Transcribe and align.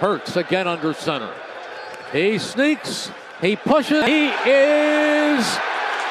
Hurts 0.00 0.36
again 0.36 0.66
under 0.66 0.94
center. 0.94 1.32
He 2.10 2.38
sneaks. 2.38 3.10
He 3.40 3.54
pushes. 3.54 4.04
He 4.06 4.28
is 4.28 5.46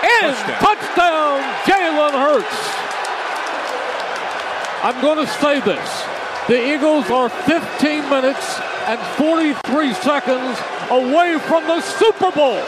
in. 0.04 0.30
Touchdown. 0.30 0.60
Touchdown, 0.60 1.42
Jalen 1.66 2.12
Hurts. 2.12 2.80
I'm 4.84 5.02
going 5.02 5.26
to 5.26 5.32
say 5.34 5.60
this. 5.60 6.06
The 6.48 6.74
Eagles 6.74 7.10
are 7.10 7.30
15 7.30 8.10
minutes 8.10 8.60
and 8.86 9.00
43 9.18 9.94
seconds 9.94 10.60
away 10.90 11.38
from 11.40 11.68
the 11.68 11.82
Super 11.82 12.32
Bowl. 12.32 12.64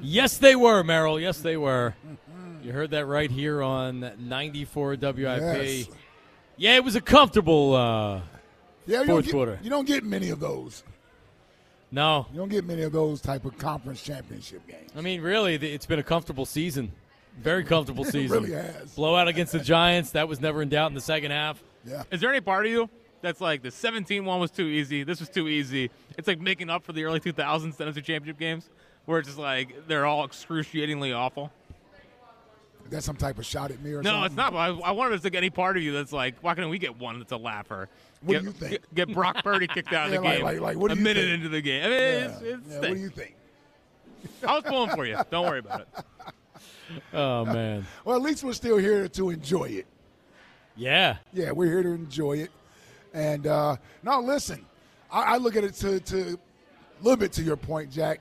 Yes, 0.00 0.38
they 0.38 0.56
were, 0.56 0.82
Merrill. 0.82 1.18
Yes, 1.18 1.40
they 1.40 1.56
were. 1.56 1.94
You 2.62 2.72
heard 2.72 2.90
that 2.90 3.06
right 3.06 3.30
here 3.30 3.62
on 3.62 4.12
94 4.18 4.96
WIP. 5.00 5.18
Yes. 5.18 5.88
Yeah, 6.56 6.76
it 6.76 6.84
was 6.84 6.96
a 6.96 7.00
comfortable 7.00 7.74
uh, 7.74 8.20
Yeah, 8.86 9.00
you 9.00 9.06
fourth 9.06 9.06
don't, 9.06 9.24
get, 9.24 9.32
quarter. 9.32 9.58
you 9.62 9.70
don't 9.70 9.86
get 9.86 10.04
many 10.04 10.30
of 10.30 10.40
those. 10.40 10.82
No, 11.90 12.26
You 12.32 12.38
don't 12.38 12.48
get 12.48 12.64
many 12.64 12.82
of 12.82 12.92
those 12.92 13.20
type 13.20 13.44
of 13.44 13.58
conference 13.58 14.02
championship 14.02 14.66
games. 14.66 14.90
I 14.96 15.02
mean, 15.02 15.20
really, 15.20 15.54
it's 15.56 15.84
been 15.84 15.98
a 15.98 16.02
comfortable 16.02 16.46
season. 16.46 16.90
Very 17.38 17.64
comfortable 17.64 18.04
It 18.08 18.12
season. 18.12 18.42
really 18.44 18.52
has. 18.54 18.94
Blowout 18.94 19.28
against 19.28 19.52
the 19.52 19.58
Giants. 19.60 20.12
That 20.12 20.26
was 20.26 20.40
never 20.40 20.62
in 20.62 20.70
doubt 20.70 20.90
in 20.90 20.94
the 20.94 21.02
second 21.02 21.32
half. 21.32 21.62
Yeah. 21.84 22.04
Is 22.10 22.20
there 22.22 22.30
any 22.30 22.40
part 22.40 22.64
of 22.64 22.72
you 22.72 22.88
that's 23.20 23.40
like 23.42 23.62
the 23.62 23.70
17 23.70 24.24
one 24.24 24.40
was 24.40 24.50
too 24.50 24.66
easy, 24.66 25.02
this 25.04 25.20
was 25.20 25.28
too 25.28 25.48
easy? 25.48 25.90
It's 26.16 26.26
like 26.26 26.40
making 26.40 26.70
up 26.70 26.82
for 26.82 26.92
the 26.92 27.04
early 27.04 27.20
2000s 27.20 27.76
NFC 27.76 27.96
Championship 27.96 28.38
games, 28.38 28.70
where 29.04 29.18
it's 29.18 29.28
just 29.28 29.38
like 29.38 29.86
they're 29.86 30.06
all 30.06 30.24
excruciatingly 30.24 31.12
awful. 31.12 31.52
That's 32.90 33.06
some 33.06 33.16
type 33.16 33.38
of 33.38 33.46
shot 33.46 33.70
at 33.70 33.80
me 33.82 33.92
or 33.92 34.02
No, 34.02 34.10
something. 34.10 34.26
it's 34.26 34.36
not. 34.36 34.54
I, 34.54 34.68
I 34.68 34.90
wonder 34.92 35.14
if 35.14 35.22
there's 35.22 35.32
like 35.32 35.36
any 35.38 35.50
part 35.50 35.76
of 35.76 35.82
you 35.82 35.92
that's 35.92 36.12
like, 36.12 36.36
why 36.40 36.54
can't 36.54 36.68
we 36.70 36.78
get 36.78 36.98
one 36.98 37.18
that's 37.18 37.32
a 37.32 37.36
laugher? 37.36 37.88
What 38.22 38.32
get, 38.34 38.40
do 38.40 38.46
you 38.46 38.52
think? 38.52 38.70
Get, 38.70 38.94
get 38.94 39.14
Brock 39.14 39.42
Purdy 39.42 39.66
kicked 39.66 39.92
out 39.92 40.06
of 40.08 40.12
Yeah, 40.14 40.18
the 40.20 40.24
like- 40.24 40.36
game 40.36 40.44
like- 40.44 40.60
like, 40.60 40.78
do 40.78 40.86
a 40.86 40.96
minute 40.96 41.16
think? 41.24 41.34
into 41.34 41.48
the 41.48 41.60
game. 41.60 41.84
I 41.84 41.88
mean, 41.88 41.98
Yeah. 41.98 42.06
it's, 42.28 42.40
it's 42.42 42.68
Yeah, 42.70 42.78
what 42.80 42.88
do 42.94 43.00
you 43.00 43.08
think? 43.10 43.34
I 44.46 44.54
was 44.54 44.64
pulling 44.64 44.90
for 44.90 45.04
you. 45.06 45.18
Don't 45.30 45.46
worry 45.46 45.58
about 45.60 45.80
it. 45.82 45.88
Oh, 47.14 47.44
man. 47.46 47.86
Well, 48.04 48.16
at 48.16 48.22
least 48.22 48.44
we're 48.44 48.52
still 48.52 48.76
here 48.76 49.08
to 49.08 49.30
enjoy 49.30 49.64
it. 49.64 49.86
Yeah. 50.76 51.16
Yeah, 51.32 51.52
we're 51.52 51.66
here 51.70 51.82
to 51.82 51.88
enjoy 51.88 52.34
it. 52.38 52.50
And 53.14 53.46
uh, 53.46 53.76
now, 54.02 54.20
listen, 54.20 54.66
I, 55.10 55.22
I 55.22 55.36
look 55.38 55.56
at 55.56 55.64
it 55.64 55.72
to, 55.76 56.00
to 56.00 56.18
a 56.20 57.02
little 57.02 57.16
bit 57.16 57.32
to 57.34 57.42
your 57.42 57.56
point, 57.56 57.90
Jack. 57.90 58.20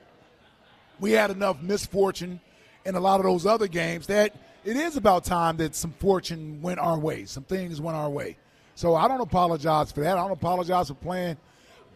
We 1.01 1.11
had 1.11 1.31
enough 1.31 1.61
misfortune 1.61 2.39
in 2.85 2.95
a 2.95 2.99
lot 3.01 3.19
of 3.19 3.25
those 3.25 3.45
other 3.45 3.67
games 3.67 4.07
that 4.07 4.33
it 4.63 4.77
is 4.77 4.95
about 4.95 5.25
time 5.25 5.57
that 5.57 5.75
some 5.75 5.91
fortune 5.99 6.61
went 6.61 6.79
our 6.79 6.97
way, 6.97 7.25
some 7.25 7.43
things 7.43 7.81
went 7.81 7.97
our 7.97 8.09
way. 8.09 8.37
So 8.81 8.95
I 8.95 9.07
don't 9.07 9.21
apologize 9.21 9.91
for 9.91 9.99
that. 10.01 10.17
I 10.17 10.21
don't 10.21 10.31
apologize 10.31 10.87
for 10.87 10.95
playing 10.95 11.37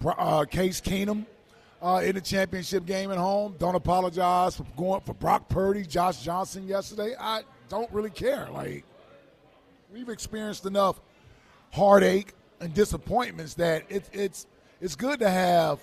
uh, 0.05 0.45
Case 0.45 0.79
Keenum 0.79 1.25
uh, 1.81 2.03
in 2.05 2.13
the 2.13 2.21
championship 2.21 2.85
game 2.85 3.09
at 3.09 3.17
home. 3.17 3.55
Don't 3.57 3.73
apologize 3.73 4.55
for 4.55 4.67
going 4.77 5.01
for 5.01 5.15
Brock 5.15 5.49
Purdy, 5.49 5.81
Josh 5.81 6.21
Johnson 6.21 6.67
yesterday. 6.67 7.15
I 7.19 7.41
don't 7.69 7.91
really 7.91 8.11
care. 8.11 8.49
Like 8.53 8.83
we've 9.91 10.09
experienced 10.09 10.67
enough 10.67 11.01
heartache 11.73 12.35
and 12.59 12.71
disappointments 12.71 13.55
that 13.55 13.85
it, 13.89 14.07
it's 14.13 14.45
it's 14.79 14.95
good 14.95 15.19
to 15.21 15.29
have 15.31 15.79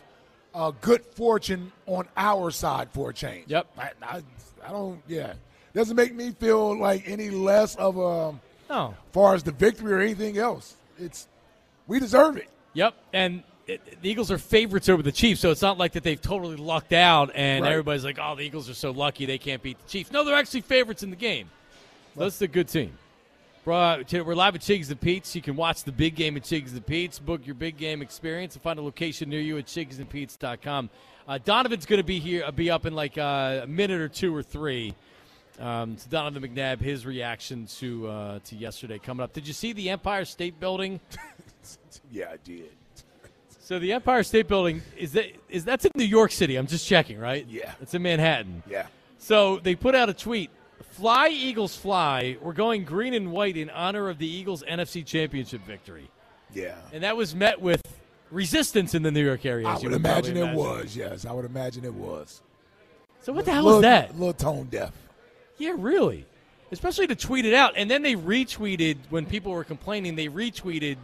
uh, 0.54 0.70
good 0.82 1.04
fortune 1.04 1.72
on 1.86 2.06
our 2.16 2.52
side 2.52 2.88
for 2.92 3.10
a 3.10 3.12
change. 3.12 3.50
Yep. 3.50 3.66
I, 3.76 3.90
I, 4.00 4.22
I 4.64 4.70
don't. 4.70 5.02
Yeah, 5.08 5.32
doesn't 5.74 5.96
make 5.96 6.14
me 6.14 6.30
feel 6.30 6.78
like 6.78 7.02
any 7.08 7.28
less 7.30 7.74
of 7.74 7.98
a 7.98 8.38
No. 8.70 8.94
far 9.10 9.34
as 9.34 9.42
the 9.42 9.50
victory 9.50 9.92
or 9.94 9.98
anything 9.98 10.38
else. 10.38 10.76
It's 10.98 11.28
we 11.86 11.98
deserve 12.00 12.36
it. 12.36 12.48
Yep. 12.74 12.94
And 13.12 13.42
it, 13.66 14.02
the 14.02 14.08
Eagles 14.10 14.30
are 14.30 14.38
favorites 14.38 14.88
over 14.88 15.02
the 15.02 15.12
Chiefs, 15.12 15.40
so 15.40 15.50
it's 15.50 15.62
not 15.62 15.78
like 15.78 15.92
that 15.92 16.02
they've 16.02 16.20
totally 16.20 16.56
lucked 16.56 16.92
out 16.92 17.30
and 17.34 17.62
Right. 17.64 17.70
everybody's 17.72 18.04
like, 18.04 18.18
oh, 18.20 18.34
the 18.34 18.42
Eagles 18.42 18.68
are 18.68 18.74
so 18.74 18.90
lucky 18.90 19.26
they 19.26 19.38
can't 19.38 19.62
beat 19.62 19.78
the 19.78 19.88
Chiefs. 19.88 20.10
No, 20.10 20.24
they're 20.24 20.36
actually 20.36 20.62
favorites 20.62 21.02
in 21.02 21.10
the 21.10 21.16
game. 21.16 21.48
So 22.14 22.20
that's 22.20 22.40
a 22.42 22.48
good 22.48 22.68
team. 22.68 22.96
Bro, 23.64 24.02
We're 24.12 24.34
live 24.34 24.56
at 24.56 24.60
Chickies 24.60 24.90
and 24.90 25.00
Pete's. 25.00 25.36
You 25.36 25.42
can 25.42 25.54
watch 25.54 25.84
the 25.84 25.92
big 25.92 26.16
game 26.16 26.36
at 26.36 26.42
Chickies 26.42 26.72
and 26.72 26.84
Pete's, 26.84 27.20
book 27.20 27.46
your 27.46 27.54
big 27.54 27.76
game 27.76 28.02
experience, 28.02 28.54
and 28.54 28.62
find 28.62 28.78
a 28.78 28.82
location 28.82 29.30
near 29.30 29.40
you 29.40 29.56
at 29.56 29.66
chickiesandpete's.com. 29.66 30.90
Uh, 31.28 31.38
Donovan's 31.44 31.86
going 31.86 32.00
to 32.00 32.04
be 32.04 32.18
here, 32.18 32.42
uh, 32.44 32.50
be 32.50 32.70
up 32.70 32.86
in 32.86 32.94
like 32.94 33.16
uh, 33.16 33.60
a 33.62 33.66
minute 33.68 34.00
or 34.00 34.08
two 34.08 34.34
or 34.34 34.42
three. 34.42 34.94
Um, 35.58 35.96
so 35.98 36.08
Donovan 36.10 36.42
McNabb, 36.42 36.80
his 36.80 37.04
reaction 37.04 37.66
to 37.78 38.08
uh, 38.08 38.38
to 38.44 38.56
yesterday 38.56 38.98
coming 38.98 39.22
up. 39.22 39.32
Did 39.32 39.46
you 39.46 39.52
see 39.52 39.72
the 39.72 39.90
Empire 39.90 40.24
State 40.24 40.58
Building? 40.60 41.00
Yeah, 42.10 42.26
I 42.32 42.36
did. 42.44 42.70
So 43.60 43.78
the 43.78 43.92
Empire 43.92 44.22
State 44.22 44.48
Building 44.48 44.82
is 44.96 45.12
that 45.12 45.26
is 45.48 45.64
that's 45.64 45.84
in 45.84 45.92
New 45.94 46.04
York 46.04 46.32
City. 46.32 46.56
I'm 46.56 46.66
just 46.66 46.86
checking, 46.86 47.18
right? 47.18 47.46
Yeah. 47.48 47.72
It's 47.80 47.94
in 47.94 48.02
Manhattan. 48.02 48.62
Yeah. 48.68 48.86
So 49.18 49.58
they 49.60 49.74
put 49.74 49.94
out 49.94 50.08
a 50.08 50.14
tweet: 50.14 50.50
"Fly 50.90 51.28
Eagles, 51.28 51.76
fly! 51.76 52.36
We're 52.42 52.52
going 52.52 52.84
green 52.84 53.14
and 53.14 53.32
white 53.32 53.56
in 53.56 53.70
honor 53.70 54.08
of 54.08 54.18
the 54.18 54.26
Eagles' 54.26 54.62
NFC 54.64 55.06
Championship 55.06 55.64
victory." 55.64 56.10
Yeah. 56.52 56.74
And 56.92 57.02
that 57.04 57.16
was 57.16 57.34
met 57.34 57.60
with 57.60 57.80
resistance 58.30 58.94
in 58.94 59.02
the 59.02 59.10
New 59.10 59.24
York 59.24 59.46
area. 59.46 59.68
I 59.68 59.78
you 59.78 59.90
would 59.90 60.02
probably 60.02 60.32
imagine 60.32 60.36
it 60.36 60.54
was. 60.54 60.96
Yes, 60.96 61.24
I 61.24 61.32
would 61.32 61.44
imagine 61.44 61.84
it 61.84 61.94
was. 61.94 62.42
So 63.22 63.32
what 63.32 63.44
the 63.44 63.52
hell 63.52 63.62
little, 63.62 63.78
is 63.78 63.82
that? 63.82 64.10
A 64.10 64.12
little 64.14 64.32
tone 64.32 64.66
deaf. 64.66 64.92
Yeah, 65.62 65.74
really. 65.78 66.26
Especially 66.72 67.06
to 67.06 67.14
tweet 67.14 67.44
it 67.44 67.54
out, 67.54 67.74
and 67.76 67.88
then 67.88 68.02
they 68.02 68.14
retweeted 68.14 68.96
when 69.10 69.26
people 69.26 69.52
were 69.52 69.62
complaining. 69.62 70.16
They 70.16 70.26
retweeted 70.26 70.96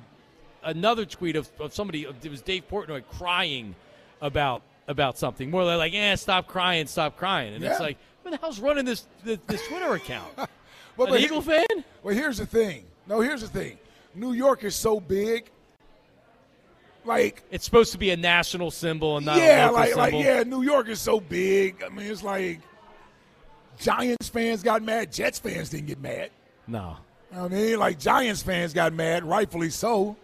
another 0.64 1.04
tweet 1.04 1.36
of, 1.36 1.48
of 1.60 1.72
somebody. 1.72 2.02
It 2.04 2.28
was 2.28 2.42
Dave 2.42 2.66
Portnoy 2.68 3.04
crying 3.16 3.76
about 4.20 4.62
about 4.88 5.16
something. 5.16 5.48
More 5.48 5.62
like, 5.62 5.92
"Yeah, 5.92 6.16
stop 6.16 6.48
crying, 6.48 6.88
stop 6.88 7.16
crying." 7.16 7.54
And 7.54 7.62
it's 7.62 7.78
like, 7.78 7.98
who 8.24 8.30
the 8.30 8.38
hell's 8.38 8.58
running 8.58 8.84
this 8.84 9.06
this, 9.22 9.38
this 9.46 9.64
Twitter 9.68 9.94
account? 9.94 10.32
Well, 10.96 11.06
An 11.06 11.14
but 11.14 11.20
Eagle 11.20 11.40
he- 11.42 11.50
fan? 11.52 11.84
Well, 12.02 12.12
here's 12.12 12.38
the 12.38 12.46
thing. 12.46 12.84
No, 13.06 13.20
here's 13.20 13.42
the 13.42 13.46
thing. 13.46 13.78
New 14.16 14.32
York 14.32 14.64
is 14.64 14.74
so 14.74 14.98
big. 14.98 15.48
Like, 17.04 17.44
It's 17.52 17.64
supposed 17.64 17.92
to 17.92 17.98
be 17.98 18.10
a 18.10 18.16
national 18.16 18.72
symbol 18.72 19.16
and 19.16 19.24
not 19.24 19.36
yeah, 19.38 19.66
a 19.66 19.70
local 19.70 19.74
like, 19.80 19.96
like, 19.96 20.10
symbol. 20.10 20.24
yeah, 20.24 20.42
New 20.42 20.62
York 20.62 20.88
is 20.88 21.00
so 21.00 21.20
big. 21.20 21.84
I 21.84 21.88
mean, 21.88 22.10
it's 22.10 22.24
like 22.24 22.58
Giants 23.80 24.28
fans 24.28 24.62
got 24.62 24.82
mad. 24.82 25.12
Jets 25.12 25.38
fans 25.38 25.70
didn't 25.70 25.86
get 25.86 26.00
mad. 26.00 26.30
No. 26.66 26.96
I 27.34 27.48
mean, 27.48 27.78
like 27.78 27.98
Giants 27.98 28.42
fans 28.42 28.72
got 28.72 28.92
mad, 28.92 29.24
rightfully 29.24 29.70
so, 29.70 30.16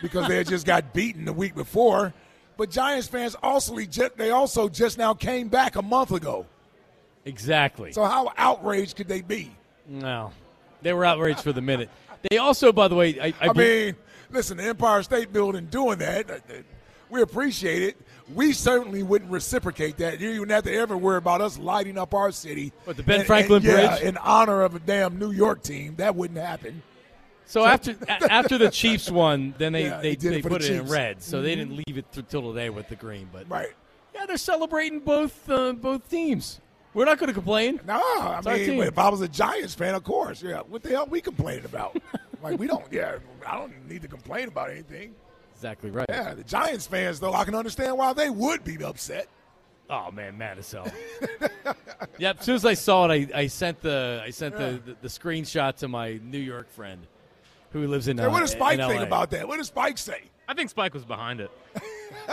because 0.00 0.28
they 0.28 0.36
had 0.36 0.48
just 0.48 0.66
got 0.66 0.92
beaten 0.94 1.24
the 1.24 1.32
week 1.32 1.54
before. 1.54 2.14
But 2.56 2.70
Giants 2.70 3.06
fans 3.06 3.36
also 3.42 3.76
they 4.16 4.30
also 4.30 4.68
just 4.68 4.98
now 4.98 5.14
came 5.14 5.48
back 5.48 5.76
a 5.76 5.82
month 5.82 6.10
ago. 6.10 6.46
Exactly. 7.24 7.92
So 7.92 8.04
how 8.04 8.32
outraged 8.36 8.96
could 8.96 9.08
they 9.08 9.22
be? 9.22 9.50
no, 9.86 10.32
they 10.82 10.92
were 10.92 11.04
outraged 11.04 11.40
for 11.40 11.52
the 11.52 11.60
minute. 11.60 11.88
They 12.30 12.38
also, 12.38 12.72
by 12.72 12.88
the 12.88 12.94
way, 12.94 13.20
I, 13.20 13.26
I, 13.40 13.48
I 13.48 13.52
mean, 13.52 13.96
listen, 14.30 14.56
the 14.56 14.64
Empire 14.64 15.02
State 15.02 15.32
Building 15.32 15.66
doing 15.66 15.98
that, 15.98 16.30
uh, 16.30 16.34
uh, 16.34 16.54
we 17.10 17.22
appreciate 17.22 17.82
it. 17.82 17.96
We 18.34 18.52
certainly 18.52 19.02
wouldn't 19.02 19.30
reciprocate 19.30 19.96
that. 19.98 20.20
You 20.20 20.36
don't 20.38 20.50
have 20.50 20.64
to 20.64 20.74
ever 20.74 20.96
worry 20.96 21.16
about 21.16 21.40
us 21.40 21.58
lighting 21.58 21.96
up 21.96 22.12
our 22.14 22.30
city. 22.30 22.72
What, 22.84 22.96
the 22.96 23.02
Ben 23.02 23.20
And- 23.20 23.26
Franklin 23.26 23.56
and, 23.58 23.64
yeah, 23.64 23.88
Bridge? 23.96 24.02
in 24.02 24.16
honor 24.18 24.62
of 24.62 24.74
a 24.74 24.78
damn 24.78 25.18
New 25.18 25.30
York 25.30 25.62
team. 25.62 25.94
That 25.96 26.14
wouldn't 26.14 26.38
happen. 26.38 26.82
So 27.46 27.64
after 27.64 27.96
after 28.08 28.58
the 28.58 28.70
Chiefs 28.70 29.10
won, 29.10 29.54
then 29.56 29.72
they 29.72 29.84
Yeah, 29.84 30.00
they, 30.02 30.10
he 30.10 30.16
did 30.16 30.32
it 30.32 30.34
they 30.36 30.42
for 30.42 30.48
the 30.50 30.54
put 30.56 30.64
it 30.64 30.70
in 30.72 30.86
red, 30.88 31.22
so 31.22 31.40
they 31.40 31.54
didn't 31.54 31.76
leave 31.76 31.96
it 31.96 32.04
till 32.28 32.52
today 32.52 32.68
with 32.68 32.88
the 32.90 32.96
green. 32.96 33.30
But 33.32 33.48
Right. 33.48 33.68
yeah, 34.14 34.26
they're 34.26 34.36
celebrating 34.36 35.00
both 35.00 35.48
uh, 35.48 35.72
both 35.72 36.10
teams. 36.10 36.60
We're 36.92 37.06
not 37.06 37.18
going 37.18 37.28
to 37.28 37.34
complain. 37.34 37.80
No, 37.86 37.94
I 37.94 38.36
It's 38.38 38.46
our 38.46 38.54
mean, 38.56 38.82
if 38.82 38.98
I 38.98 39.08
was 39.08 39.20
a 39.22 39.28
Giants 39.28 39.74
fan, 39.74 39.94
of 39.94 40.04
course, 40.04 40.42
yeah. 40.42 40.60
What 40.60 40.82
the 40.82 40.90
hell 40.90 41.06
we 41.06 41.20
complaining 41.22 41.64
about? 41.64 41.96
like, 42.42 42.58
we 42.58 42.66
don't, 42.66 42.84
yeah, 42.90 43.16
I 43.46 43.56
don't 43.56 43.88
need 43.88 44.02
to 44.02 44.08
complain 44.08 44.48
about 44.48 44.70
anything. 44.70 45.14
Exactly 45.58 45.90
right. 45.90 46.06
Yeah, 46.08 46.34
the 46.34 46.44
Giants 46.44 46.86
fans, 46.86 47.18
though, 47.18 47.34
I 47.34 47.44
can 47.44 47.56
understand 47.56 47.98
why 47.98 48.12
they 48.12 48.30
would 48.30 48.62
be 48.62 48.80
upset. 48.84 49.26
Oh 49.90 50.12
man, 50.12 50.38
mad 50.38 50.56
as 50.58 50.70
hell. 50.70 50.86
yep. 52.18 52.38
As 52.38 52.44
soon 52.44 52.54
as 52.54 52.64
I 52.64 52.74
saw 52.74 53.10
it, 53.10 53.28
I, 53.34 53.40
I 53.40 53.46
sent 53.48 53.80
the 53.80 54.22
I 54.24 54.30
sent 54.30 54.56
the, 54.56 54.80
the, 54.86 54.96
the 55.02 55.08
screenshot 55.08 55.74
to 55.78 55.88
my 55.88 56.20
New 56.22 56.38
York 56.38 56.70
friend, 56.70 57.04
who 57.72 57.88
lives 57.88 58.06
in. 58.06 58.18
Hey, 58.18 58.24
uh, 58.24 58.30
what 58.30 58.38
does 58.38 58.52
Spike 58.52 58.78
think 58.78 59.02
about 59.02 59.30
that? 59.30 59.48
What 59.48 59.56
does 59.56 59.66
Spike 59.66 59.98
say? 59.98 60.22
I 60.46 60.54
think 60.54 60.70
Spike 60.70 60.94
was 60.94 61.04
behind 61.04 61.40
it. 61.40 61.50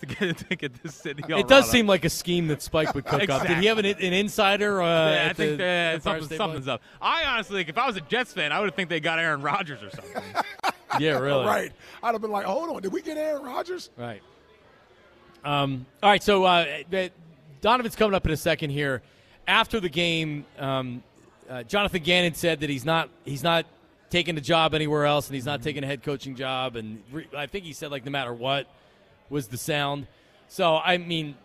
to, 0.00 0.06
get, 0.06 0.38
to 0.48 0.56
get 0.56 0.82
this 0.82 0.94
city 0.94 1.24
It 1.26 1.28
does 1.28 1.50
riled 1.50 1.52
up. 1.52 1.64
seem 1.64 1.86
like 1.88 2.04
a 2.04 2.10
scheme 2.10 2.46
that 2.48 2.62
Spike 2.62 2.94
would 2.94 3.04
cook 3.04 3.28
up. 3.28 3.46
Did 3.46 3.58
he 3.58 3.66
have 3.66 3.78
an, 3.78 3.86
an 3.86 4.12
insider? 4.12 4.80
Uh, 4.80 5.10
Yeah, 5.12 5.26
I 5.28 5.32
think 5.32 5.50
the 5.52 5.56
that 5.58 5.94
Empire 5.96 6.20
something, 6.20 6.36
something's 6.38 6.68
up. 6.68 6.82
I 7.02 7.24
honestly 7.24 7.56
think 7.58 7.68
if 7.70 7.78
I 7.78 7.86
was 7.86 7.96
a 7.96 8.00
Jets 8.02 8.32
fan, 8.32 8.52
I 8.52 8.60
would 8.60 8.66
have 8.66 8.74
think 8.76 8.88
they 8.88 9.00
got 9.00 9.18
Aaron 9.18 9.42
Rodgers 9.42 9.82
or 9.82 9.90
something. 9.90 10.22
Yeah, 10.98 11.18
really. 11.18 11.46
Right. 11.46 11.72
I'd 12.02 12.12
have 12.12 12.20
been 12.20 12.30
like, 12.30 12.46
hold 12.46 12.68
on, 12.70 12.82
did 12.82 12.92
we 12.92 13.02
get 13.02 13.16
Aaron 13.16 13.42
Rodgers? 13.42 13.90
Right. 13.96 14.22
Um, 15.44 15.86
all 16.02 16.10
right, 16.10 16.22
so 16.22 16.44
uh, 16.44 16.66
Donovan's 17.60 17.96
coming 17.96 18.14
up 18.14 18.26
in 18.26 18.32
a 18.32 18.36
second 18.36 18.70
here. 18.70 19.02
After 19.46 19.80
the 19.80 19.88
game, 19.88 20.44
um, 20.58 21.02
uh, 21.48 21.62
Jonathan 21.62 22.02
Gannon 22.02 22.34
said 22.34 22.60
that 22.60 22.70
he's 22.70 22.84
not 22.84 23.08
he's 23.24 23.42
not 23.42 23.66
taking 24.10 24.36
a 24.36 24.40
job 24.40 24.74
anywhere 24.74 25.06
else, 25.06 25.28
and 25.28 25.34
he's 25.34 25.46
not 25.46 25.62
taking 25.62 25.82
a 25.82 25.86
head 25.86 26.02
coaching 26.02 26.36
job. 26.36 26.76
And 26.76 27.02
re- 27.10 27.28
I 27.36 27.46
think 27.46 27.64
he 27.64 27.72
said 27.72 27.90
like 27.90 28.04
no 28.04 28.10
matter 28.10 28.32
what 28.32 28.66
was 29.28 29.48
the 29.48 29.56
sound. 29.56 30.06
So 30.48 30.76
I 30.76 30.98
mean, 30.98 31.36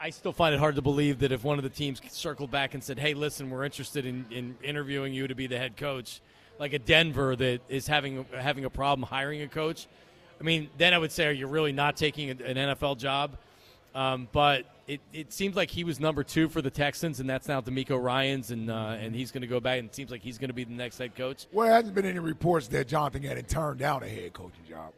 I 0.00 0.10
still 0.10 0.32
find 0.32 0.54
it 0.54 0.58
hard 0.58 0.76
to 0.76 0.82
believe 0.82 1.18
that 1.20 1.32
if 1.32 1.44
one 1.44 1.58
of 1.58 1.64
the 1.64 1.70
teams 1.70 2.00
circled 2.10 2.50
back 2.50 2.74
and 2.74 2.82
said, 2.82 2.98
"Hey, 2.98 3.14
listen, 3.14 3.50
we're 3.50 3.64
interested 3.64 4.06
in, 4.06 4.26
in 4.30 4.56
interviewing 4.62 5.12
you 5.12 5.26
to 5.26 5.34
be 5.34 5.46
the 5.46 5.58
head 5.58 5.76
coach," 5.76 6.20
like 6.60 6.72
a 6.74 6.78
Denver 6.78 7.34
that 7.34 7.60
is 7.68 7.88
having 7.88 8.24
having 8.32 8.64
a 8.64 8.70
problem 8.70 9.08
hiring 9.08 9.42
a 9.42 9.48
coach. 9.48 9.88
I 10.40 10.44
mean, 10.44 10.70
then 10.78 10.94
I 10.94 10.98
would 10.98 11.10
say, 11.10 11.26
are 11.26 11.32
you 11.32 11.48
really 11.48 11.72
not 11.72 11.96
taking 11.96 12.30
an 12.30 12.38
NFL 12.38 12.98
job? 12.98 13.36
Um, 13.94 14.28
but 14.30 14.64
it, 14.86 15.00
it 15.12 15.32
seems 15.32 15.56
like 15.56 15.70
he 15.70 15.84
was 15.84 16.00
number 16.00 16.22
two 16.22 16.48
for 16.48 16.62
the 16.62 16.70
Texans, 16.70 17.20
and 17.20 17.28
that's 17.28 17.48
now 17.48 17.60
DeMeco 17.60 18.00
Ryans, 18.00 18.50
and 18.50 18.70
uh, 18.70 18.96
and 19.00 19.14
he's 19.14 19.30
going 19.32 19.42
to 19.42 19.46
go 19.48 19.58
back, 19.60 19.78
and 19.78 19.88
it 19.88 19.94
seems 19.94 20.10
like 20.10 20.22
he's 20.22 20.38
going 20.38 20.48
to 20.48 20.54
be 20.54 20.64
the 20.64 20.72
next 20.72 20.98
head 20.98 21.16
coach. 21.16 21.46
Well, 21.52 21.66
there 21.66 21.74
hasn't 21.74 21.94
been 21.94 22.06
any 22.06 22.18
reports 22.18 22.68
that 22.68 22.88
Jonathan 22.88 23.22
had 23.22 23.48
turned 23.48 23.80
down 23.80 24.02
a 24.02 24.08
head 24.08 24.32
coaching 24.32 24.64
job. 24.68 24.92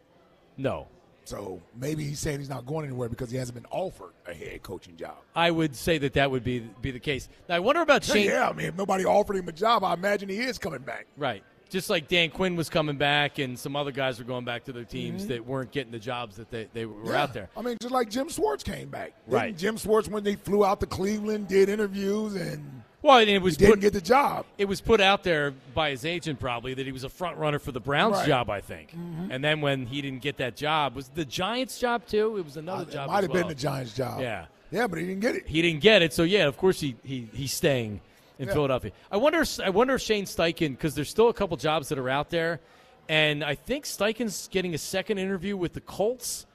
No, 0.58 0.86
So 1.24 1.60
maybe 1.74 2.04
he's 2.04 2.18
saying 2.18 2.40
he's 2.40 2.50
not 2.50 2.66
going 2.66 2.84
anywhere 2.84 3.08
because 3.08 3.30
he 3.30 3.38
hasn't 3.38 3.54
been 3.54 3.66
offered 3.70 4.12
a 4.26 4.34
head 4.34 4.62
coaching 4.62 4.96
job. 4.96 5.16
I 5.34 5.50
would 5.50 5.74
say 5.74 5.98
that 5.98 6.12
that 6.14 6.30
would 6.30 6.44
be 6.44 6.60
be 6.82 6.90
the 6.90 7.00
case. 7.00 7.28
Now 7.48 7.56
I 7.56 7.58
wonder 7.60 7.80
about 7.80 8.04
Shane. 8.04 8.26
Yeah, 8.26 8.48
I 8.48 8.52
mean, 8.52 8.66
if 8.66 8.76
nobody 8.76 9.04
offered 9.04 9.36
him 9.36 9.48
a 9.48 9.52
job, 9.52 9.84
I 9.84 9.94
imagine 9.94 10.28
he 10.28 10.38
is 10.38 10.58
coming 10.58 10.80
back. 10.80 11.06
Right. 11.16 11.42
Just 11.72 11.88
like 11.90 12.06
Dan 12.06 12.30
Quinn 12.30 12.54
was 12.54 12.68
coming 12.68 12.96
back, 12.96 13.38
and 13.38 13.58
some 13.58 13.74
other 13.76 13.90
guys 13.92 14.18
were 14.18 14.24
going 14.24 14.44
back 14.44 14.64
to 14.64 14.72
their 14.72 14.84
teams 14.84 15.26
that 15.28 15.44
weren't 15.44 15.72
getting 15.72 15.90
the 15.90 15.98
jobs 15.98 16.36
that 16.36 16.50
they, 16.50 16.68
they 16.74 16.84
were 16.86 16.92
Mm-hmm. 16.94 17.06
Yeah. 17.08 17.22
out 17.22 17.32
there. 17.34 17.48
I 17.56 17.62
mean, 17.62 17.76
just 17.80 17.92
like 17.92 18.10
Jim 18.10 18.28
Schwartz 18.28 18.62
came 18.62 18.88
back. 18.90 19.14
Didn't 19.24 19.34
Right. 19.40 19.56
Jim 19.56 19.76
Schwartz, 19.78 20.06
when 20.08 20.22
they 20.22 20.36
flew 20.36 20.64
out 20.64 20.78
to 20.80 20.86
Cleveland, 20.86 21.48
did 21.48 21.68
interviews 21.70 22.34
and 22.34 22.82
Well, 23.00 23.18
and 23.18 23.28
it 23.30 23.40
was 23.42 23.56
didn't 23.56 23.72
put, 23.76 23.80
get 23.80 23.92
the 23.94 24.00
job. 24.02 24.44
it 24.58 24.66
was 24.66 24.80
put 24.80 25.00
out 25.00 25.24
there 25.24 25.52
by 25.74 25.90
his 25.90 26.04
agent 26.04 26.38
probably 26.38 26.74
that 26.74 26.84
he 26.86 26.92
was 26.92 27.02
a 27.04 27.08
front 27.08 27.38
runner 27.38 27.58
for 27.58 27.72
the 27.72 27.80
Browns 27.80 28.12
Right. 28.12 28.20
Mm-hmm. 28.20 28.28
job, 28.28 28.50
I 28.50 28.60
think. 28.60 28.92
And 29.30 29.42
then 29.42 29.60
when 29.62 29.86
he 29.86 30.02
didn't 30.02 30.20
get 30.22 30.36
that 30.36 30.54
job, 30.56 30.94
was 30.94 31.08
the 31.08 31.24
Giants 31.24 31.78
job 31.80 32.06
too? 32.06 32.36
It 32.36 32.44
was 32.44 32.56
another 32.58 32.84
Uh, 32.84 32.86
It 32.88 32.92
job. 32.92 33.08
might 33.10 33.18
as 33.18 33.22
have 33.24 33.30
well. 33.30 33.42
been 33.42 33.48
the 33.48 33.54
Giants' 33.54 33.94
job. 33.94 34.20
Yeah. 34.20 34.44
Yeah, 34.70 34.86
but 34.86 34.98
he 35.00 35.06
didn't 35.06 35.20
get 35.20 35.34
it. 35.36 35.46
He 35.48 35.60
didn't 35.62 35.80
get 35.80 36.02
it, 36.02 36.12
so 36.12 36.22
yeah, 36.22 36.46
of 36.46 36.56
course 36.56 36.80
he, 36.80 36.96
he 37.02 37.28
he's 37.34 37.52
staying 37.52 38.00
in 38.42 38.48
Yeah. 38.48 38.54
Philadelphia. 38.54 38.90
I 39.10 39.16
wonder 39.16 39.44
I 39.64 39.70
wonder 39.70 39.94
if 39.94 40.00
Shane 40.02 40.24
Steichen 40.26 40.70
because 40.70 40.94
there's 40.94 41.08
still 41.08 41.28
a 41.28 41.34
couple 41.34 41.56
jobs 41.56 41.88
that 41.88 41.98
are 41.98 42.08
out 42.10 42.28
there, 42.28 42.60
and 43.08 43.42
I 43.44 43.54
think 43.54 43.84
Steichen's 43.86 44.48
getting 44.48 44.74
a 44.74 44.78
second 44.78 45.18
interview 45.18 45.56
with 45.56 45.72
the 45.72 45.80
Colts. 45.80 46.46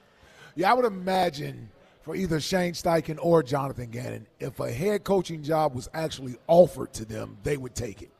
Yeah, 0.54 0.70
I 0.70 0.74
would 0.74 0.84
imagine 0.84 1.70
for 2.02 2.14
either 2.14 2.40
Shane 2.40 2.74
Steichen 2.74 3.18
or 3.20 3.42
Jonathan 3.42 3.90
Gannon, 3.90 4.26
if 4.38 4.60
a 4.60 4.70
head 4.70 5.02
coaching 5.04 5.42
job 5.42 5.74
was 5.74 5.88
actually 5.94 6.36
offered 6.46 6.92
to 6.94 7.04
them, 7.04 7.38
they 7.42 7.56
would 7.56 7.74
take 7.74 8.02
it. 8.02 8.10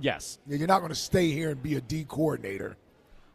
Yes, 0.00 0.38
You're 0.46 0.68
not 0.68 0.78
going 0.78 0.90
to 0.90 0.94
stay 0.94 1.30
here 1.30 1.50
and 1.50 1.60
be 1.62 1.74
a 1.74 1.80
D 1.80 2.04
coordinator 2.08 2.76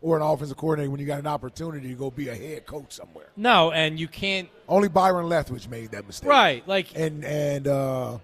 or 0.02 0.16
an 0.16 0.24
offensive 0.24 0.56
coordinator 0.58 0.90
when 0.92 1.00
you 1.00 1.06
got 1.06 1.20
an 1.20 1.28
opportunity 1.28 1.90
to 1.90 1.94
go 1.96 2.10
be 2.10 2.30
a 2.30 2.36
head 2.36 2.66
coach 2.66 2.94
somewhere. 2.94 3.28
no, 3.36 3.72
and 3.72 4.00
you 4.00 4.08
can't 4.08 4.48
Only 4.70 4.88
Byron 4.88 5.25
Leftwich 5.28 5.68
made 5.70 5.92
that 5.92 6.08
mistake. 6.08 6.30
right 6.30 6.66
like 6.68 6.88
And 6.98 7.24
and 7.25 7.68
uh, 7.68 8.18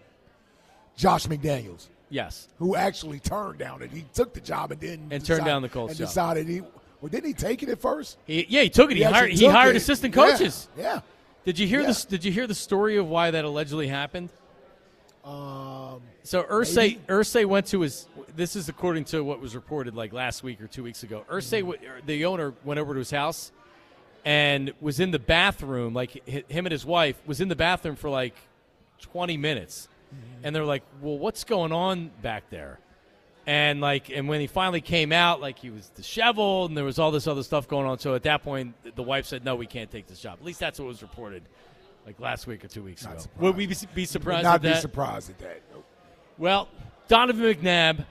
Josh 0.99 1.27
McDaniels, 1.27 1.87
yes. 2.09 2.49
who 2.57 2.75
actually 2.75 3.21
turned 3.21 3.57
down 3.57 3.81
it. 3.81 3.89
He 3.89 4.03
took 4.13 4.33
the 4.33 4.41
job 4.41 4.73
and 4.73 4.81
then 4.81 5.07
And 5.11 5.23
turned 5.25 5.45
down 5.45 5.61
the 5.61 5.69
Colts 5.69 5.91
and 5.93 5.99
job. 5.99 6.07
decided 6.09 6.45
he 6.47 6.59
well 7.01 7.07
didn't 7.09 7.27
he 7.27 7.33
take 7.33 7.63
it 7.63 7.69
at 7.69 7.79
first? 7.79 8.17
He, 8.25 8.45
yeah, 8.49 8.63
he 8.63 8.69
took 8.69 8.91
it. 8.91 8.97
He, 8.97 9.05
actually 9.05 9.17
hired 9.19 9.31
he 9.31 9.45
hired 9.45 9.75
it. 9.75 9.77
assistant 9.77 10.13
coaches. 10.13 10.67
Yeah. 10.77 10.99
Did 11.45 11.57
you 11.57 11.67
hear 11.67 11.79
Yeah. 11.79 11.87
this? 11.87 12.03
Did 12.03 12.25
you 12.25 12.31
hear 12.33 12.47
the 12.47 12.53
story 12.53 12.97
of 12.97 13.07
why 13.07 13.31
that 13.31 13.45
allegedly 13.45 13.87
happened? 13.87 14.27
Um, 15.23 16.01
So 16.23 16.43
Irsay. 16.43 16.97
Irsay 17.07 17.45
went 17.45 17.67
to 17.67 17.79
his. 17.81 18.07
This 18.35 18.57
is 18.57 18.67
according 18.67 19.05
to 19.05 19.23
what 19.23 19.39
was 19.39 19.55
reported 19.55 19.95
like 19.95 20.11
last 20.11 20.43
week 20.43 20.61
or 20.61 20.67
two 20.67 20.83
weeks 20.83 21.03
ago. 21.03 21.23
Irsay, 21.29 21.61
w- 21.61 21.79
the 22.05 22.25
owner, 22.25 22.53
went 22.65 22.79
over 22.79 22.93
to 22.93 22.99
his 22.99 23.11
house 23.11 23.51
and 24.25 24.73
was 24.81 24.99
in 24.99 25.11
the 25.11 25.19
bathroom. 25.19 25.93
Like 25.93 26.27
him 26.27 26.65
and 26.65 26.71
his 26.71 26.85
wife 26.85 27.15
was 27.25 27.39
in 27.39 27.47
the 27.47 27.55
bathroom 27.55 27.95
for 27.95 28.09
like 28.09 28.35
twenty 28.99 29.37
minutes, 29.37 29.87
and 30.43 30.55
they're 30.55 30.65
like, 30.65 30.83
"Well, 31.01 31.17
what's 31.17 31.43
going 31.43 31.71
on 31.71 32.11
back 32.21 32.49
there?" 32.49 32.79
And 33.45 33.81
like, 33.81 34.09
and 34.09 34.27
when 34.27 34.41
he 34.41 34.47
finally 34.47 34.81
came 34.81 35.11
out, 35.11 35.41
like 35.41 35.57
he 35.59 35.69
was 35.69 35.89
disheveled, 35.89 36.69
and 36.69 36.77
there 36.77 36.85
was 36.85 36.99
all 36.99 37.11
this 37.11 37.25
other 37.27 37.43
stuff 37.43 37.67
going 37.67 37.87
on. 37.87 37.97
So 37.99 38.13
at 38.15 38.23
that 38.23 38.43
point, 38.43 38.75
the 38.95 39.03
wife 39.03 39.25
said, 39.25 39.43
"No, 39.43 39.55
we 39.55 39.65
can't 39.65 39.89
take 39.89 40.07
this 40.07 40.19
job." 40.19 40.37
At 40.39 40.45
least 40.45 40.59
that's 40.59 40.79
what 40.79 40.87
was 40.87 41.01
reported, 41.01 41.43
like 42.05 42.19
last 42.19 42.47
week 42.47 42.63
or 42.63 42.67
two 42.67 42.83
weeks 42.83 43.03
Not 43.03 43.13
ago. 43.13 43.21
surprised. 43.21 43.41
Would 43.41 43.55
we 43.55 43.67
be, 43.67 44.05
surprised 44.05 44.43
not 44.43 44.55
at 44.55 44.61
be 44.61 44.67
that? 44.69 44.81
surprised 44.81 45.29
at 45.31 45.39
that. 45.39 45.61
Nope. 45.73 45.85
Well, 46.37 46.69
Donovan 47.07 47.43
McNabb 47.43 48.05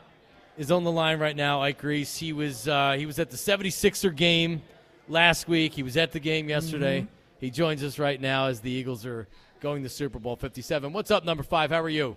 is 0.56 0.72
on 0.72 0.82
the 0.84 0.90
line 0.90 1.18
right 1.20 1.36
now. 1.36 1.62
Ike 1.62 1.82
Reese. 1.82 2.16
He 2.16 2.32
was 2.32 2.66
uh, 2.66 2.96
he 2.98 3.06
was 3.06 3.18
at 3.18 3.30
the 3.30 3.36
76er 3.36 4.14
game 4.14 4.62
last 5.08 5.46
week. 5.48 5.72
He 5.72 5.82
was 5.82 5.96
at 5.96 6.12
the 6.12 6.20
game 6.20 6.48
yesterday. 6.48 7.02
Mm-hmm. 7.02 7.12
He 7.38 7.50
joins 7.50 7.84
us 7.84 7.98
right 8.00 8.20
now 8.20 8.46
as 8.46 8.60
the 8.60 8.70
Eagles 8.70 9.06
are 9.06 9.28
going 9.60 9.82
to 9.82 9.88
Super 9.88 10.18
Bowl 10.18 10.36
57. 10.36 10.92
What's 10.92 11.10
up, 11.10 11.24
number 11.24 11.42
five? 11.42 11.70
How 11.70 11.82
are 11.82 11.88
you? 11.88 12.16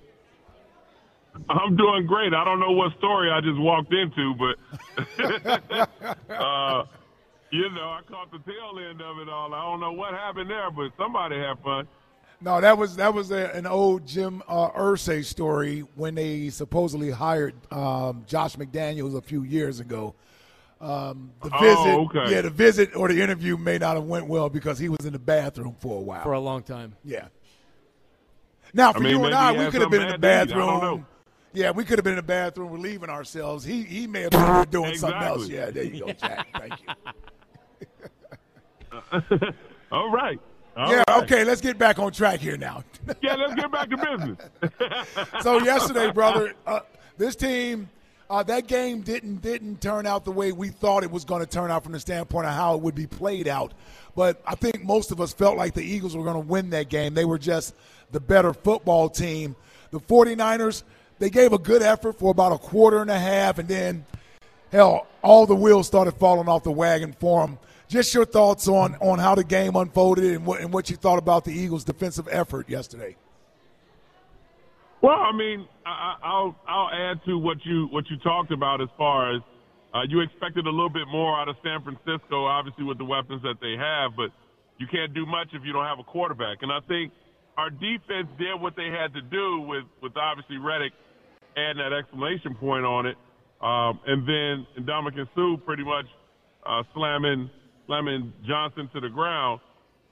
I'm 1.50 1.76
doing 1.78 2.06
great. 2.08 2.34
I 2.34 2.44
don't 2.44 2.60
know 2.60 2.72
what 2.72 2.98
story 2.98 3.32
I 3.32 3.40
just 3.40 3.60
walked 3.60 3.94
into, 3.94 4.36
but 4.36 5.80
uh, 6.30 6.84
you 7.52 7.70
know, 7.70 7.90
I 7.90 8.02
caught 8.08 8.32
the 8.32 8.40
tail 8.40 8.78
end 8.80 9.02
of 9.02 9.20
it 9.20 9.30
all. 9.30 9.54
I 9.54 9.62
don't 9.64 9.80
know 9.80 9.94
what 9.94 10.14
happened 10.14 10.50
there, 10.50 10.70
but 10.72 10.92
somebody 10.98 11.38
had 11.38 11.58
fun. 11.64 11.88
No, 12.42 12.60
that 12.60 12.78
was 12.78 12.96
that 12.96 13.14
was 13.14 13.32
a, 13.32 13.52
an 13.54 13.68
old 13.68 14.08
Jim 14.08 14.42
uh, 14.48 14.72
Irsay 14.72 15.24
story 15.24 15.82
when 15.96 16.16
they 16.16 16.50
supposedly 16.50 17.12
hired 17.12 17.54
um, 17.72 18.24
Josh 18.28 18.56
McDaniels 18.56 19.16
a 19.16 19.22
few 19.22 19.44
years 19.44 19.80
ago. 19.80 20.16
Um, 20.82 21.32
the 21.44 21.52
Oh, 21.54 21.60
visit, 21.62 21.96
okay. 22.20 22.32
yeah, 22.36 22.42
the 22.42 22.50
visit 22.50 22.96
or 22.96 23.08
the 23.08 23.22
interview 23.22 23.56
may 23.56 23.78
not 23.78 23.96
have 23.98 24.06
went 24.06 24.26
well 24.28 24.50
because 24.50 24.80
he 24.80 24.90
was 24.90 25.06
in 25.06 25.14
the 25.14 25.20
bathroom 25.20 25.76
for 25.80 26.00
a 26.00 26.02
while. 26.02 26.24
For 26.24 26.34
a 26.34 26.40
long 26.40 26.64
time. 26.64 26.96
yeah. 27.06 27.28
Now, 28.74 28.92
for 28.94 29.02
mean, 29.02 29.20
you 29.20 29.26
and 29.26 29.36
I, 29.36 29.52
we 29.52 29.70
could 29.70 29.82
have 29.82 29.92
been 29.92 30.02
in 30.02 30.10
the 30.10 30.18
bad. 30.18 30.52
I 30.52 30.56
don't 30.56 30.68
bathroom. 30.68 31.00
know. 31.02 31.06
Yeah, 31.54 31.72
we 31.72 31.84
could 31.84 32.00
have 32.00 32.04
been 32.06 32.14
in 32.14 32.18
the 32.18 32.24
bathroom 32.24 32.72
relieving 32.72 33.10
ourselves. 33.10 33.66
He 33.66 33.84
he 33.84 34.08
may 34.08 34.22
have 34.22 34.32
been 34.32 34.66
doing 34.70 34.96
something 34.98 35.22
else. 35.22 35.48
Yeah, 35.50 35.70
there 35.70 35.84
you 35.84 36.06
go, 36.06 36.14
Jack. 36.14 36.48
Thank 36.58 36.74
you. 36.82 36.88
All 39.92 40.10
right. 40.12 40.40
All 40.78 40.90
yeah, 40.90 41.04
right. 41.10 41.24
okay, 41.24 41.44
let's 41.44 41.60
get 41.60 41.78
back 41.78 42.00
on 42.00 42.14
track 42.14 42.40
here 42.40 42.56
now. 42.58 42.84
Yeah, 43.22 43.36
let's 43.36 43.54
get 43.56 43.70
back 43.72 43.90
to 43.90 43.98
business. 43.98 44.38
so 45.42 45.58
yesterday, 45.60 46.12
brother, 46.12 46.54
uh, 46.66 46.80
this 47.18 47.36
team, 47.36 47.90
uh, 48.32 48.42
that 48.44 48.66
game 48.66 49.02
didn't 49.02 49.42
didn't 49.42 49.82
turn 49.82 50.08
out 50.08 50.24
the 50.24 50.32
way 50.32 50.54
we 50.54 50.70
thought 50.70 51.04
it 51.04 51.12
was 51.12 51.26
going 51.26 51.44
to 51.44 51.50
turn 51.50 51.70
out 51.70 51.84
from 51.84 51.92
the 51.92 52.00
standpoint 52.00 52.48
of 52.48 52.54
how 52.54 52.76
it 52.76 52.82
would 52.82 52.96
be 52.96 53.06
played 53.06 53.46
out. 53.46 53.74
But 54.16 54.42
I 54.48 54.56
think 54.56 54.86
most 54.86 55.12
of 55.12 55.20
us 55.20 55.34
felt 55.34 55.58
like 55.58 55.74
the 55.74 55.84
Eagles 55.84 56.16
were 56.16 56.24
going 56.24 56.42
to 56.42 56.48
win 56.48 56.70
that 56.70 56.88
game. 56.88 57.14
They 57.14 57.26
were 57.26 57.38
just 57.38 57.76
the 58.14 58.22
better 58.22 58.54
football 58.54 59.10
team. 59.10 59.58
The 59.92 60.00
49ers, 60.00 60.84
they 61.20 61.30
gave 61.30 61.52
a 61.52 61.58
good 61.58 61.82
effort 61.82 62.18
for 62.20 62.32
about 62.32 62.54
a 62.54 62.58
quarter 62.58 63.02
and 63.02 63.12
a 63.12 63.20
half, 63.20 63.60
and 63.60 63.68
then 63.68 64.06
hell, 64.72 65.08
all 65.22 65.46
the 65.46 65.56
wheels 65.56 65.88
started 65.88 66.14
falling 66.14 66.48
off 66.48 66.64
the 66.64 66.72
wagon 66.72 67.14
for 67.20 67.46
them. 67.46 67.60
Just 67.90 68.14
your 68.14 68.24
thoughts 68.24 68.70
on 68.70 68.96
on 69.02 69.20
how 69.20 69.36
the 69.36 69.44
game 69.44 69.76
unfolded 69.76 70.24
and 70.24 70.46
what 70.46 70.62
and 70.62 70.72
what 70.72 70.90
you 70.90 70.96
thought 70.96 71.20
about 71.20 71.44
the 71.44 71.52
Eagles' 71.52 71.84
defensive 71.84 72.30
effort 72.32 72.70
yesterday. 72.70 73.18
Well, 75.02 75.18
I 75.18 75.36
mean, 75.36 75.68
I, 75.86 76.16
I'll 76.24 76.56
I'll 76.68 76.92
add 76.94 77.22
to 77.26 77.38
what 77.38 77.58
you 77.66 77.88
what 77.90 78.06
you 78.10 78.18
talked 78.20 78.52
about 78.52 78.82
as 78.82 78.90
far 78.98 79.36
as 79.36 79.42
uh, 79.94 80.02
you 80.08 80.22
expected 80.22 80.68
a 80.68 80.70
little 80.70 80.94
bit 80.94 81.08
more 81.12 81.40
out 81.40 81.50
of 81.50 81.56
San 81.64 81.82
Francisco, 81.82 82.46
obviously 82.46 82.84
with 82.86 83.00
the 83.00 83.06
weapons 83.06 83.42
that 83.42 83.58
they 83.62 83.74
have, 83.82 84.16
but 84.16 84.30
you 84.78 84.86
can't 84.88 85.14
do 85.14 85.26
much 85.26 85.50
if 85.54 85.64
you 85.66 85.74
don't 85.74 85.86
have 85.86 86.00
a 86.00 86.04
quarterback. 86.04 86.62
And 86.62 86.72
I 86.72 86.80
think 86.88 87.12
our 87.58 87.70
defense 87.70 88.30
did 88.38 88.62
what 88.62 88.76
they 88.78 88.94
had 88.94 89.12
to 89.14 89.22
do 89.22 89.62
with 89.62 89.86
with 90.04 90.14
obviously 90.16 90.58
Reddick 90.58 90.94
adding 91.58 91.82
that 91.82 91.98
exclamation 91.98 92.54
point 92.56 92.86
on 92.86 93.08
it, 93.10 93.18
um, 93.60 94.00
and 94.06 94.22
then 94.30 94.86
Ndamukong 94.86 95.28
Suh 95.34 95.58
pretty 95.66 95.84
much 95.84 96.06
uh, 96.62 96.84
slamming 96.94 97.50
slamming 97.88 98.34
Johnson 98.48 98.88
to 98.94 99.02
the 99.02 99.10
ground. 99.10 99.62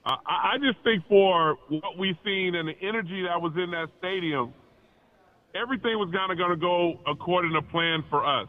Uh, 0.04 0.18
I 0.26 0.54
I 0.54 0.58
just 0.58 0.84
think 0.84 1.06
for 1.08 1.58
what 1.70 1.96
we've 2.00 2.18
seen 2.26 2.56
and 2.56 2.68
the 2.68 2.78
energy 2.82 3.22
that 3.30 3.40
was 3.40 3.54
in 3.56 3.70
that 3.70 3.94
stadium, 4.00 4.52
everything 5.56 5.98
was 5.98 6.10
kind 6.14 6.32
of 6.32 6.38
going 6.38 6.52
to 6.52 6.62
go 6.62 7.00
according 7.08 7.54
to 7.54 7.62
plan 7.62 8.04
for 8.10 8.26
us. 8.26 8.48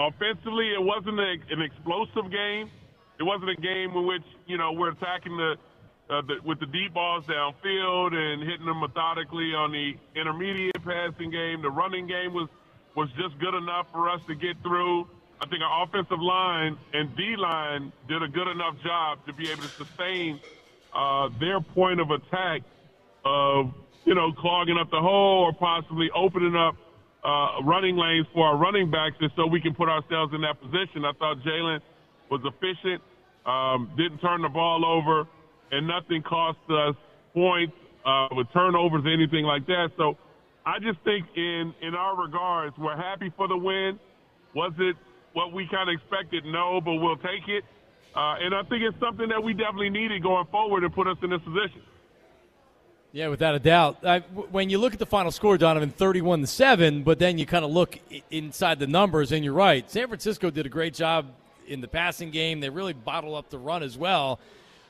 Offensively, 0.00 0.72
it 0.72 0.82
wasn't 0.82 1.18
a, 1.18 1.36
an 1.50 1.62
explosive 1.62 2.30
game. 2.30 2.70
It 3.20 3.24
wasn't 3.24 3.50
a 3.50 3.60
game 3.60 3.90
in 3.94 4.06
which 4.06 4.24
you 4.46 4.58
know 4.58 4.72
we're 4.72 4.90
attacking 4.90 5.36
the, 5.36 5.54
uh, 6.10 6.22
the 6.22 6.34
with 6.44 6.58
the 6.60 6.66
deep 6.66 6.94
balls 6.94 7.24
downfield 7.24 8.14
and 8.14 8.42
hitting 8.42 8.66
them 8.66 8.80
methodically 8.80 9.54
on 9.54 9.70
the 9.70 9.94
intermediate 10.18 10.82
passing 10.84 11.30
game. 11.30 11.62
The 11.62 11.70
running 11.70 12.06
game 12.06 12.34
was 12.34 12.48
was 12.96 13.08
just 13.16 13.38
good 13.38 13.54
enough 13.54 13.86
for 13.92 14.08
us 14.08 14.20
to 14.26 14.34
get 14.34 14.60
through. 14.62 15.06
I 15.40 15.46
think 15.46 15.62
our 15.62 15.84
offensive 15.84 16.20
line 16.20 16.78
and 16.92 17.14
D 17.16 17.36
line 17.36 17.92
did 18.08 18.22
a 18.22 18.28
good 18.28 18.48
enough 18.48 18.76
job 18.82 19.24
to 19.26 19.32
be 19.32 19.50
able 19.50 19.62
to 19.62 19.68
sustain 19.68 20.40
uh, 20.94 21.28
their 21.38 21.60
point 21.60 22.00
of 22.00 22.10
attack 22.10 22.62
of 23.24 23.72
you 24.04 24.14
know 24.14 24.32
clogging 24.32 24.76
up 24.78 24.90
the 24.90 25.00
hole 25.00 25.44
or 25.46 25.52
possibly 25.52 26.08
opening 26.14 26.56
up 26.56 26.76
uh, 27.24 27.62
running 27.64 27.96
lanes 27.96 28.26
for 28.34 28.46
our 28.46 28.56
running 28.56 28.90
backs, 28.90 29.16
and 29.20 29.30
so 29.36 29.46
we 29.46 29.60
can 29.60 29.74
put 29.74 29.88
ourselves 29.88 30.34
in 30.34 30.40
that 30.42 30.60
position. 30.60 31.04
I 31.04 31.12
thought 31.18 31.38
Jalen 31.46 31.80
was 32.30 32.40
efficient, 32.44 33.02
um, 33.46 33.90
didn't 33.96 34.18
turn 34.18 34.42
the 34.42 34.48
ball 34.48 34.84
over, 34.84 35.28
and 35.70 35.86
nothing 35.86 36.22
cost 36.22 36.58
us 36.68 36.96
points 37.32 37.74
uh, 38.04 38.28
with 38.32 38.46
turnovers, 38.52 39.04
or 39.04 39.12
anything 39.12 39.44
like 39.44 39.66
that. 39.66 39.90
So 39.96 40.18
I 40.66 40.78
just 40.78 40.98
think 41.04 41.26
in 41.36 41.74
in 41.80 41.94
our 41.94 42.20
regards, 42.20 42.76
we're 42.78 42.96
happy 42.96 43.32
for 43.36 43.46
the 43.46 43.56
win. 43.56 43.98
Was 44.54 44.72
it 44.78 44.96
what 45.32 45.52
we 45.52 45.68
kind 45.70 45.88
of 45.88 45.94
expected? 45.94 46.44
No, 46.44 46.80
but 46.84 46.94
we'll 46.94 47.16
take 47.16 47.46
it. 47.48 47.64
Uh, 48.14 48.36
and 48.44 48.54
I 48.54 48.62
think 48.68 48.82
it's 48.82 48.98
something 49.00 49.28
that 49.28 49.42
we 49.42 49.54
definitely 49.54 49.88
needed 49.88 50.22
going 50.22 50.46
forward 50.50 50.82
to 50.82 50.90
put 50.90 51.08
us 51.08 51.16
in 51.22 51.30
this 51.30 51.40
position. 51.40 51.80
Yeah, 53.12 53.28
without 53.28 53.54
a 53.54 53.58
doubt. 53.58 53.98
I, 54.04 54.20
when 54.20 54.70
you 54.70 54.78
look 54.78 54.94
at 54.94 54.98
the 54.98 55.06
final 55.06 55.30
score, 55.30 55.58
Donovan, 55.58 55.90
31 55.90 56.40
to 56.40 56.46
7, 56.46 57.02
but 57.02 57.18
then 57.18 57.36
you 57.36 57.44
kind 57.44 57.62
of 57.62 57.70
look 57.70 57.98
inside 58.30 58.78
the 58.78 58.86
numbers, 58.86 59.32
and 59.32 59.44
you're 59.44 59.52
right. 59.52 59.88
San 59.90 60.08
Francisco 60.08 60.50
did 60.50 60.64
a 60.64 60.70
great 60.70 60.94
job 60.94 61.26
in 61.68 61.82
the 61.82 61.88
passing 61.88 62.30
game. 62.30 62.60
They 62.60 62.70
really 62.70 62.94
bottled 62.94 63.34
up 63.34 63.50
the 63.50 63.58
run 63.58 63.82
as 63.82 63.98
well. 63.98 64.40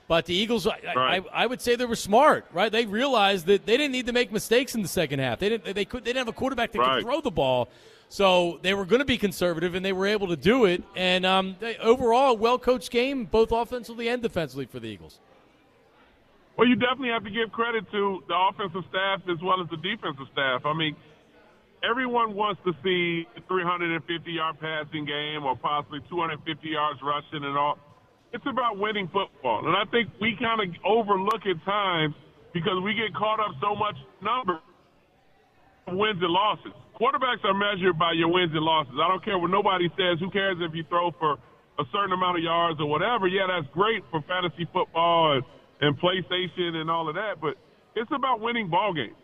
But 0.07 0.27
the 0.27 0.35
Eagles, 0.35 0.67
right. 0.67 0.85
I, 0.97 1.25
I, 1.33 1.47
would 1.47 1.61
say 1.61 1.75
they 1.75 1.85
were 1.85 1.97
smart, 1.97 2.47
right? 2.53 2.71
They 2.71 2.87
realized 2.87 3.47
that 3.47 3.67
they 3.67 3.77
didn't 3.77 3.93
need 3.93 4.07
to 4.07 4.13
make 4.13 4.31
mistakes 4.31 4.75
in 4.75 4.83
the 4.83 4.89
second 4.89 5.21
half. 5.21 5.39
They 5.39 5.49
didn't. 5.49 5.75
They 5.75 5.85
could. 5.85 6.05
They 6.05 6.11
didn't 6.11 6.27
have 6.27 6.35
a 6.35 6.37
quarterback 6.37 6.73
that 6.73 6.81
right. 6.81 6.97
could 6.97 7.05
throw 7.05 7.21
the 7.21 7.31
ball, 7.31 7.69
so 8.09 8.59
they 8.63 8.75
were 8.75 8.85
going 8.85 8.99
to 8.99 9.07
be 9.07 9.17
conservative, 9.17 9.75
and 9.75 9.85
they 9.85 9.93
were 9.93 10.07
able 10.07 10.29
to 10.29 10.37
do 10.37 10.67
it. 10.67 10.83
And 10.97 11.25
um, 11.25 11.57
they, 11.61 11.77
overall, 11.79 12.33
a 12.33 12.35
well 12.35 12.59
coached 12.59 12.91
game, 12.91 13.25
both 13.25 13.53
offensively 13.53 14.09
and 14.09 14.21
defensively 14.21 14.67
for 14.67 14.81
the 14.81 14.89
Eagles. 14.89 15.19
Well, 16.63 16.71
you 16.71 16.79
definitely 16.79 17.11
have 17.11 17.27
to 17.27 17.35
give 17.35 17.51
credit 17.51 17.91
to 17.91 18.23
the 18.31 18.39
offensive 18.39 18.87
staff 18.87 19.27
as 19.27 19.43
well 19.43 19.59
as 19.59 19.67
the 19.75 19.83
defensive 19.83 20.31
staff. 20.31 20.63
I 20.63 20.71
mean, 20.71 20.95
everyone 21.83 22.39
wants 22.39 22.63
to 22.63 22.71
see 22.87 23.27
a 23.35 23.43
350 23.51 23.99
yard 24.31 24.63
passing 24.63 25.03
game 25.03 25.43
or 25.43 25.59
possibly 25.59 25.99
250 26.07 26.39
yards 26.63 27.03
rushing 27.03 27.43
and 27.43 27.59
all. 27.59 27.83
It's 28.31 28.47
about 28.47 28.79
winning 28.79 29.11
football. 29.11 29.67
And 29.67 29.75
I 29.75 29.91
think 29.91 30.15
we 30.23 30.39
kind 30.39 30.63
of 30.63 30.71
overlook 30.87 31.43
at 31.51 31.59
times 31.67 32.15
because 32.55 32.79
we 32.79 32.95
get 32.95 33.11
caught 33.11 33.43
up 33.43 33.59
so 33.59 33.75
much 33.75 33.99
number 34.23 34.63
wins 35.91 36.23
and 36.23 36.31
losses. 36.31 36.71
Quarterbacks 36.95 37.43
are 37.43 37.59
measured 37.59 37.99
by 37.99 38.15
your 38.15 38.31
wins 38.31 38.55
and 38.55 38.63
losses. 38.63 38.95
I 39.03 39.11
don't 39.11 39.25
care 39.27 39.35
what 39.35 39.51
nobody 39.51 39.91
says. 39.99 40.23
Who 40.23 40.31
cares 40.31 40.63
if 40.63 40.71
you 40.79 40.87
throw 40.87 41.11
for 41.19 41.43
a 41.83 41.85
certain 41.91 42.15
amount 42.15 42.39
of 42.39 42.47
yards 42.47 42.79
or 42.79 42.87
whatever? 42.87 43.27
Yeah, 43.27 43.51
that's 43.51 43.67
great 43.75 44.07
for 44.15 44.23
fantasy 44.31 44.71
football 44.71 45.35
and, 45.35 45.43
and 45.83 45.99
PlayStation 45.99 46.79
and 46.79 46.89
all 46.89 47.09
of 47.09 47.17
that, 47.17 47.43
but 47.43 47.59
it's 47.95 48.11
about 48.15 48.41
winning 48.41 48.71
ball 48.71 48.95
games. 48.95 49.19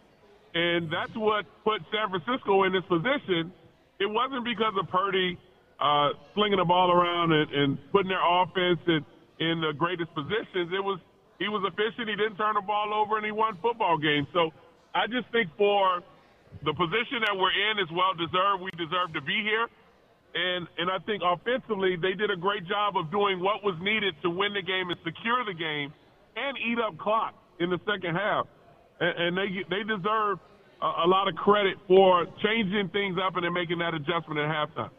And 0.54 0.90
that's 0.90 1.14
what 1.14 1.46
put 1.62 1.80
San 1.94 2.10
Francisco 2.10 2.64
in 2.64 2.72
this 2.74 2.84
position. 2.90 3.54
It 4.02 4.10
wasn't 4.10 4.44
because 4.44 4.74
of 4.74 4.90
Purdy 4.90 5.38
uh, 5.78 6.10
slinging 6.34 6.58
the 6.58 6.66
ball 6.66 6.90
around 6.90 7.32
and, 7.32 7.50
and 7.54 7.78
putting 7.92 8.10
their 8.10 8.22
offense 8.22 8.82
in, 8.90 9.06
in 9.38 9.62
the 9.62 9.72
greatest 9.72 10.12
positions. 10.14 10.74
It 10.74 10.82
was 10.82 10.98
he 11.38 11.46
was 11.46 11.62
efficient. 11.62 12.10
He 12.10 12.18
didn't 12.18 12.34
turn 12.34 12.58
the 12.58 12.66
ball 12.66 12.90
over, 12.90 13.14
and 13.14 13.24
he 13.24 13.30
won 13.30 13.54
football 13.62 13.96
games. 13.96 14.26
So 14.34 14.50
I 14.90 15.06
just 15.06 15.30
think 15.30 15.46
for 15.54 16.02
the 16.66 16.74
position 16.74 17.22
that 17.22 17.38
we're 17.38 17.54
in 17.54 17.78
is 17.78 17.86
well 17.94 18.18
deserved. 18.18 18.66
We 18.66 18.74
deserve 18.74 19.14
to 19.14 19.22
be 19.22 19.38
here. 19.46 19.70
And 20.34 20.66
and 20.82 20.90
I 20.90 20.98
think 21.06 21.22
offensively 21.22 21.94
they 21.94 22.18
did 22.18 22.34
a 22.34 22.36
great 22.36 22.66
job 22.66 22.98
of 22.98 23.14
doing 23.14 23.38
what 23.38 23.62
was 23.62 23.78
needed 23.78 24.18
to 24.26 24.28
win 24.30 24.58
the 24.58 24.62
game 24.66 24.90
and 24.90 24.98
secure 25.06 25.46
the 25.46 25.54
game 25.54 25.94
and 26.47 26.57
eat 26.59 26.78
up 26.78 26.97
clock 26.99 27.35
in 27.61 27.71
the 27.71 27.78
second 27.87 28.14
half. 28.14 28.47
And, 29.00 29.18
and 29.18 29.38
they 29.38 29.64
they 29.68 29.83
deserve 29.83 30.38
a, 30.83 30.87
a 31.04 31.07
lot 31.07 31.28
of 31.28 31.35
credit 31.37 31.76
for 31.87 32.26
changing 32.42 32.88
things 32.90 33.18
up 33.25 33.37
and 33.37 33.45
then 33.45 33.52
making 33.52 33.78
that 33.78 33.95
adjustment 33.95 34.38
at 34.38 34.49
halftime. 34.49 34.90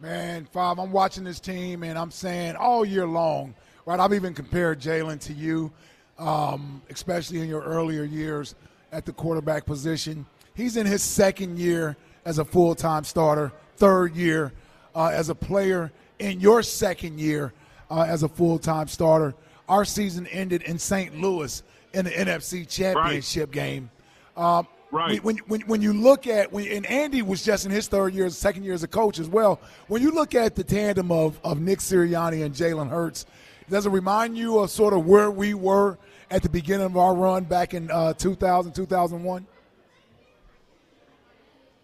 Man, 0.00 0.46
Five, 0.52 0.78
I'm 0.78 0.92
watching 0.92 1.24
this 1.24 1.40
team 1.40 1.82
and 1.82 1.98
I'm 1.98 2.10
saying 2.10 2.56
all 2.56 2.84
year 2.84 3.06
long, 3.06 3.54
right? 3.84 3.98
I've 3.98 4.12
even 4.14 4.32
compared 4.32 4.80
Jalen 4.80 5.20
to 5.22 5.32
you, 5.32 5.72
um, 6.18 6.82
especially 6.88 7.40
in 7.40 7.48
your 7.48 7.62
earlier 7.62 8.04
years 8.04 8.54
at 8.92 9.04
the 9.04 9.12
quarterback 9.12 9.66
position. 9.66 10.24
He's 10.54 10.76
in 10.76 10.86
his 10.86 11.02
second 11.02 11.58
year 11.58 11.96
as 12.24 12.38
a 12.38 12.44
full 12.44 12.74
time 12.74 13.04
starter, 13.04 13.52
third 13.76 14.14
year 14.14 14.52
uh, 14.94 15.10
as 15.12 15.30
a 15.30 15.34
player, 15.34 15.90
in 16.18 16.40
your 16.40 16.62
second 16.62 17.18
year 17.18 17.52
uh, 17.90 18.02
as 18.02 18.22
a 18.22 18.28
full 18.28 18.58
time 18.58 18.88
starter. 18.88 19.34
Our 19.68 19.84
season 19.84 20.26
ended 20.28 20.62
in 20.62 20.78
St. 20.78 21.18
Louis 21.20 21.62
in 21.92 22.04
the 22.04 22.10
NFC 22.10 22.68
Championship 22.68 23.48
right. 23.48 23.54
game. 23.54 23.90
Um, 24.36 24.66
Right. 24.90 25.22
When, 25.22 25.36
when, 25.48 25.60
when 25.62 25.82
you 25.82 25.92
look 25.92 26.26
at 26.26 26.50
when 26.50 26.66
and 26.66 26.86
Andy 26.86 27.20
was 27.20 27.44
just 27.44 27.66
in 27.66 27.70
his 27.70 27.88
third 27.88 28.14
year, 28.14 28.30
second 28.30 28.64
year 28.64 28.72
as 28.72 28.82
a 28.82 28.88
coach 28.88 29.18
as 29.18 29.28
well. 29.28 29.60
When 29.86 30.00
you 30.00 30.10
look 30.10 30.34
at 30.34 30.54
the 30.54 30.64
tandem 30.64 31.12
of, 31.12 31.38
of 31.44 31.60
Nick 31.60 31.80
Sirianni 31.80 32.42
and 32.42 32.54
Jalen 32.54 32.88
Hurts, 32.88 33.26
does 33.68 33.84
it 33.84 33.90
remind 33.90 34.38
you 34.38 34.60
of 34.60 34.70
sort 34.70 34.94
of 34.94 35.04
where 35.04 35.30
we 35.30 35.52
were 35.52 35.98
at 36.30 36.42
the 36.42 36.48
beginning 36.48 36.86
of 36.86 36.96
our 36.96 37.14
run 37.14 37.44
back 37.44 37.74
in 37.74 37.90
uh, 37.90 38.14
2000, 38.14 38.72
2001? 38.72 39.46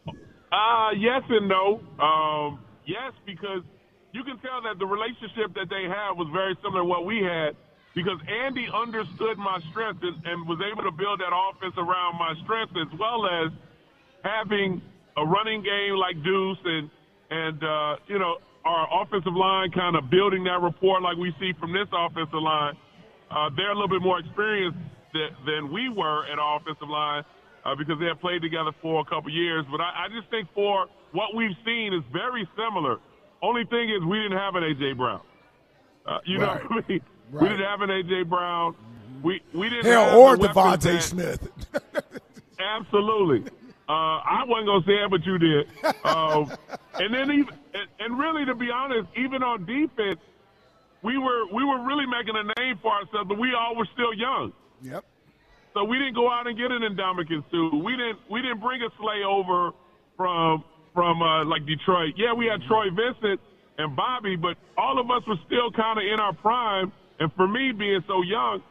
Uh, 0.06 0.90
yes 0.96 1.22
and 1.28 1.48
no. 1.48 1.80
Um, 2.02 2.60
yes, 2.86 3.12
because 3.26 3.62
you 4.12 4.24
can 4.24 4.38
tell 4.38 4.62
that 4.62 4.78
the 4.78 4.86
relationship 4.86 5.52
that 5.56 5.68
they 5.68 5.82
had 5.82 6.12
was 6.12 6.28
very 6.32 6.56
similar 6.62 6.80
to 6.82 6.86
what 6.86 7.04
we 7.04 7.18
had 7.18 7.54
because 7.94 8.18
Andy 8.26 8.66
understood 8.74 9.38
my 9.38 9.60
strengths 9.70 10.02
and, 10.02 10.18
and, 10.26 10.48
was 10.48 10.58
able 10.60 10.82
to 10.82 10.90
build 10.90 11.20
that 11.20 11.30
offense 11.30 11.74
around 11.78 12.18
my 12.18 12.34
strengths 12.42 12.74
as 12.74 12.90
well 12.98 13.26
as 13.26 13.52
having 14.22 14.82
a 15.16 15.24
running 15.24 15.62
game 15.62 15.94
like 15.94 16.18
Deuce 16.22 16.58
and 16.64 16.90
and 17.30 17.62
uh, 17.62 17.96
you 18.06 18.18
know 18.18 18.36
our 18.64 19.02
offensive 19.02 19.34
line 19.34 19.70
kind 19.70 19.96
of 19.96 20.10
building 20.10 20.44
that 20.44 20.60
rapport 20.60 21.00
like 21.00 21.16
we 21.16 21.32
see 21.38 21.52
from 21.60 21.72
this 21.72 21.88
offensive 21.92 22.40
line. 22.40 22.74
Uh, 23.30 23.50
they're 23.56 23.70
a 23.70 23.74
little 23.74 23.88
bit 23.88 24.02
more 24.02 24.18
experienced 24.18 24.78
th- 25.12 25.32
than 25.46 25.72
we 25.72 25.88
were 25.88 26.26
at 26.26 26.38
our 26.38 26.60
offensive 26.60 26.88
line 26.88 27.22
uh, 27.64 27.74
because 27.74 27.98
they 28.00 28.06
have 28.06 28.20
played 28.20 28.42
together 28.42 28.70
for 28.80 29.00
a 29.00 29.04
couple 29.04 29.30
years. 29.30 29.64
But 29.70 29.80
I, 29.80 30.06
I 30.06 30.08
just 30.08 30.30
think 30.30 30.48
for 30.54 30.86
what 31.12 31.34
we've 31.34 31.56
seen 31.64 31.92
is 31.92 32.02
very 32.12 32.48
similar. 32.56 32.98
Only 33.42 33.64
thing 33.64 33.90
is 33.90 34.04
we 34.04 34.18
didn't 34.22 34.38
have 34.38 34.54
an 34.54 34.62
AJ 34.62 34.96
Brown. 34.96 35.20
Uh, 36.06 36.18
you 36.24 36.38
right. 36.38 36.62
know, 36.62 36.68
what 36.68 36.84
I 36.84 36.88
mean? 36.88 37.00
Right. 37.30 37.42
We 37.42 37.48
didn't 37.48 37.66
have 37.66 37.80
an 37.80 37.90
AJ 37.90 38.28
Brown. 38.28 38.76
We 39.22 39.40
we 39.52 39.68
didn't 39.68 39.86
Hell, 39.86 40.04
have 40.04 40.14
or 40.14 40.36
DeVonta 40.36 41.00
Smith. 41.00 41.48
absolutely. 42.58 43.50
Uh, 43.88 43.92
I 43.92 44.44
wasn't 44.46 44.66
gonna 44.66 44.84
say 44.86 45.04
it, 45.04 45.10
but 45.10 45.24
you 45.26 45.38
did. 45.38 45.66
Um, 46.04 46.52
and 46.94 47.12
then 47.12 47.30
even 47.30 47.54
and, 47.98 48.18
really, 48.18 48.44
to 48.44 48.54
be 48.54 48.70
honest, 48.70 49.08
even 49.16 49.42
on 49.42 49.66
defense, 49.66 50.20
we 51.02 51.18
were 51.18 51.46
we 51.52 51.64
were 51.64 51.84
really 51.84 52.06
making 52.06 52.34
a 52.36 52.60
name 52.60 52.78
for 52.80 52.92
ourselves, 52.92 53.28
but 53.28 53.38
we 53.38 53.52
all 53.54 53.76
were 53.76 53.88
still 53.92 54.14
young. 54.14 54.52
Yep. 54.82 55.04
So 55.74 55.84
we 55.84 55.98
didn't 55.98 56.14
go 56.14 56.30
out 56.30 56.46
and 56.46 56.56
get 56.56 56.70
an 56.70 56.82
Ndamukong 56.82 57.44
Suh. 57.50 57.76
We 57.76 57.92
didn't 57.96 58.18
we 58.30 58.40
didn't 58.40 58.60
bring 58.60 58.80
a 58.82 58.88
Slay 59.00 59.22
over 59.26 59.72
from 60.16 60.64
from 60.94 61.20
uh, 61.20 61.44
like 61.44 61.66
Detroit. 61.66 62.14
Yeah, 62.16 62.32
we 62.32 62.46
had 62.46 62.62
Troy 62.68 62.88
Vincent 62.90 63.40
and 63.76 63.96
Bobby, 63.96 64.36
but 64.36 64.56
all 64.78 64.98
of 64.98 65.10
us 65.10 65.26
were 65.26 65.36
still 65.46 65.70
kind 65.72 65.98
of 65.98 66.04
in 66.04 66.20
our 66.20 66.32
prime 66.32 66.92
and 67.20 67.32
for 67.34 67.46
me, 67.46 67.72
being 67.72 68.02
so 68.06 68.22
young, 68.22 68.62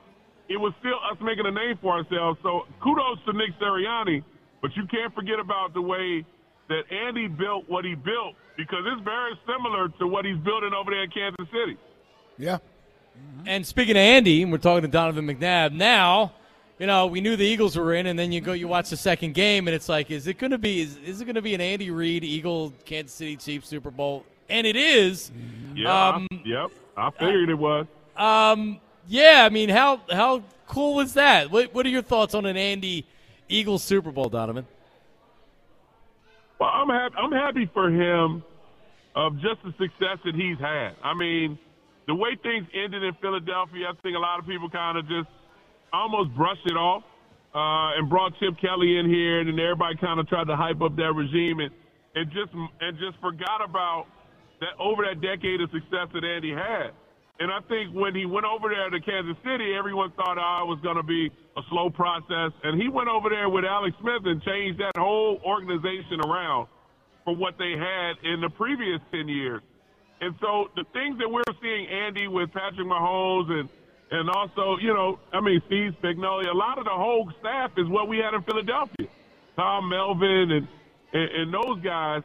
it 0.49 0.57
was 0.57 0.73
still 0.79 0.99
us 1.09 1.17
making 1.21 1.45
a 1.45 1.51
name 1.51 1.77
for 1.81 1.93
ourselves. 1.93 2.39
So 2.43 2.67
kudos 2.81 3.19
to 3.25 3.33
Nick 3.33 3.57
Sirianni, 3.59 4.23
but 4.61 4.75
you 4.75 4.85
can't 4.87 5.13
forget 5.15 5.39
about 5.39 5.73
the 5.73 5.81
way 5.81 6.25
that 6.69 6.83
Andy 6.91 7.27
built 7.27 7.67
what 7.69 7.85
he 7.85 7.95
built 7.95 8.35
because 8.57 8.83
it's 8.85 9.01
very 9.03 9.33
similar 9.45 9.89
to 9.99 10.07
what 10.07 10.25
he's 10.25 10.37
building 10.37 10.71
over 10.73 10.91
there 10.91 11.03
in 11.03 11.09
Kansas 11.09 11.47
City. 11.51 11.77
Yeah. 12.37 12.57
Mm-hmm. 12.57 13.47
And 13.47 13.65
speaking 13.65 13.91
of 13.91 14.01
Andy, 14.01 14.45
we're 14.45 14.57
talking 14.57 14.83
to 14.83 14.87
Donovan 14.87 15.27
McNabb 15.27 15.73
now. 15.73 16.33
You 16.79 16.87
know, 16.87 17.05
we 17.05 17.21
knew 17.21 17.35
the 17.35 17.45
Eagles 17.45 17.77
were 17.77 17.93
in, 17.93 18.07
and 18.07 18.17
then 18.17 18.31
you 18.31 18.41
go, 18.41 18.53
you 18.53 18.67
watch 18.67 18.89
the 18.89 18.97
second 18.97 19.35
game, 19.35 19.67
and 19.67 19.75
it's 19.75 19.87
like, 19.87 20.09
is 20.09 20.27
it 20.27 20.39
going 20.39 20.51
to 20.51 20.57
be, 20.57 20.81
is, 20.81 20.97
is 20.97 21.21
it 21.21 21.25
going 21.25 21.35
to 21.35 21.41
be 21.41 21.53
an 21.53 21.61
Andy 21.61 21.91
Reid 21.91 22.23
Eagle 22.23 22.73
Kansas 22.83 23.13
City 23.13 23.37
Chiefs 23.37 23.67
Super 23.69 23.91
Bowl? 23.91 24.25
And 24.49 24.65
it 24.65 24.75
is. 24.75 25.31
Yeah. 25.75 26.09
Um, 26.09 26.27
yep. 26.43 26.71
I 26.97 27.11
figured 27.11 27.49
it 27.49 27.55
was. 27.55 27.85
Um, 28.15 28.79
yeah, 29.07 29.43
I 29.45 29.49
mean, 29.49 29.69
how 29.69 30.01
how 30.11 30.43
cool 30.67 30.95
was 30.95 31.13
that? 31.13 31.51
What 31.51 31.73
what 31.73 31.85
are 31.85 31.89
your 31.89 32.01
thoughts 32.01 32.33
on 32.33 32.45
an 32.45 32.57
Andy 32.57 33.05
Eagles 33.49 33.83
Super 33.83 34.11
Bowl, 34.11 34.29
Donovan? 34.29 34.65
Well, 36.59 36.69
I'm 36.69 36.89
happy. 36.89 37.15
I'm 37.17 37.31
happy 37.31 37.69
for 37.73 37.89
him 37.89 38.43
of 39.15 39.35
just 39.35 39.61
the 39.63 39.71
success 39.71 40.17
that 40.25 40.35
he's 40.35 40.57
had. 40.59 40.95
I 41.03 41.13
mean, 41.13 41.57
the 42.07 42.15
way 42.15 42.37
things 42.41 42.65
ended 42.73 43.03
in 43.03 43.13
Philadelphia, 43.21 43.87
I 43.89 44.01
think 44.01 44.15
a 44.15 44.19
lot 44.19 44.39
of 44.39 44.47
people 44.47 44.69
kind 44.69 44.97
of 44.97 45.07
just 45.07 45.29
almost 45.91 46.33
brushed 46.35 46.65
it 46.65 46.77
off 46.77 47.03
uh, 47.53 47.97
and 47.97 48.09
brought 48.09 48.33
Chip 48.39 48.55
Kelly 48.59 48.97
in 48.97 49.09
here, 49.09 49.39
and 49.39 49.49
then 49.49 49.59
everybody 49.59 49.95
kind 49.97 50.19
of 50.19 50.27
tried 50.27 50.47
to 50.47 50.55
hype 50.55 50.81
up 50.81 50.95
that 50.95 51.13
regime 51.13 51.59
and 51.59 51.71
and 52.15 52.29
just 52.31 52.53
and 52.53 52.97
just 52.99 53.19
forgot 53.21 53.63
about 53.63 54.05
that 54.59 54.73
over 54.79 55.03
that 55.03 55.21
decade 55.21 55.61
of 55.61 55.69
success 55.71 56.07
that 56.13 56.23
Andy 56.23 56.51
had. 56.51 56.91
And 57.39 57.51
I 57.51 57.59
think 57.67 57.93
when 57.95 58.15
he 58.15 58.25
went 58.25 58.45
over 58.45 58.69
there 58.69 58.89
to 58.89 58.99
Kansas 59.01 59.35
City, 59.43 59.73
everyone 59.77 60.11
thought 60.11 60.37
oh, 60.37 60.63
it 60.63 60.69
was 60.69 60.79
going 60.83 60.97
to 60.97 61.03
be 61.03 61.31
a 61.57 61.61
slow 61.69 61.89
process. 61.89 62.51
And 62.63 62.81
he 62.81 62.89
went 62.89 63.09
over 63.09 63.29
there 63.29 63.49
with 63.49 63.65
Alex 63.65 63.95
Smith 64.01 64.21
and 64.25 64.41
changed 64.43 64.79
that 64.79 64.93
whole 64.97 65.41
organization 65.45 66.21
around. 66.25 66.67
from 67.23 67.39
what 67.39 67.57
they 67.57 67.73
had 67.77 68.13
in 68.23 68.41
the 68.41 68.49
previous 68.49 68.99
10 69.11 69.27
years. 69.27 69.61
And 70.21 70.35
so 70.41 70.69
the 70.75 70.85
things 70.93 71.17
that 71.19 71.29
we're 71.29 71.43
seeing, 71.61 71.87
Andy, 71.87 72.27
with 72.27 72.51
Patrick 72.53 72.87
Mahomes 72.87 73.49
and 73.51 73.69
and 74.11 74.29
also, 74.29 74.77
you 74.79 74.93
know, 74.93 75.17
I 75.33 75.41
mean, 75.41 75.59
Steve 75.65 75.95
Spagnuolo, 75.99 76.47
a 76.47 76.53
lot 76.55 76.77
of 76.77 76.85
the 76.85 76.91
whole 76.91 77.31
staff 77.39 77.71
is 77.77 77.87
what 77.89 78.07
we 78.07 78.19
had 78.19 78.35
in 78.35 78.43
Philadelphia. 78.43 79.07
Tom 79.55 79.89
Melvin 79.89 80.51
and 80.51 80.67
and, 81.13 81.31
and 81.41 81.53
those 81.53 81.81
guys. 81.83 82.21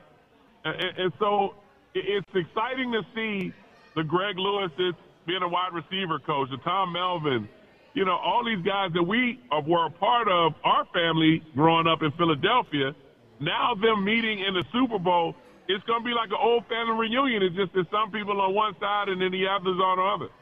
And, 0.64 0.98
and 0.98 1.12
so 1.18 1.54
it's 1.94 2.28
exciting 2.34 2.92
to 2.92 3.02
see 3.14 3.52
the 3.98 4.04
Greg 4.04 4.38
Lewis's 4.38 4.94
being 5.26 5.42
a 5.42 5.48
wide 5.48 5.74
receiver 5.74 6.20
coach, 6.20 6.48
the 6.50 6.56
Tom 6.58 6.92
Melvin, 6.92 7.48
you 7.94 8.04
know, 8.04 8.16
all 8.16 8.44
these 8.44 8.64
guys 8.64 8.92
that 8.94 9.02
we 9.02 9.40
were 9.66 9.86
a 9.86 9.90
part 9.90 10.28
of 10.28 10.54
our 10.62 10.86
family 10.94 11.42
growing 11.56 11.88
up 11.88 12.00
in 12.02 12.12
Philadelphia. 12.12 12.94
Now 13.40 13.74
them 13.74 14.04
meeting 14.04 14.38
in 14.38 14.54
the 14.54 14.62
Super 14.72 15.00
Bowl, 15.00 15.34
it's 15.66 15.84
going 15.84 16.02
to 16.02 16.04
be 16.04 16.14
like 16.14 16.28
an 16.28 16.38
old 16.40 16.64
family 16.68 17.08
reunion. 17.08 17.42
It's 17.42 17.56
just 17.56 17.72
that 17.74 17.90
some 17.90 18.12
people 18.12 18.40
on 18.40 18.54
one 18.54 18.74
side 18.78 19.08
and 19.08 19.20
then 19.20 19.32
the 19.32 19.48
others 19.48 19.80
on 19.82 19.98
the 19.98 20.04
other. 20.04 20.32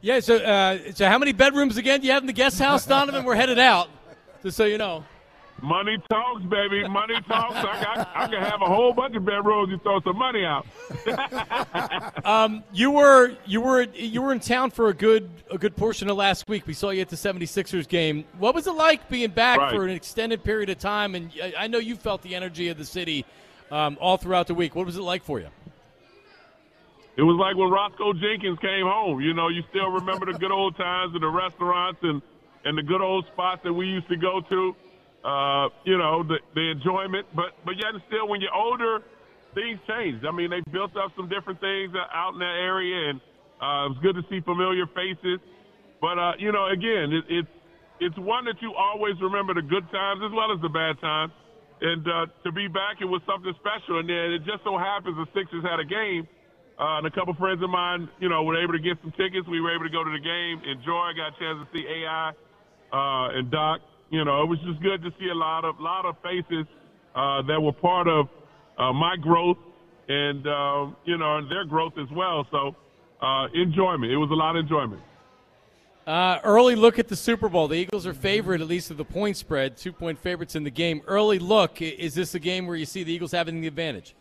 Yeah. 0.00 0.20
So, 0.20 0.36
uh, 0.36 0.92
so 0.94 1.08
how 1.08 1.18
many 1.18 1.32
bedrooms 1.32 1.76
again 1.76 2.00
do 2.00 2.06
you 2.06 2.12
have 2.12 2.22
in 2.22 2.28
the 2.28 2.32
guest 2.32 2.60
house, 2.60 2.86
Donovan? 2.86 3.24
We're 3.24 3.34
headed 3.34 3.58
out, 3.58 3.88
just 4.44 4.56
so 4.56 4.64
you 4.64 4.78
know. 4.78 5.04
Money 5.60 5.98
talks, 6.08 6.42
baby. 6.44 6.86
Money 6.88 7.20
talks. 7.26 7.56
I, 7.56 7.82
got, 7.82 8.10
I 8.14 8.26
can 8.28 8.42
have 8.42 8.62
a 8.62 8.66
whole 8.66 8.92
bunch 8.92 9.16
of 9.16 9.24
bedrooms. 9.24 9.70
You 9.70 9.78
throw 9.78 10.00
some 10.02 10.16
money 10.16 10.44
out. 10.44 10.66
um, 12.24 12.62
you 12.72 12.92
were 12.92 13.36
you 13.44 13.60
were 13.60 13.82
you 13.94 14.22
were 14.22 14.32
in 14.32 14.38
town 14.38 14.70
for 14.70 14.88
a 14.88 14.94
good 14.94 15.28
a 15.50 15.58
good 15.58 15.76
portion 15.76 16.08
of 16.08 16.16
last 16.16 16.48
week. 16.48 16.66
We 16.66 16.74
saw 16.74 16.90
you 16.90 17.00
at 17.00 17.08
the 17.08 17.16
76ers 17.16 17.88
game. 17.88 18.24
What 18.38 18.54
was 18.54 18.68
it 18.68 18.72
like 18.72 19.08
being 19.08 19.30
back 19.30 19.58
right. 19.58 19.74
for 19.74 19.84
an 19.84 19.90
extended 19.90 20.44
period 20.44 20.70
of 20.70 20.78
time? 20.78 21.16
And 21.16 21.32
I, 21.42 21.54
I 21.58 21.66
know 21.66 21.78
you 21.78 21.96
felt 21.96 22.22
the 22.22 22.36
energy 22.36 22.68
of 22.68 22.78
the 22.78 22.84
city 22.84 23.24
um, 23.72 23.98
all 24.00 24.16
throughout 24.16 24.46
the 24.46 24.54
week. 24.54 24.76
What 24.76 24.86
was 24.86 24.96
it 24.96 25.02
like 25.02 25.24
for 25.24 25.40
you? 25.40 25.48
It 27.16 27.22
was 27.22 27.36
like 27.36 27.56
when 27.56 27.68
Roscoe 27.68 28.12
Jenkins 28.12 28.60
came 28.60 28.86
home. 28.86 29.20
You 29.20 29.34
know, 29.34 29.48
you 29.48 29.64
still 29.70 29.90
remember 29.90 30.32
the 30.32 30.38
good 30.38 30.52
old 30.52 30.76
times 30.76 31.14
and 31.14 31.22
the 31.22 31.28
restaurants 31.28 31.98
and 32.04 32.22
and 32.64 32.78
the 32.78 32.82
good 32.82 33.00
old 33.00 33.26
spots 33.32 33.62
that 33.64 33.72
we 33.72 33.86
used 33.86 34.08
to 34.08 34.16
go 34.16 34.40
to 34.40 34.76
uh, 35.24 35.68
you 35.84 35.98
know, 35.98 36.22
the, 36.22 36.38
the 36.54 36.70
enjoyment. 36.70 37.26
But 37.34 37.58
but 37.64 37.74
yet 37.76 37.94
still, 38.06 38.28
when 38.28 38.40
you're 38.40 38.54
older, 38.54 39.02
things 39.54 39.78
change. 39.88 40.22
I 40.24 40.30
mean, 40.30 40.50
they 40.50 40.62
built 40.70 40.96
up 40.96 41.10
some 41.16 41.28
different 41.28 41.60
things 41.60 41.92
out 42.12 42.34
in 42.34 42.40
that 42.40 42.58
area, 42.62 43.10
and 43.10 43.20
uh, 43.58 43.86
it 43.86 43.88
was 43.96 44.00
good 44.02 44.16
to 44.16 44.24
see 44.30 44.40
familiar 44.40 44.86
faces. 44.94 45.40
But 46.00 46.18
uh, 46.18 46.32
you 46.38 46.52
know, 46.52 46.70
again, 46.70 47.10
it, 47.10 47.24
it's 47.28 47.54
it's 48.00 48.18
one 48.18 48.44
that 48.46 48.62
you 48.62 48.74
always 48.78 49.18
remember 49.20 49.54
the 49.54 49.66
good 49.66 49.86
times 49.90 50.22
as 50.22 50.30
well 50.30 50.54
as 50.54 50.62
the 50.62 50.70
bad 50.70 51.00
times. 51.00 51.32
And 51.80 52.02
uh, 52.06 52.26
to 52.42 52.50
be 52.50 52.66
back, 52.66 52.98
it 53.00 53.06
was 53.06 53.22
something 53.22 53.54
special. 53.58 54.02
And 54.02 54.10
then 54.10 54.34
it 54.34 54.42
just 54.42 54.66
so 54.66 54.78
happens 54.78 55.14
the 55.14 55.30
Sixers 55.30 55.62
had 55.62 55.78
a 55.78 55.86
game, 55.86 56.26
uh, 56.78 56.98
and 57.02 57.06
a 57.06 57.10
couple 57.10 57.34
friends 57.34 57.62
of 57.62 57.70
mine, 57.70 58.10
you 58.18 58.28
know, 58.28 58.42
were 58.42 58.58
able 58.58 58.74
to 58.74 58.82
get 58.82 58.98
some 59.02 59.14
tickets. 59.14 59.46
We 59.46 59.62
were 59.62 59.74
able 59.74 59.86
to 59.86 59.94
go 59.94 60.02
to 60.02 60.10
the 60.10 60.22
game, 60.22 60.62
enjoy. 60.66 61.14
Got 61.14 61.34
a 61.34 61.38
chance 61.38 61.58
to 61.62 61.66
see 61.74 61.86
AI 61.86 62.34
uh, 62.94 63.38
and 63.38 63.50
Doc 63.50 63.82
you 64.10 64.24
know, 64.24 64.42
it 64.42 64.46
was 64.46 64.58
just 64.60 64.80
good 64.82 65.02
to 65.02 65.10
see 65.18 65.28
a 65.28 65.34
lot 65.34 65.64
of 65.64 65.78
lot 65.80 66.04
of 66.06 66.16
faces 66.22 66.66
uh, 67.14 67.42
that 67.42 67.60
were 67.60 67.72
part 67.72 68.08
of 68.08 68.28
uh, 68.78 68.92
my 68.92 69.16
growth 69.16 69.58
and 70.08 70.46
uh, 70.46 70.86
you 71.04 71.18
know 71.18 71.38
and 71.38 71.50
their 71.50 71.64
growth 71.64 71.94
as 72.00 72.08
well. 72.14 72.46
So 72.50 72.74
uh, 73.20 73.48
enjoyment. 73.54 74.10
It 74.10 74.16
was 74.16 74.30
a 74.30 74.34
lot 74.34 74.56
of 74.56 74.64
enjoyment. 74.64 75.02
Uh, 76.06 76.40
early 76.42 76.74
look 76.74 76.98
at 76.98 77.08
the 77.08 77.16
Super 77.16 77.50
Bowl. 77.50 77.68
The 77.68 77.76
Eagles 77.76 78.06
are 78.06 78.14
favored, 78.14 78.62
at 78.62 78.66
least 78.66 78.90
of 78.90 78.96
the 78.96 79.04
point 79.04 79.36
spread, 79.36 79.76
two 79.76 79.92
point 79.92 80.18
favorites 80.18 80.56
in 80.56 80.64
the 80.64 80.70
game. 80.70 81.02
Early 81.06 81.38
look. 81.38 81.82
Is 81.82 82.14
this 82.14 82.34
a 82.34 82.38
game 82.38 82.66
where 82.66 82.76
you 82.76 82.86
see 82.86 83.04
the 83.04 83.12
Eagles 83.12 83.32
having 83.32 83.60
the 83.60 83.66
advantage? 83.66 84.14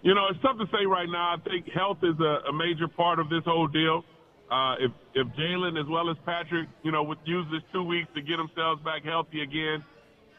You 0.00 0.14
know, 0.14 0.28
it's 0.30 0.40
tough 0.40 0.56
to 0.56 0.64
say 0.66 0.86
right 0.86 1.08
now. 1.10 1.34
I 1.36 1.48
think 1.50 1.68
health 1.68 1.98
is 2.02 2.18
a, 2.20 2.48
a 2.48 2.52
major 2.52 2.88
part 2.88 3.18
of 3.18 3.28
this 3.28 3.42
whole 3.44 3.66
deal. 3.66 4.04
Uh, 4.50 4.76
if 4.80 4.92
if 5.14 5.26
Jalen 5.36 5.78
as 5.78 5.86
well 5.88 6.08
as 6.08 6.16
Patrick, 6.24 6.68
you 6.82 6.90
know, 6.90 7.02
would 7.02 7.18
use 7.24 7.46
this 7.52 7.62
two 7.72 7.84
weeks 7.84 8.08
to 8.14 8.22
get 8.22 8.38
themselves 8.38 8.82
back 8.82 9.04
healthy 9.04 9.42
again, 9.42 9.84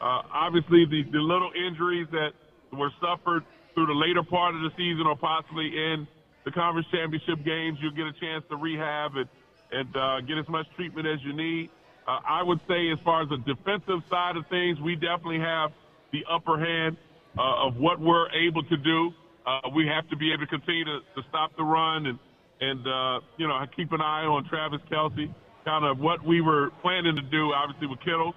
uh, 0.00 0.22
obviously 0.32 0.84
the, 0.84 1.04
the 1.12 1.18
little 1.18 1.50
injuries 1.54 2.08
that 2.10 2.32
were 2.72 2.90
suffered 3.00 3.44
through 3.74 3.86
the 3.86 3.94
later 3.94 4.22
part 4.22 4.54
of 4.54 4.62
the 4.62 4.70
season 4.76 5.06
or 5.06 5.16
possibly 5.16 5.66
in 5.66 6.08
the 6.44 6.50
conference 6.50 6.88
championship 6.90 7.44
games, 7.44 7.78
you'll 7.80 7.94
get 7.94 8.06
a 8.06 8.12
chance 8.18 8.44
to 8.50 8.56
rehab 8.56 9.14
and 9.14 9.28
and 9.72 9.96
uh, 9.96 10.20
get 10.22 10.38
as 10.38 10.48
much 10.48 10.66
treatment 10.74 11.06
as 11.06 11.22
you 11.22 11.32
need. 11.32 11.70
Uh, 12.08 12.18
I 12.26 12.42
would 12.42 12.58
say, 12.66 12.90
as 12.90 12.98
far 13.04 13.22
as 13.22 13.28
the 13.28 13.38
defensive 13.38 14.02
side 14.10 14.36
of 14.36 14.46
things, 14.48 14.80
we 14.80 14.96
definitely 14.96 15.38
have 15.38 15.70
the 16.12 16.24
upper 16.28 16.58
hand 16.58 16.96
uh, 17.38 17.66
of 17.66 17.76
what 17.76 18.00
we're 18.00 18.28
able 18.32 18.64
to 18.64 18.76
do. 18.76 19.12
Uh, 19.46 19.70
we 19.74 19.86
have 19.86 20.08
to 20.08 20.16
be 20.16 20.32
able 20.32 20.44
to 20.44 20.50
continue 20.50 20.84
to, 20.84 21.00
to 21.14 21.22
stop 21.28 21.56
the 21.56 21.62
run 21.62 22.06
and 22.06 22.18
and 22.60 22.86
uh, 22.86 23.20
you 23.36 23.48
know 23.48 23.54
I 23.54 23.66
keep 23.74 23.92
an 23.92 24.00
eye 24.00 24.24
on 24.24 24.44
Travis 24.48 24.80
Kelce, 24.90 25.32
Kind 25.64 25.84
of 25.84 25.98
what 25.98 26.24
we 26.24 26.40
were 26.40 26.70
planning 26.80 27.16
to 27.16 27.22
do, 27.22 27.52
obviously 27.52 27.86
with 27.86 28.00
Kittle. 28.00 28.34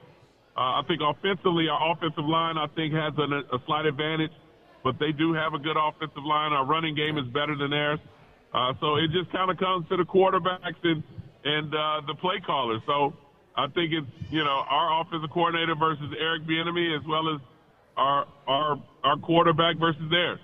Uh, 0.56 0.80
I 0.80 0.82
think 0.88 1.02
offensively, 1.02 1.68
our 1.70 1.94
offensive 1.94 2.26
line 2.26 2.58
I 2.58 2.68
think 2.76 2.94
has 2.94 3.14
a, 3.18 3.56
a 3.56 3.60
slight 3.66 3.86
advantage, 3.86 4.32
but 4.84 5.00
they 5.00 5.12
do 5.14 5.34
have 5.34 5.54
a 5.54 5.58
good 5.58 5.78
offensive 5.78 6.24
line. 6.24 6.52
Our 6.52 6.66
running 6.66 6.96
game 6.96 7.18
is 7.18 7.26
better 7.28 7.56
than 7.56 7.72
theirs, 7.72 8.00
uh, 8.54 8.74
so 8.82 8.98
it 8.98 9.12
just 9.12 9.32
kind 9.32 9.50
of 9.50 9.58
comes 9.58 9.88
to 9.90 9.98
the 9.98 10.04
quarterbacks 10.04 10.84
and 10.84 11.02
and 11.46 11.74
uh, 11.74 12.02
the 12.08 12.16
play 12.16 12.40
callers. 12.46 12.82
So 12.86 13.14
I 13.56 13.68
think 13.68 13.94
it's 13.94 14.08
you 14.30 14.44
know 14.44 14.64
our 14.70 15.02
offensive 15.02 15.30
coordinator 15.32 15.76
versus 15.76 16.14
Eric 16.20 16.44
Bieniemy 16.44 17.00
as 17.00 17.06
well 17.08 17.34
as 17.34 17.42
our 17.96 18.28
our 18.48 18.84
our 19.04 19.18
quarterback 19.18 19.78
versus 19.78 20.04
theirs. 20.12 20.40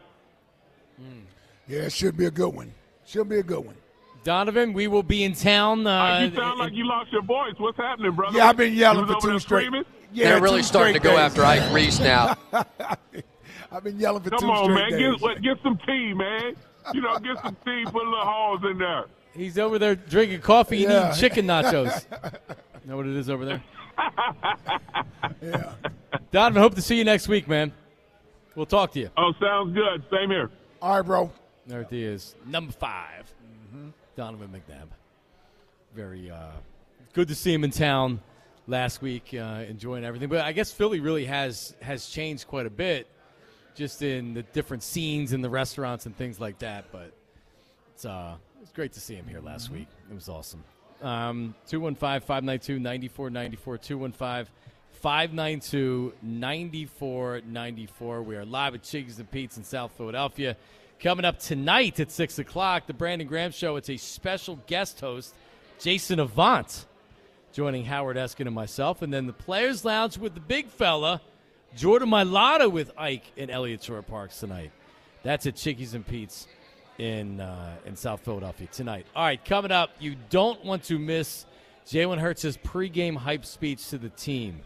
Yeah, 1.67 1.81
it 1.81 1.91
should 1.91 2.17
be 2.17 2.25
a 2.25 2.31
good 2.31 2.53
one. 2.53 2.73
She'll 3.09 3.25
be 3.25 3.39
a 3.39 3.43
good 3.43 3.65
one. 3.65 3.75
Donovan, 4.23 4.71
we 4.71 4.85
will 4.87 5.01
be 5.01 5.23
in 5.23 5.33
town. 5.33 5.87
Uh, 5.87 6.19
you 6.29 6.35
sound 6.35 6.59
like 6.59 6.73
you 6.73 6.85
lost 6.85 7.11
your 7.11 7.23
voice. 7.23 7.55
What's 7.57 7.77
happening, 7.77 8.11
brother? 8.11 8.37
Yeah, 8.37 8.49
I've 8.49 8.57
been 8.57 8.73
yelling 8.75 9.07
for 9.07 9.19
two 9.19 9.39
straight. 9.39 9.67
Yeah, 10.13 10.29
They're 10.29 10.41
really 10.41 10.61
starting 10.61 10.93
to 10.93 10.99
go 10.99 11.11
days. 11.11 11.19
after 11.19 11.43
Ike 11.43 11.73
Reese 11.73 11.99
now. 11.99 12.37
I've 13.71 13.83
been 13.83 13.99
yelling 13.99 14.21
for 14.21 14.29
Come 14.29 14.39
two 14.41 14.51
on, 14.51 14.65
straight 14.65 14.91
man. 14.91 14.99
days. 14.99 15.21
Get, 15.21 15.41
get 15.41 15.57
some 15.63 15.79
tea, 15.87 16.13
man. 16.13 16.55
You 16.93 17.01
know, 17.01 17.17
get 17.17 17.41
some 17.41 17.57
tea. 17.65 17.83
Put 17.85 18.05
a 18.05 18.09
little 18.09 18.25
holes 18.25 18.59
in 18.69 18.77
there. 18.77 19.05
He's 19.33 19.57
over 19.57 19.79
there 19.79 19.95
drinking 19.95 20.41
coffee 20.41 20.83
and 20.83 20.93
Yeah. 20.93 21.07
eating 21.09 21.19
chicken 21.19 21.47
nachos. 21.47 22.05
know 22.85 22.95
what 22.97 23.07
it 23.07 23.15
is 23.15 23.27
over 23.29 23.43
there? 23.45 23.63
yeah. 25.41 25.73
Donovan, 26.31 26.61
hope 26.61 26.75
to 26.75 26.81
see 26.81 26.95
you 26.97 27.03
next 27.05 27.27
week, 27.27 27.47
man. 27.47 27.71
We'll 28.55 28.67
talk 28.67 28.91
to 28.91 28.99
you. 28.99 29.09
Oh, 29.17 29.33
sounds 29.41 29.73
good. 29.73 30.03
Same 30.11 30.29
here. 30.29 30.51
All 30.81 30.97
right, 30.97 31.05
bro. 31.05 31.31
There 31.69 31.81
it 31.81 31.93
is. 31.93 32.35
Number 32.47 32.71
5 32.71 33.31
Donovan 34.15 34.49
McNabb. 34.49 34.87
Very 35.93 36.31
uh, 36.31 36.49
good 37.13 37.27
to 37.27 37.35
see 37.35 37.53
him 37.53 37.63
in 37.63 37.69
town 37.69 38.21
last 38.65 39.03
week, 39.03 39.35
uh, 39.35 39.65
enjoying 39.69 40.03
everything. 40.03 40.29
But 40.29 40.41
I 40.41 40.51
guess 40.51 40.71
Philly 40.71 40.99
really 40.99 41.25
has 41.25 41.75
has 41.79 42.07
changed 42.07 42.47
quite 42.47 42.65
a 42.65 42.71
bit, 42.71 43.05
just 43.75 44.01
in 44.01 44.33
the 44.33 44.41
different 44.41 44.81
scenes 44.81 45.31
in 45.31 45.43
the 45.43 45.49
restaurants 45.49 46.07
and 46.07 46.17
things 46.17 46.39
like 46.39 46.57
that. 46.57 46.85
But 46.91 47.13
it's 47.93 48.03
uh, 48.03 48.33
it 48.57 48.61
was 48.61 48.71
great 48.71 48.93
to 48.93 48.99
see 48.99 49.13
him 49.13 49.27
here 49.27 49.39
last 49.39 49.69
week. 49.69 49.89
It 50.09 50.15
was 50.15 50.27
awesome. 50.27 50.63
Um, 51.03 51.53
215 51.67 52.21
592 52.21 52.79
9494. 52.79 53.77
215 53.77 54.53
592 54.93 56.13
9494. 56.23 58.23
We 58.23 58.37
are 58.37 58.43
live 58.43 58.73
at 58.73 58.81
Chickies 58.81 59.19
and 59.19 59.29
Pete's 59.29 59.57
in 59.57 59.63
South 59.63 59.91
Philadelphia. 59.91 60.57
Coming 61.01 61.23
up 61.23 61.39
tonight 61.39 61.97
at 62.01 62.11
6 62.11 62.39
o'clock, 62.39 62.85
the 62.85 62.93
Brandon 62.93 63.25
Graham 63.25 63.51
Show. 63.51 63.77
It's 63.77 63.89
a 63.89 63.95
special 63.95 64.59
guest 64.67 64.99
host, 64.99 65.33
Jason 65.79 66.19
Avant, 66.19 66.85
joining 67.53 67.85
Howard 67.85 68.17
Eskin 68.17 68.47
and 68.47 68.53
myself. 68.53 69.01
And 69.01 69.13
then 69.13 69.25
the 69.25 69.31
Players 69.31 69.85
Lounge 69.85 70.17
with 70.17 70.33
the 70.33 70.41
big 70.41 70.67
fella, 70.67 71.21
Jordan 71.73 72.09
Mailata 72.09 72.69
with 72.69 72.91
Ike 72.97 73.31
and 73.37 73.49
Eliot 73.49 73.81
Shorr-Parks 73.81 74.41
tonight. 74.41 74.71
That's 75.23 75.45
at 75.45 75.55
Chickies 75.55 75.93
and 75.93 76.05
Pete's 76.05 76.49
in, 76.97 77.39
uh, 77.39 77.77
in 77.85 77.95
South 77.95 78.19
Philadelphia 78.19 78.67
tonight. 78.69 79.05
All 79.15 79.23
right, 79.23 79.43
coming 79.45 79.71
up, 79.71 79.91
you 80.01 80.17
don't 80.29 80.65
want 80.65 80.83
to 80.83 80.99
miss 80.99 81.45
Jalen 81.87 82.19
Hurts' 82.19 82.57
pregame 82.57 83.15
hype 83.15 83.45
speech 83.45 83.87
to 83.91 83.97
the 83.97 84.09
team. 84.09 84.59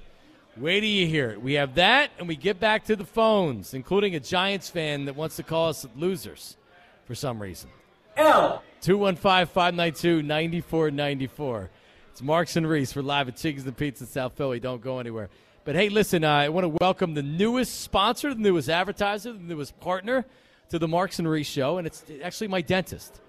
Wait 0.55 0.81
till 0.81 0.89
you 0.89 1.07
hear 1.07 1.31
it. 1.31 1.41
We 1.41 1.53
have 1.53 1.75
that, 1.75 2.11
and 2.19 2.27
we 2.27 2.35
get 2.35 2.59
back 2.59 2.85
to 2.85 2.95
the 2.95 3.05
phones, 3.05 3.73
including 3.73 4.13
a 4.13 4.19
Giants 4.19 4.69
fan 4.69 5.05
that 5.05 5.15
wants 5.15 5.35
to 5.37 5.43
call 5.43 5.69
us 5.69 5.85
losers 5.95 6.57
for 7.05 7.15
some 7.15 7.41
reason. 7.41 7.71
L. 8.15 8.61
215 8.81 9.47
592 9.47 10.21
9494. 10.21 11.69
It's 12.11 12.21
Marks 12.21 12.55
and 12.55 12.69
Reese. 12.69 12.95
We're 12.95 13.01
live 13.01 13.27
at 13.29 13.37
Chickies 13.37 13.65
and 13.65 13.75
Pizza 13.75 14.03
in 14.03 14.09
South 14.09 14.33
Philly. 14.33 14.59
Don't 14.59 14.81
go 14.81 14.99
anywhere. 14.99 15.29
But 15.65 15.73
hey, 15.73 15.89
listen, 15.89 16.23
uh, 16.23 16.29
I 16.31 16.49
want 16.49 16.65
to 16.65 16.77
welcome 16.79 17.15
the 17.15 17.23
newest 17.23 17.81
sponsor, 17.81 18.31
the 18.31 18.39
newest 18.39 18.69
advertiser, 18.69 19.33
the 19.33 19.39
newest 19.39 19.79
partner 19.79 20.23
to 20.69 20.77
the 20.77 20.87
Marks 20.87 21.17
and 21.17 21.27
Reese 21.27 21.47
show, 21.47 21.79
and 21.79 21.87
it's 21.87 22.03
actually 22.21 22.49
my 22.49 22.61
dentist, 22.61 23.21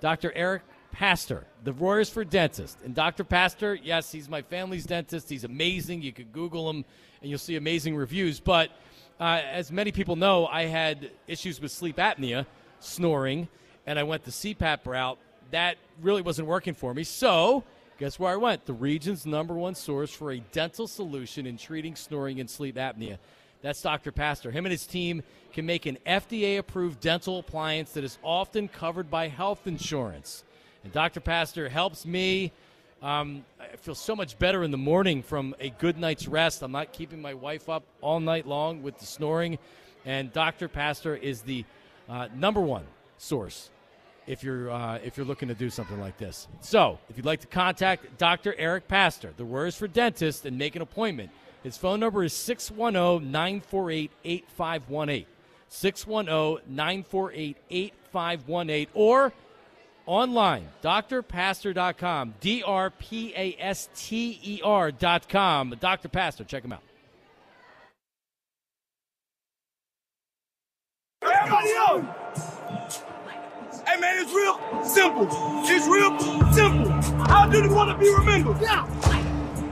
Dr. 0.00 0.32
Eric 0.36 0.62
Pastor, 0.92 1.44
the 1.64 1.72
Royersford 1.72 2.30
dentist. 2.30 2.78
And 2.84 2.94
Dr. 2.94 3.24
Pastor, 3.24 3.74
yes, 3.74 4.10
he's 4.10 4.28
my 4.28 4.42
family's 4.42 4.84
dentist. 4.84 5.28
He's 5.28 5.44
amazing. 5.44 6.02
You 6.02 6.12
could 6.12 6.32
Google 6.32 6.68
him 6.70 6.84
and 7.20 7.30
you'll 7.30 7.38
see 7.38 7.56
amazing 7.56 7.96
reviews. 7.96 8.40
But 8.40 8.70
uh, 9.20 9.40
as 9.44 9.70
many 9.70 9.92
people 9.92 10.16
know, 10.16 10.46
I 10.46 10.64
had 10.64 11.10
issues 11.26 11.60
with 11.60 11.72
sleep 11.72 11.96
apnea, 11.96 12.46
snoring, 12.80 13.48
and 13.86 13.98
I 13.98 14.02
went 14.02 14.24
the 14.24 14.30
CPAP 14.30 14.86
route. 14.86 15.18
That 15.50 15.76
really 16.02 16.22
wasn't 16.22 16.48
working 16.48 16.74
for 16.74 16.92
me. 16.94 17.04
So, 17.04 17.64
guess 17.98 18.18
where 18.18 18.32
I 18.32 18.36
went? 18.36 18.66
The 18.66 18.74
region's 18.74 19.26
number 19.26 19.54
one 19.54 19.74
source 19.74 20.12
for 20.12 20.32
a 20.32 20.40
dental 20.52 20.86
solution 20.86 21.46
in 21.46 21.56
treating 21.56 21.96
snoring 21.96 22.38
and 22.40 22.48
sleep 22.48 22.76
apnea. 22.76 23.18
That's 23.60 23.82
Dr. 23.82 24.12
Pastor. 24.12 24.50
Him 24.50 24.66
and 24.66 24.70
his 24.70 24.86
team 24.86 25.22
can 25.52 25.66
make 25.66 25.86
an 25.86 25.98
FDA 26.06 26.58
approved 26.58 27.00
dental 27.00 27.38
appliance 27.38 27.92
that 27.92 28.04
is 28.04 28.18
often 28.22 28.68
covered 28.68 29.10
by 29.10 29.28
health 29.28 29.66
insurance. 29.66 30.44
And 30.88 30.94
Dr. 30.94 31.20
Pastor 31.20 31.68
helps 31.68 32.06
me. 32.06 32.50
Um, 33.02 33.44
I 33.60 33.76
feel 33.76 33.94
so 33.94 34.16
much 34.16 34.38
better 34.38 34.64
in 34.64 34.70
the 34.70 34.78
morning 34.78 35.22
from 35.22 35.54
a 35.60 35.68
good 35.68 35.98
night's 35.98 36.26
rest. 36.26 36.62
I'm 36.62 36.72
not 36.72 36.94
keeping 36.94 37.20
my 37.20 37.34
wife 37.34 37.68
up 37.68 37.82
all 38.00 38.20
night 38.20 38.46
long 38.46 38.82
with 38.82 38.98
the 38.98 39.04
snoring. 39.04 39.58
And 40.06 40.32
Dr. 40.32 40.66
Pastor 40.66 41.14
is 41.14 41.42
the 41.42 41.66
uh, 42.08 42.28
number 42.34 42.62
one 42.62 42.86
source 43.18 43.68
if 44.26 44.42
you're 44.42 44.70
uh, 44.70 44.98
if 45.04 45.18
you're 45.18 45.26
looking 45.26 45.48
to 45.48 45.54
do 45.54 45.68
something 45.68 46.00
like 46.00 46.16
this. 46.16 46.48
So, 46.62 46.98
if 47.10 47.18
you'd 47.18 47.26
like 47.26 47.40
to 47.40 47.48
contact 47.48 48.16
Dr. 48.16 48.54
Eric 48.56 48.88
Pastor, 48.88 49.34
the 49.36 49.44
Royersford 49.44 49.92
dentist, 49.92 50.46
and 50.46 50.56
make 50.56 50.74
an 50.74 50.80
appointment. 50.80 51.30
His 51.62 51.76
phone 51.76 52.00
number 52.00 52.24
is 52.24 52.32
610 52.32 53.30
948 53.30 54.10
8518. 54.24 55.26
610 55.68 56.74
948 56.74 57.56
8518. 57.68 58.86
Or 58.94 59.34
online, 60.08 60.68
drpastor.com. 60.82 62.34
D 62.40 62.62
R 62.64 62.90
P 62.90 63.32
A 63.36 63.56
S 63.60 63.88
T 63.94 64.40
E 64.42 64.60
R.com. 64.64 65.76
Dr. 65.78 66.08
Pastor, 66.08 66.44
check 66.44 66.64
him 66.64 66.72
out. 66.72 66.82
Everybody 71.22 71.70
else. 71.72 73.02
Hey 73.86 74.00
man, 74.00 74.22
it's 74.22 74.32
real 74.32 74.84
simple. 74.84 75.28
It's 75.64 75.86
real 75.86 76.18
simple. 76.52 76.90
How 77.26 77.46
do 77.48 77.62
you 77.62 77.72
want 77.72 77.90
to 77.90 77.98
be 77.98 78.12
remembered? 78.12 78.60
Yeah. 78.60 78.86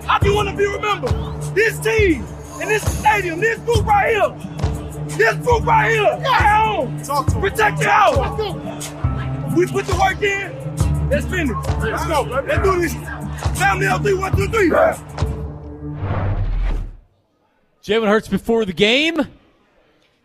How 0.07 0.19
do 0.19 0.29
you 0.29 0.35
want 0.35 0.49
to 0.51 0.57
be 0.57 0.67
remembered? 0.67 1.11
This 1.55 1.79
team 1.81 2.25
and 2.61 2.71
this 2.71 2.99
stadium, 2.99 3.41
this 3.41 3.59
group 3.61 3.85
right 3.87 4.15
here, 4.15 4.31
this 5.17 5.35
group 5.37 5.65
right 5.65 5.91
here, 5.91 6.03
yeah. 6.03 6.31
at 6.31 6.65
home, 6.65 7.03
Talk 7.03 7.27
to 7.27 7.41
protect 7.41 7.81
your 7.81 7.91
house. 7.91 8.96
We 9.57 9.67
put 9.67 9.87
the 9.87 9.97
work 9.97 10.23
in. 10.23 10.53
Let's 11.09 11.25
finish. 11.25 11.57
Let's 11.81 12.07
go. 12.07 12.21
Let's 12.23 12.63
do 12.63 12.79
this. 12.79 12.93
Family 13.59 13.87
L 13.87 13.99
three, 13.99 14.13
one, 14.13 14.37
two, 14.37 14.47
three. 14.49 14.69
Jalen 17.83 18.07
Hurts 18.07 18.29
before 18.29 18.67
the 18.67 18.75
game. 18.75 19.27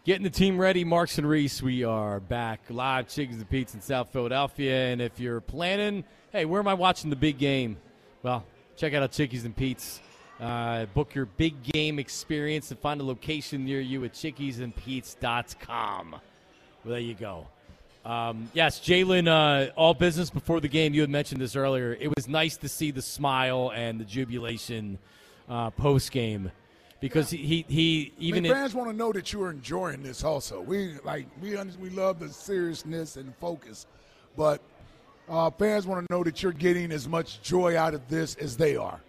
Getting 0.04 0.24
the 0.24 0.30
team 0.30 0.60
ready, 0.60 0.84
Marks 0.84 1.18
and 1.18 1.30
Reese. 1.30 1.62
We 1.62 1.86
are 1.86 2.20
back 2.20 2.60
live, 2.70 3.08
Chickies 3.08 3.38
and 3.38 3.50
Pete's 3.50 3.74
in 3.74 3.80
South 3.80 4.12
Philadelphia. 4.12 4.92
And 4.92 5.02
if 5.02 5.18
you're 5.18 5.40
planning, 5.40 6.04
hey, 6.34 6.44
where 6.44 6.60
am 6.60 6.68
I 6.68 6.74
watching 6.74 7.10
the 7.10 7.16
big 7.16 7.38
game? 7.38 7.78
Well, 8.24 8.44
check 8.76 8.94
out 8.94 9.10
Chickies 9.14 9.46
and 9.46 9.56
Pete's. 9.56 10.02
Uh, 10.42 10.88
book 10.88 11.16
your 11.16 11.28
big 11.28 11.64
game 11.64 12.00
experience 12.00 12.70
and 12.72 12.80
find 12.82 13.00
a 13.00 13.06
location 13.06 13.64
near 13.64 13.80
you 13.80 14.04
at 14.04 14.12
chickiesandpete's.com. 14.12 16.12
Well, 16.12 16.22
there 16.84 17.00
you 17.00 17.14
go. 17.14 17.48
Um, 18.04 18.50
yes, 18.54 18.80
Jalen, 18.80 19.28
uh, 19.28 19.72
all 19.74 19.94
business 19.94 20.30
before 20.30 20.60
the 20.60 20.68
game. 20.68 20.94
You 20.94 21.02
had 21.02 21.10
mentioned 21.10 21.40
this 21.40 21.56
earlier. 21.56 21.96
It 22.00 22.14
was 22.16 22.28
nice 22.28 22.58
to 22.58 22.70
see 22.70 22.92
the 22.92 23.02
smile 23.02 23.72
and 23.76 24.00
the 24.00 24.06
jubilation 24.06 24.98
uh, 25.48 25.70
post 25.70 26.12
game 26.12 26.52
because 27.00 27.30
he 27.30 27.66
he 27.68 28.14
even 28.18 28.46
I 28.46 28.50
mean, 28.50 28.54
fans 28.54 28.74
want 28.74 28.90
to 28.90 28.96
know 28.96 29.12
that 29.12 29.34
you 29.34 29.42
are 29.44 29.52
enjoying 29.52 30.02
this. 30.04 30.24
Also, 30.24 30.62
we 30.62 30.96
like 31.04 31.26
we 31.42 31.56
we 31.80 31.90
love 31.90 32.20
the 32.20 32.30
seriousness 32.30 33.18
and 33.18 33.36
focus, 33.38 33.86
but 34.38 34.62
uh, 35.30 35.50
fans 35.52 35.86
want 35.86 36.08
to 36.08 36.14
know 36.14 36.24
that 36.24 36.42
you're 36.42 36.54
getting 36.54 36.92
as 36.92 37.08
much 37.08 37.42
joy 37.42 37.78
out 37.78 37.94
of 37.94 38.08
this 38.08 38.36
as 38.36 38.58
they 38.58 38.76
are. 38.76 39.02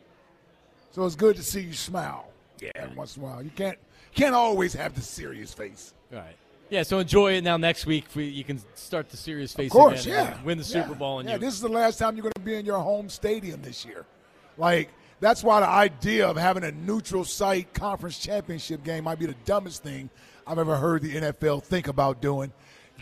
So 0.91 1.07
it's 1.07 1.17
good 1.17 1.37
to 1.37 1.43
see 1.43 1.61
you 1.61 1.73
smile. 1.73 2.29
Yeah, 2.61 2.89
once 2.95 3.17
in 3.17 3.23
a 3.23 3.27
while. 3.27 3.43
You 3.43 3.51
can't 3.51 3.79
can't 4.15 4.35
always 4.35 4.75
have 4.75 4.95
the 4.95 5.01
serious 5.01 5.55
face. 5.55 5.95
Right. 6.11 6.37
Yeah, 6.73 6.85
so 6.85 7.01
enjoy 7.01 7.35
it 7.35 7.45
now. 7.45 7.59
Next 7.59 7.85
week, 7.85 8.07
we, 8.15 8.25
you 8.25 8.45
can 8.45 8.59
start 8.75 9.11
the 9.11 9.17
serious 9.19 9.53
face 9.53 9.71
of 9.71 9.73
course, 9.73 10.07
again. 10.07 10.25
Yeah, 10.25 10.43
win 10.43 10.57
the 10.57 10.65
yeah. 10.65 10.83
Super 10.83 10.95
Bowl. 10.95 11.19
And 11.19 11.29
yeah, 11.29 11.35
you, 11.35 11.41
this 11.43 11.53
is 11.53 11.61
the 11.61 11.69
last 11.69 11.99
time 11.99 12.17
you're 12.17 12.23
going 12.23 12.33
to 12.33 12.41
be 12.41 12.55
in 12.55 12.65
your 12.65 12.79
home 12.79 13.11
stadium 13.11 13.61
this 13.61 13.85
year. 13.85 14.07
Like 14.57 14.89
that's 15.21 15.45
why 15.45 15.61
the 15.61 15.69
idea 15.69 16.27
of 16.27 16.39
having 16.39 16.65
a 16.65 16.73
neutral 16.73 17.27
site 17.27 17.75
conference 17.75 18.19
championship 18.19 18.85
game 18.85 19.05
might 19.05 19.19
be 19.19 19.27
the 19.27 19.37
dumbest 19.45 19.83
thing 19.83 20.09
I've 20.47 20.59
ever 20.59 20.77
heard 20.77 21.03
the 21.03 21.15
NFL 21.15 21.63
think 21.63 21.89
about 21.89 22.23
doing. 22.23 22.51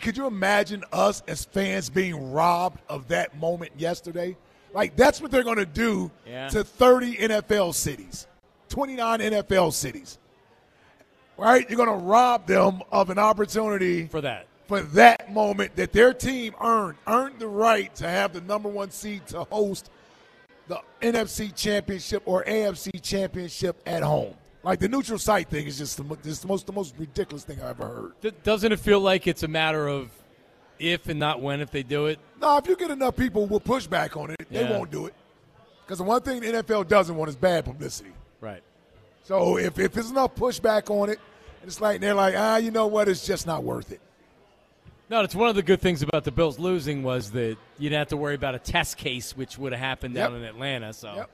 Could 0.01 0.17
you 0.17 0.27
imagine 0.27 0.83
us 0.91 1.23
as 1.29 1.45
fans 1.45 1.89
being 1.89 2.33
robbed 2.33 2.81
of 2.89 3.07
that 3.07 3.37
moment 3.37 3.71
yesterday? 3.77 4.35
Like 4.73 4.97
that's 4.97 5.21
what 5.21 5.31
they're 5.31 5.43
going 5.43 5.55
to 5.55 5.65
do 5.65 6.11
Yeah. 6.27 6.49
to 6.49 6.65
30 6.65 7.15
NFL 7.15 7.73
cities, 7.73 8.27
29 8.67 9.21
NFL 9.21 9.71
cities. 9.71 10.17
Right? 11.37 11.67
You're 11.69 11.77
going 11.77 11.89
to 11.99 12.05
rob 12.05 12.45
them 12.45 12.81
of 12.91 13.09
an 13.09 13.17
opportunity 13.17 14.05
for 14.07 14.21
that. 14.21 14.47
for 14.67 14.81
that 14.81 15.31
moment 15.33 15.75
that 15.75 15.91
their 15.91 16.13
team 16.13 16.53
earned 16.61 16.97
earned 17.07 17.39
the 17.39 17.47
right 17.47 17.93
to 17.95 18.07
have 18.07 18.33
the 18.33 18.41
number 18.41 18.69
one 18.69 18.91
seed 18.91 19.25
to 19.27 19.43
host 19.45 19.89
the 20.67 20.79
NFC 21.01 21.53
Championship 21.55 22.21
or 22.25 22.43
AFC 22.45 23.01
Championship 23.01 23.81
at 23.85 24.03
home. 24.03 24.33
Like 24.63 24.79
the 24.79 24.87
neutral 24.87 25.17
site 25.17 25.49
thing 25.49 25.65
is 25.65 25.79
just 25.79 25.97
the, 25.97 26.17
just 26.23 26.43
the 26.43 26.47
most 26.47 26.67
the 26.67 26.73
most 26.73 26.93
ridiculous 26.99 27.43
thing 27.43 27.59
I've 27.61 27.81
ever 27.81 27.87
heard. 27.87 28.11
D- 28.21 28.31
doesn't 28.43 28.71
it 28.71 28.79
feel 28.79 28.99
like 28.99 29.25
it's 29.25 29.41
a 29.41 29.47
matter 29.47 29.87
of 29.87 30.11
if 30.77 31.09
and 31.09 31.19
not 31.19 31.41
when 31.41 31.61
if 31.61 31.71
they 31.71 31.81
do 31.83 32.05
it? 32.05 32.19
No, 32.39 32.57
if 32.57 32.67
you 32.67 32.75
get 32.75 32.91
enough 32.91 33.15
people 33.15 33.47
will 33.47 33.59
push 33.59 33.87
back 33.87 34.15
on 34.15 34.29
it, 34.29 34.37
they 34.51 34.61
Yeah. 34.61 34.71
won't 34.77 34.91
do 34.91 35.07
it. 35.07 35.15
Because 35.83 35.97
the 35.97 36.03
one 36.03 36.21
thing 36.21 36.41
the 36.41 36.47
NFL 36.61 36.87
doesn't 36.87 37.15
want 37.15 37.29
is 37.29 37.35
bad 37.35 37.65
publicity. 37.65 38.11
Right. 38.39 38.61
So 39.23 39.57
if, 39.57 39.77
if 39.79 39.93
there's 39.93 40.09
enough 40.09 40.35
pushback 40.35 40.89
on 40.89 41.09
it, 41.09 41.19
it's 41.63 41.79
like 41.79 42.01
they're 42.01 42.13
like, 42.15 42.33
ah, 42.37 42.57
you 42.57 42.71
know 42.71 42.87
what, 42.87 43.07
it's 43.07 43.25
just 43.25 43.45
not 43.45 43.63
worth 43.63 43.91
it. 43.91 44.01
No, 45.09 45.21
it's 45.21 45.35
one 45.35 45.49
of 45.49 45.55
the 45.55 45.61
good 45.61 45.81
things 45.81 46.01
about 46.01 46.23
the 46.23 46.31
Bills 46.31 46.57
losing 46.57 47.03
was 47.03 47.31
that 47.31 47.57
you 47.77 47.89
didn't 47.89 47.99
have 47.99 48.07
to 48.09 48.17
worry 48.17 48.35
about 48.35 48.55
a 48.55 48.59
test 48.59 48.97
case, 48.97 49.35
which 49.35 49.57
would 49.57 49.73
have 49.73 49.79
happened 49.81 50.15
down 50.15 50.31
Yep. 50.31 50.41
in 50.41 50.47
Atlanta. 50.47 50.93
So, 50.93 51.13
Yep. 51.15 51.29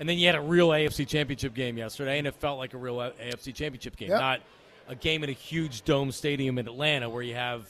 and 0.00 0.08
then 0.08 0.16
you 0.18 0.26
had 0.26 0.36
a 0.36 0.40
real 0.40 0.68
AFC 0.72 1.04
Championship 1.04 1.52
game 1.52 1.76
yesterday, 1.76 2.18
and 2.18 2.26
it 2.26 2.34
felt 2.36 2.58
like 2.58 2.72
a 2.72 2.78
real 2.78 2.98
AFC 2.98 3.52
Championship 3.52 3.96
game, 3.96 4.10
Yep. 4.10 4.20
not 4.20 4.40
a 4.88 4.94
game 4.94 5.24
in 5.24 5.30
a 5.30 5.32
huge 5.34 5.82
dome 5.84 6.12
stadium 6.12 6.56
in 6.58 6.66
Atlanta 6.68 7.10
where 7.10 7.22
you 7.22 7.34
have, 7.34 7.66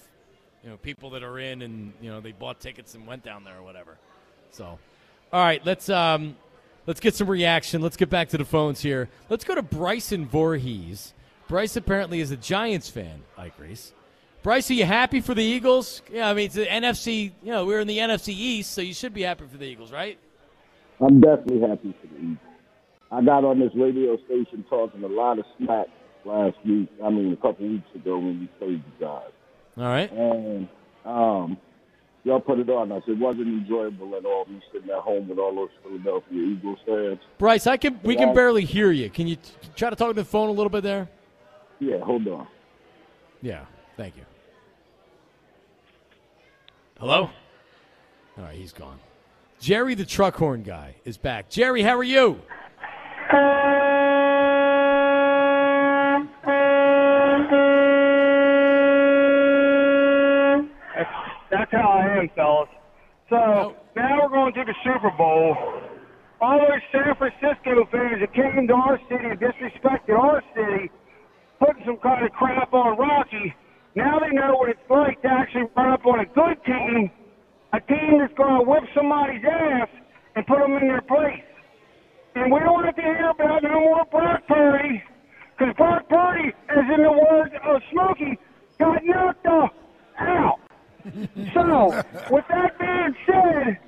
you 0.62 0.68
know, 0.68 0.76
people 0.76 1.10
that 1.10 1.22
are 1.22 1.38
in 1.38 1.62
and 1.62 1.94
you 2.02 2.10
know 2.10 2.20
they 2.20 2.32
bought 2.32 2.60
tickets 2.60 2.94
and 2.94 3.06
went 3.06 3.24
down 3.24 3.42
there 3.42 3.56
or 3.56 3.62
whatever. 3.62 3.96
So, 4.50 4.66
all 5.32 5.42
right, 5.42 5.64
let's 5.64 5.88
um, 5.88 6.36
let's 6.86 7.00
get 7.00 7.14
some 7.14 7.28
reaction. 7.28 7.82
Let's 7.82 7.96
get 7.96 8.10
back 8.10 8.28
to 8.30 8.38
the 8.38 8.44
phones 8.44 8.80
here. 8.80 9.08
Let's 9.28 9.44
go 9.44 9.54
to 9.54 9.62
Bryce 9.62 10.12
in 10.12 10.26
Voorhees. 10.26 11.12
Bryce 11.48 11.76
apparently 11.76 12.20
is 12.20 12.30
a 12.30 12.36
Giants 12.36 12.90
fan. 12.90 13.22
Ike 13.38 13.58
Reese. 13.58 13.92
Bryce, 14.42 14.70
are 14.70 14.74
you 14.74 14.84
happy 14.84 15.20
for 15.20 15.34
the 15.34 15.42
Eagles? 15.42 16.02
Yeah, 16.10 16.28
I 16.30 16.34
mean, 16.34 16.46
it's 16.46 16.54
the 16.54 16.66
NFC. 16.66 17.32
You 17.42 17.52
know, 17.52 17.66
we're 17.66 17.80
in 17.80 17.88
the 17.88 17.98
NFC 17.98 18.28
East, 18.28 18.72
so 18.72 18.80
you 18.80 18.94
should 18.94 19.12
be 19.12 19.22
happy 19.22 19.44
for 19.50 19.56
the 19.56 19.64
Eagles, 19.64 19.90
right? 19.92 20.18
I'm 21.00 21.20
definitely 21.20 21.68
happy 21.68 21.94
for 22.00 22.06
the 22.06 22.20
Eagles. 22.20 22.38
I 23.10 23.22
got 23.22 23.44
on 23.44 23.60
this 23.60 23.70
radio 23.74 24.16
station 24.24 24.64
talking 24.68 25.02
a 25.04 25.08
lot 25.08 25.38
of 25.38 25.44
smack 25.58 25.86
last 26.24 26.56
week. 26.64 26.88
I 27.04 27.10
mean, 27.10 27.32
a 27.32 27.36
couple 27.36 27.68
weeks 27.68 27.88
ago 27.94 28.18
when 28.18 28.40
we 28.40 28.46
played 28.58 28.82
the 28.98 29.04
guys, 29.04 29.30
All 29.78 29.84
right. 29.84 30.10
and 30.10 30.68
um, 31.04 31.56
y'all 32.26 32.40
put 32.40 32.58
it 32.58 32.68
on 32.68 32.90
us. 32.92 33.04
It 33.06 33.18
wasn't 33.18 33.46
enjoyable 33.46 34.16
at 34.16 34.26
all. 34.26 34.44
Me 34.46 34.60
sitting 34.72 34.90
at 34.90 34.98
home 34.98 35.28
with 35.28 35.38
all 35.38 35.54
those 35.54 35.70
Philadelphia 35.82 36.42
Eagles 36.42 36.78
fans. 36.84 37.20
Bryce, 37.38 37.66
I 37.66 37.76
can. 37.76 37.98
We 38.02 38.16
can 38.16 38.34
barely 38.34 38.64
hear 38.64 38.90
you. 38.90 39.08
Can 39.08 39.28
you 39.28 39.36
t- 39.36 39.52
try 39.76 39.88
to 39.88 39.96
talk 39.96 40.08
to 40.08 40.14
the 40.14 40.24
phone 40.24 40.48
a 40.48 40.52
little 40.52 40.68
bit 40.68 40.82
there? 40.82 41.08
Yeah, 41.78 42.00
hold 42.00 42.26
on. 42.26 42.48
Yeah. 43.40 43.64
Thank 43.96 44.16
you. 44.16 44.24
Hello. 46.98 47.30
All 48.38 48.44
right, 48.44 48.56
he's 48.56 48.72
gone. 48.72 48.98
Jerry, 49.60 49.94
the 49.94 50.04
truck 50.04 50.34
horn 50.34 50.62
guy, 50.62 50.96
is 51.04 51.16
back. 51.16 51.48
Jerry, 51.48 51.82
how 51.82 51.96
are 51.96 52.04
you? 52.04 52.40
That's 61.50 61.70
how 61.72 61.88
I 62.16 62.28
fellas. 62.34 62.68
So 63.28 63.76
now 63.94 64.22
we're 64.22 64.28
going 64.28 64.54
to 64.54 64.64
the 64.64 64.74
Super 64.84 65.10
Bowl. 65.16 65.56
All 66.40 66.58
those 66.58 66.82
San 66.92 67.14
Francisco 67.16 67.88
fans 67.90 68.20
that 68.20 68.32
came 68.34 68.58
into 68.58 68.74
our 68.74 68.98
city 69.08 69.24
and 69.24 69.40
disrespected 69.40 70.18
our 70.18 70.42
city, 70.54 70.90
putting 71.58 71.84
some 71.84 71.96
kind 71.98 72.24
of 72.24 72.32
crap 72.32 72.72
on 72.72 72.96
Rocky, 72.98 73.54
now 73.94 74.18
they 74.20 74.28
know 74.28 74.56
what 74.56 74.68
it's 74.68 74.90
like 74.90 75.22
to 75.22 75.28
actually 75.28 75.64
run 75.74 75.92
up 75.92 76.04
on 76.04 76.20
a 76.20 76.26
good 76.26 76.62
team, 76.66 77.10
a 77.72 77.80
team 77.80 78.18
that's 78.20 78.34
going 78.34 78.60
to 78.60 78.68
whip 78.68 78.84
somebody's 78.94 79.42
ass 79.42 79.88
and 80.36 80.46
put 80.46 80.58
them 80.58 80.76
in 80.76 80.88
their 80.88 81.00
place. 81.00 81.42
And 82.34 82.52
we 82.52 82.60
don't 82.60 82.84
have 82.84 82.94
to 82.96 83.02
hear 83.02 83.30
about 83.30 83.62
no 83.62 83.80
more 83.80 84.04
Brock 84.10 84.42
Purdy, 84.46 85.02
because 85.56 85.74
Brock 85.76 86.06
Purdy, 86.10 86.52
as 86.68 86.84
in 86.94 87.02
the 87.02 87.12
words 87.12 87.54
of 87.64 87.80
Smokey, 87.90 88.38
got 88.78 89.02
knocked 89.02 89.46
out. 89.46 89.72
So, 91.54 92.02
with 92.30 92.44
that 92.48 92.78
being 92.78 93.14
said, 93.26 93.78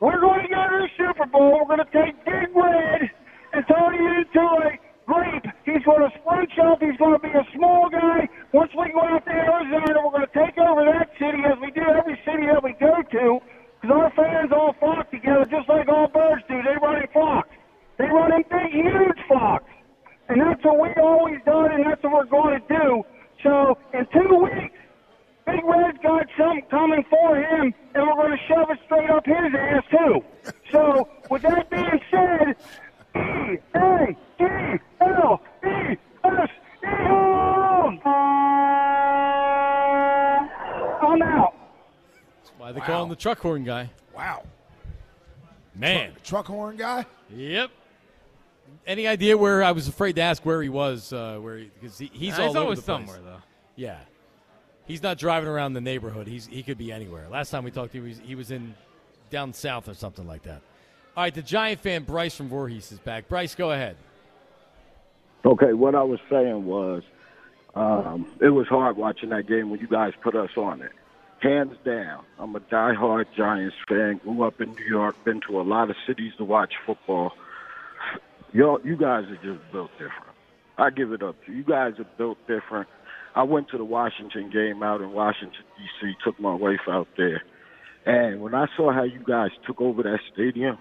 we're 0.00 0.20
going 0.20 0.42
to 0.42 0.48
go 0.48 0.62
to 0.70 0.78
the 0.84 0.90
Super 0.96 1.26
Bowl. 1.26 1.60
We're 1.60 1.76
going 1.76 1.84
to 1.84 1.92
take 1.92 2.16
Big 2.24 2.54
Red 2.54 3.10
and 3.52 3.64
turn 3.68 3.94
him 3.94 4.06
into 4.06 4.40
a 4.40 4.78
grape. 5.04 5.46
He's 5.64 5.84
going 5.84 6.08
to 6.08 6.12
sprint 6.18 6.50
up. 6.64 6.80
He's 6.80 6.96
going 6.96 7.12
to 7.12 7.22
be 7.22 7.28
a 7.28 7.44
small 7.54 7.88
guy. 7.90 8.28
Once 8.52 8.72
we 8.72 8.92
go 8.92 9.02
out 9.04 9.24
to 9.24 9.32
Arizona, 9.32 10.00
we're 10.00 10.16
going 10.16 10.26
to 10.26 10.34
take 10.34 10.56
over 10.58 10.84
that 10.84 11.12
city 11.18 11.44
as 11.44 11.58
we 11.60 11.70
do 11.70 11.84
every 11.84 12.18
city 12.24 12.46
that 12.48 12.62
we 12.62 12.72
go 12.80 13.02
to 13.02 13.40
because 13.80 13.90
our 13.92 14.10
fans 14.16 14.50
all 14.52 14.74
flock 14.80 15.10
together 15.10 15.44
just 15.44 15.68
like 15.68 15.88
all 15.88 16.08
birds 16.08 16.42
do. 16.48 16.56
They 16.62 16.76
run 16.80 16.96
in 16.96 17.08
flocks. 17.12 17.52
They 17.98 18.06
run 18.06 18.32
in 18.32 18.42
big, 18.48 18.72
huge 18.72 19.20
flocks. 19.28 19.68
And 20.28 20.40
that's 20.40 20.64
what 20.64 20.80
we 20.80 20.88
always 21.02 21.36
done, 21.44 21.72
and 21.72 21.84
that's 21.84 22.02
what 22.02 22.12
we're 22.12 22.32
going 22.32 22.60
to 22.60 22.66
do. 22.68 23.04
So 23.42 23.76
in 23.92 24.06
two 24.08 24.34
weeks, 24.40 24.73
Big 25.46 25.60
Red's 25.64 25.98
got 26.02 26.26
something 26.38 26.62
coming 26.70 27.04
for 27.10 27.36
him, 27.36 27.74
and 27.94 28.06
we're 28.06 28.14
going 28.14 28.30
to 28.30 28.38
shove 28.48 28.70
it 28.70 28.78
straight 28.86 29.10
up 29.10 29.24
his 29.26 29.36
ass, 29.54 29.82
too. 29.90 30.24
So, 30.72 31.08
with 31.30 31.42
that 31.42 31.68
being 31.70 32.00
said, 32.10 32.56
E 33.16 33.58
A 33.74 34.16
D 34.38 34.44
L 35.00 35.40
E 35.64 35.96
S 36.24 36.50
Eagles! 36.82 38.00
I'm 41.02 41.22
out. 41.22 41.54
Why 42.58 42.72
they 42.72 42.80
call 42.80 43.02
him 43.04 43.08
the 43.10 43.16
truck 43.16 43.38
horn 43.38 43.64
guy? 43.64 43.90
Wow. 44.16 44.44
Man. 45.74 46.12
Truck, 46.12 46.24
truck 46.24 46.46
horn 46.46 46.76
guy? 46.76 47.04
Yep. 47.34 47.70
Any 48.86 49.06
idea 49.06 49.36
where 49.36 49.62
I 49.62 49.72
was 49.72 49.88
afraid 49.88 50.16
to 50.16 50.22
ask 50.22 50.44
where 50.44 50.62
he 50.62 50.68
was? 50.68 51.12
Uh, 51.12 51.38
where 51.40 51.58
because 51.80 51.98
he, 51.98 52.10
he's 52.12 52.36
Nah, 52.36 52.42
all 52.44 52.48
he's 52.48 52.56
over 52.56 52.64
always 52.64 52.78
the 52.80 52.84
place. 52.96 53.08
somewhere, 53.08 53.18
though. 53.22 53.42
Yeah, 53.76 53.98
he's 54.86 55.02
not 55.02 55.18
driving 55.18 55.48
around 55.48 55.74
the 55.74 55.80
neighborhood. 55.80 56.26
He's 56.26 56.46
he 56.46 56.62
could 56.62 56.78
be 56.78 56.92
anywhere. 56.92 57.26
Last 57.30 57.50
time 57.50 57.64
we 57.64 57.70
talked 57.70 57.92
to 57.92 57.98
him, 57.98 58.04
he 58.04 58.10
was, 58.10 58.20
he 58.20 58.34
was 58.34 58.50
in 58.50 58.74
down 59.30 59.52
south 59.52 59.88
or 59.88 59.94
something 59.94 60.26
like 60.26 60.42
that. 60.42 60.62
All 61.16 61.22
right, 61.22 61.34
the 61.34 61.42
Giant 61.42 61.80
fan 61.80 62.02
Bryce 62.02 62.34
from 62.34 62.48
Voorhees 62.48 62.90
is 62.90 62.98
back. 62.98 63.28
Bryce, 63.28 63.54
go 63.54 63.70
ahead. 63.70 63.96
Okay, 65.44 65.72
what 65.74 65.94
I 65.94 66.02
was 66.02 66.18
saying 66.30 66.64
was, 66.64 67.02
um, 67.74 68.26
it 68.40 68.48
was 68.48 68.66
hard 68.66 68.96
watching 68.96 69.28
that 69.30 69.46
game 69.46 69.70
when 69.70 69.78
you 69.80 69.86
guys 69.86 70.12
put 70.22 70.34
us 70.34 70.50
on 70.56 70.80
it. 70.82 70.92
Hands 71.40 71.76
down, 71.84 72.24
I'm 72.38 72.56
a 72.56 72.60
diehard 72.60 73.26
Giants 73.36 73.76
fan. 73.86 74.18
Grew 74.24 74.42
up 74.42 74.60
in 74.60 74.72
New 74.74 74.86
York, 74.86 75.22
been 75.24 75.40
to 75.42 75.60
a 75.60 75.62
lot 75.62 75.90
of 75.90 75.96
cities 76.06 76.32
to 76.38 76.44
watch 76.44 76.72
football. 76.86 77.32
Yo, 78.52 78.78
you 78.84 78.96
guys 78.96 79.24
are 79.24 79.38
just 79.42 79.60
built 79.70 79.90
different. 79.92 80.32
I 80.78 80.90
give 80.90 81.12
it 81.12 81.22
up 81.22 81.36
to 81.44 81.52
you. 81.52 81.58
You 81.58 81.64
guys 81.64 81.94
are 81.98 82.06
built 82.16 82.38
different. 82.46 82.88
I 83.34 83.42
went 83.42 83.68
to 83.70 83.78
the 83.78 83.84
Washington 83.84 84.50
game 84.50 84.82
out 84.82 85.00
in 85.00 85.12
Washington 85.12 85.64
D.C. 85.76 86.12
Took 86.24 86.38
my 86.38 86.54
wife 86.54 86.86
out 86.88 87.08
there, 87.16 87.42
and 88.06 88.40
when 88.40 88.54
I 88.54 88.66
saw 88.76 88.92
how 88.92 89.02
you 89.02 89.20
guys 89.26 89.50
took 89.66 89.80
over 89.80 90.02
that 90.04 90.20
stadium, 90.32 90.78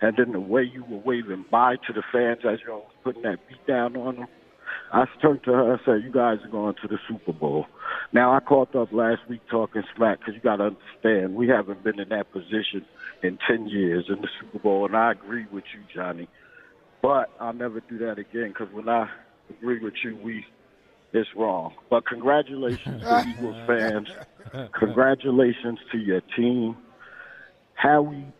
and 0.00 0.16
then 0.16 0.32
the 0.32 0.40
way 0.40 0.62
you 0.62 0.84
were 0.84 0.98
waving 1.04 1.46
bye 1.50 1.76
to 1.86 1.92
the 1.92 2.02
fans 2.12 2.40
as 2.48 2.60
you 2.64 2.74
were 2.74 2.80
putting 3.02 3.22
that 3.22 3.38
beat 3.48 3.66
down 3.66 3.96
on 3.96 4.16
them, 4.16 4.26
I 4.92 5.06
turned 5.20 5.42
to 5.44 5.52
her 5.52 5.72
and 5.72 5.80
said, 5.84 6.04
"You 6.04 6.12
guys 6.12 6.38
are 6.44 6.50
going 6.50 6.76
to 6.80 6.88
the 6.88 6.98
Super 7.08 7.32
Bowl." 7.32 7.66
Now 8.12 8.32
I 8.32 8.40
called 8.40 8.74
up 8.76 8.92
last 8.92 9.28
week 9.28 9.40
talking 9.50 9.82
smack 9.96 10.20
because 10.20 10.34
you 10.34 10.40
got 10.40 10.56
to 10.56 10.76
understand 10.76 11.34
we 11.34 11.48
haven't 11.48 11.82
been 11.82 11.98
in 11.98 12.08
that 12.10 12.30
position 12.32 12.84
in 13.22 13.38
ten 13.48 13.66
years 13.66 14.04
in 14.08 14.20
the 14.20 14.28
Super 14.40 14.60
Bowl, 14.60 14.86
and 14.86 14.96
I 14.96 15.10
agree 15.10 15.46
with 15.50 15.64
you, 15.74 15.80
Johnny. 15.92 16.28
But 17.02 17.30
I'll 17.40 17.52
never 17.52 17.80
do 17.80 17.98
that 17.98 18.18
again 18.18 18.48
because 18.48 18.72
when 18.72 18.88
I 18.88 19.08
agree 19.50 19.80
with 19.80 19.94
you, 20.04 20.16
we 20.22 20.44
it's 21.16 21.28
wrong. 21.36 21.74
But 21.90 22.06
congratulations 22.06 23.02
to 23.02 23.24
Eagles 23.28 23.66
fans. 23.66 24.08
Congratulations 24.78 25.78
to 25.92 25.98
your 25.98 26.20
team. 26.36 26.76
Howie 27.74 28.32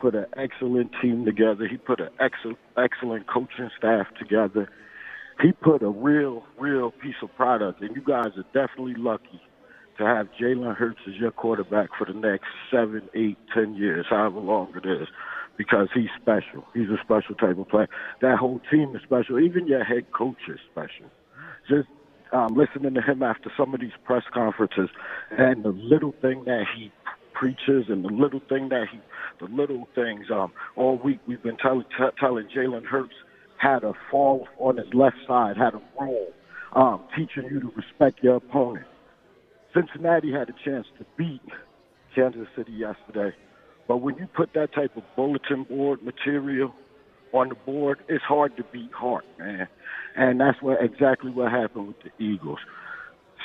put 0.00 0.14
an 0.14 0.26
excellent 0.36 0.90
team 1.02 1.24
together. 1.24 1.68
He 1.68 1.76
put 1.76 2.00
an 2.00 2.08
excellent, 2.18 2.58
excellent 2.76 3.26
coaching 3.26 3.70
staff 3.76 4.06
together. 4.18 4.68
He 5.42 5.52
put 5.52 5.82
a 5.82 5.88
real, 5.88 6.44
real 6.58 6.90
piece 6.90 7.14
of 7.22 7.34
product, 7.36 7.80
and 7.82 7.94
you 7.94 8.02
guys 8.02 8.32
are 8.36 8.44
definitely 8.52 8.94
lucky 8.96 9.40
to 9.98 10.04
have 10.04 10.28
Jalen 10.40 10.76
Hurts 10.76 11.00
as 11.06 11.14
your 11.16 11.30
quarterback 11.30 11.90
for 11.98 12.06
the 12.06 12.18
next 12.18 12.46
seven, 12.70 13.02
eight, 13.14 13.38
ten 13.54 13.74
years, 13.74 14.06
however 14.08 14.40
long 14.40 14.72
it 14.74 14.88
is, 14.88 15.08
because 15.56 15.88
he's 15.94 16.08
special. 16.20 16.64
He's 16.74 16.88
a 16.88 16.98
special 17.02 17.34
type 17.34 17.58
of 17.58 17.68
player. 17.68 17.88
That 18.22 18.38
whole 18.38 18.60
team 18.70 18.94
is 18.96 19.02
special. 19.02 19.38
Even 19.38 19.66
your 19.66 19.84
head 19.84 20.10
coach 20.12 20.48
is 20.48 20.58
special. 20.72 21.10
Just 21.68 21.88
um, 22.32 22.54
listening 22.54 22.94
to 22.94 23.02
him 23.02 23.22
after 23.22 23.50
some 23.56 23.74
of 23.74 23.80
these 23.80 23.92
press 24.04 24.22
conferences, 24.32 24.88
and 25.30 25.64
the 25.64 25.70
little 25.70 26.14
thing 26.20 26.44
that 26.44 26.64
he 26.76 26.92
preaches, 27.32 27.86
and 27.88 28.04
the 28.04 28.08
little 28.08 28.40
thing 28.48 28.68
that 28.68 28.86
he, 28.90 29.00
the 29.40 29.52
little 29.52 29.88
things. 29.94 30.26
Um, 30.30 30.52
all 30.76 30.98
week 30.98 31.20
we've 31.26 31.42
been 31.42 31.56
telling 31.56 31.84
t- 31.96 32.04
telling 32.18 32.48
Jalen 32.54 32.84
Hurts 32.84 33.14
how 33.56 33.78
to 33.78 33.92
fall 34.10 34.48
on 34.58 34.76
his 34.76 34.92
left 34.94 35.16
side, 35.26 35.56
how 35.56 35.70
to 35.70 35.80
roll, 36.00 36.32
um, 36.74 37.02
teaching 37.16 37.44
you 37.50 37.60
to 37.60 37.72
respect 37.76 38.22
your 38.22 38.36
opponent. 38.36 38.86
Cincinnati 39.74 40.32
had 40.32 40.48
a 40.48 40.54
chance 40.64 40.86
to 40.98 41.06
beat 41.16 41.42
Kansas 42.14 42.48
City 42.56 42.72
yesterday, 42.72 43.34
but 43.86 43.98
when 43.98 44.16
you 44.16 44.26
put 44.34 44.52
that 44.54 44.72
type 44.72 44.96
of 44.96 45.02
bulletin 45.16 45.64
board 45.64 46.02
material 46.02 46.74
on 47.32 47.50
the 47.50 47.54
board, 47.54 47.98
it's 48.08 48.24
hard 48.24 48.56
to 48.56 48.64
beat 48.72 48.92
Hart, 48.92 49.24
man. 49.38 49.68
And 50.16 50.40
that's 50.40 50.60
what 50.60 50.82
exactly 50.82 51.30
what 51.30 51.50
happened 51.50 51.88
with 51.88 51.96
the 52.02 52.24
Eagles. 52.24 52.58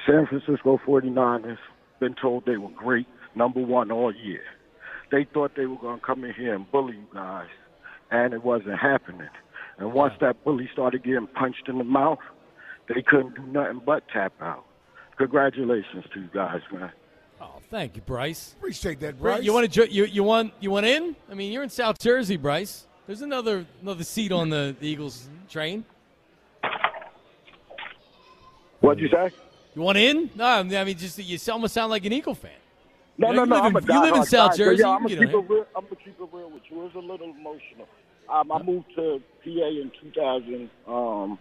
San 0.05 0.25
Francisco 0.27 0.79
49ers 0.85 1.57
been 1.99 2.15
told 2.15 2.45
they 2.45 2.57
were 2.57 2.69
great, 2.69 3.07
number 3.35 3.61
one 3.61 3.91
all 3.91 4.13
year. 4.13 4.43
They 5.11 5.25
thought 5.33 5.51
they 5.55 5.65
were 5.65 5.77
going 5.77 5.99
to 5.99 6.05
come 6.05 6.23
in 6.23 6.33
here 6.33 6.55
and 6.55 6.69
bully 6.71 6.95
you 6.95 7.07
guys, 7.13 7.47
and 8.11 8.33
it 8.33 8.43
wasn't 8.43 8.79
happening. 8.79 9.29
And 9.77 9.93
once 9.93 10.13
that 10.21 10.43
bully 10.43 10.69
started 10.73 11.03
getting 11.03 11.27
punched 11.27 11.67
in 11.67 11.77
the 11.77 11.83
mouth, 11.83 12.19
they 12.87 13.01
couldn't 13.01 13.35
do 13.35 13.43
nothing 13.43 13.81
but 13.85 14.03
tap 14.11 14.33
out. 14.41 14.65
Congratulations 15.17 16.05
to 16.13 16.21
you 16.21 16.29
guys, 16.33 16.61
man. 16.71 16.91
Oh, 17.41 17.59
thank 17.69 17.95
you, 17.95 18.01
Bryce. 18.01 18.55
Appreciate 18.57 18.99
that, 19.01 19.19
Bryce. 19.19 19.37
Bryce. 19.37 19.45
You 19.45 19.53
want 19.53 19.71
to 19.71 19.91
you 19.91 20.05
you 20.05 20.23
want 20.23 20.53
you 20.59 20.71
want 20.71 20.85
in? 20.85 21.15
I 21.29 21.33
mean, 21.33 21.51
you're 21.51 21.63
in 21.63 21.69
South 21.69 21.99
Jersey, 21.99 22.37
Bryce. 22.37 22.87
There's 23.07 23.21
another 23.21 23.65
another 23.81 24.03
seat 24.03 24.31
on 24.31 24.49
the, 24.49 24.75
the 24.79 24.87
Eagles 24.87 25.27
train. 25.49 25.85
What'd 28.81 29.01
you 29.01 29.09
say? 29.09 29.31
You 29.75 29.81
want 29.81 29.97
in? 29.97 30.29
No, 30.35 30.45
I 30.45 30.63
mean 30.63 30.97
just 30.97 31.17
you 31.19 31.37
almost 31.51 31.73
sound 31.73 31.89
like 31.91 32.05
an 32.05 32.13
Eagle 32.13 32.35
fan. 32.35 32.51
No, 33.17 33.29
You 33.29 33.35
no, 33.35 33.45
no. 33.45 33.55
live 33.55 33.63
I'm 33.65 33.77
in- 33.77 33.89
a 33.89 33.93
you 33.93 34.01
live 34.01 34.15
in 34.15 34.23
South 34.25 34.51
guy, 34.51 34.57
so 34.57 34.63
Jersey. 34.65 34.81
Yeah, 34.83 34.89
I'm 34.89 35.03
you 35.07 35.15
gonna 35.15 35.31
know, 35.31 35.41
keep 35.41 35.49
it 35.49 35.53
real. 35.53 35.65
I'm 35.75 35.83
gonna 35.83 35.95
keep 35.97 36.19
it 36.19 36.29
real 36.31 36.49
with 36.49 36.63
you. 36.69 36.81
It 36.81 36.83
was 36.83 36.95
a 36.95 36.99
little 36.99 37.29
emotional. 37.29 37.87
Um, 38.29 38.51
I 38.51 38.61
moved 38.63 38.87
to 38.95 39.21
PA 39.43 39.49
in 39.67 39.91
2000, 40.01 40.69
um, 40.87 41.37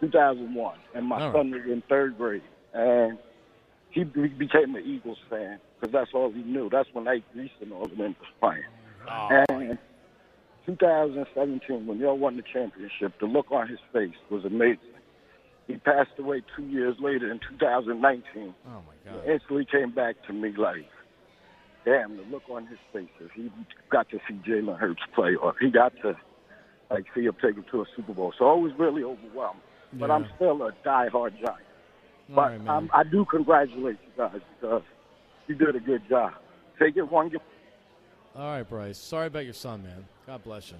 2001, 0.00 0.78
and 0.94 1.06
my 1.06 1.20
All 1.20 1.26
right. 1.30 1.38
son 1.38 1.50
was 1.50 1.62
in 1.66 1.82
third 1.88 2.16
grade, 2.16 2.42
and 2.72 3.18
he 3.90 4.04
be- 4.04 4.28
became 4.28 4.74
an 4.74 4.84
Eagles 4.86 5.18
fan 5.28 5.58
because 5.78 5.92
that's 5.92 6.10
all 6.14 6.30
he 6.32 6.42
knew. 6.42 6.70
That's 6.70 6.88
when 6.94 7.06
Ike 7.06 7.24
Reese 7.34 7.50
and 7.60 7.72
all 7.74 7.84
of 7.84 7.90
them 7.96 8.16
was 8.18 8.28
playing. 8.40 8.64
Oh, 9.10 9.44
And 9.50 9.78
2017, 10.68 11.86
when 11.86 11.98
y'all 11.98 12.18
won 12.18 12.36
the 12.36 12.42
championship, 12.42 13.18
the 13.20 13.26
look 13.26 13.50
on 13.50 13.68
his 13.68 13.78
face 13.92 14.14
was 14.30 14.44
amazing. 14.44 14.78
He 15.66 15.76
passed 15.76 16.10
away 16.18 16.42
two 16.56 16.64
years 16.64 16.96
later 17.00 17.30
in 17.30 17.40
2019. 17.58 18.54
Oh 18.66 18.70
my 18.70 19.10
God. 19.10 19.28
Instantly 19.28 19.66
came 19.70 19.94
back 19.94 20.16
to 20.26 20.32
me 20.34 20.52
like, 20.56 20.86
damn, 21.84 22.16
the 22.18 22.22
look 22.24 22.42
on 22.50 22.66
his 22.66 22.78
face. 22.92 23.08
If 23.18 23.30
he 23.32 23.50
got 23.90 24.10
to 24.10 24.18
see 24.28 24.34
Jalen 24.46 24.78
Hurts 24.78 25.00
play, 25.14 25.34
or 25.34 25.54
he 25.58 25.70
got 25.70 25.92
to 26.02 26.14
like 26.90 27.04
see 27.14 27.24
him 27.24 27.36
take 27.42 27.54
him 27.54 27.64
to 27.70 27.82
a 27.82 27.84
Super 27.96 28.12
Bowl. 28.12 28.34
So 28.38 28.46
I 28.50 28.54
was 28.54 28.72
really 28.78 29.02
overwhelmed. 29.02 29.60
But 29.94 30.10
I'm 30.10 30.26
still 30.36 30.62
a 30.62 30.72
diehard 30.86 31.32
Giant. 31.40 31.64
But 32.28 32.60
right, 32.66 32.88
I 32.92 33.04
do 33.04 33.24
congratulate 33.24 33.96
you 34.04 34.12
guys 34.18 34.40
because 34.60 34.82
you 35.46 35.54
did 35.54 35.74
a 35.76 35.80
good 35.80 36.02
job. 36.10 36.32
Take 36.78 36.96
it 36.98 37.10
one 37.10 37.30
game. 37.30 37.40
All 38.36 38.46
right, 38.50 38.68
Bryce. 38.68 38.98
Sorry 38.98 39.26
about 39.26 39.44
your 39.44 39.54
son, 39.54 39.82
man. 39.82 40.04
God 40.26 40.44
bless 40.44 40.70
you. 40.70 40.76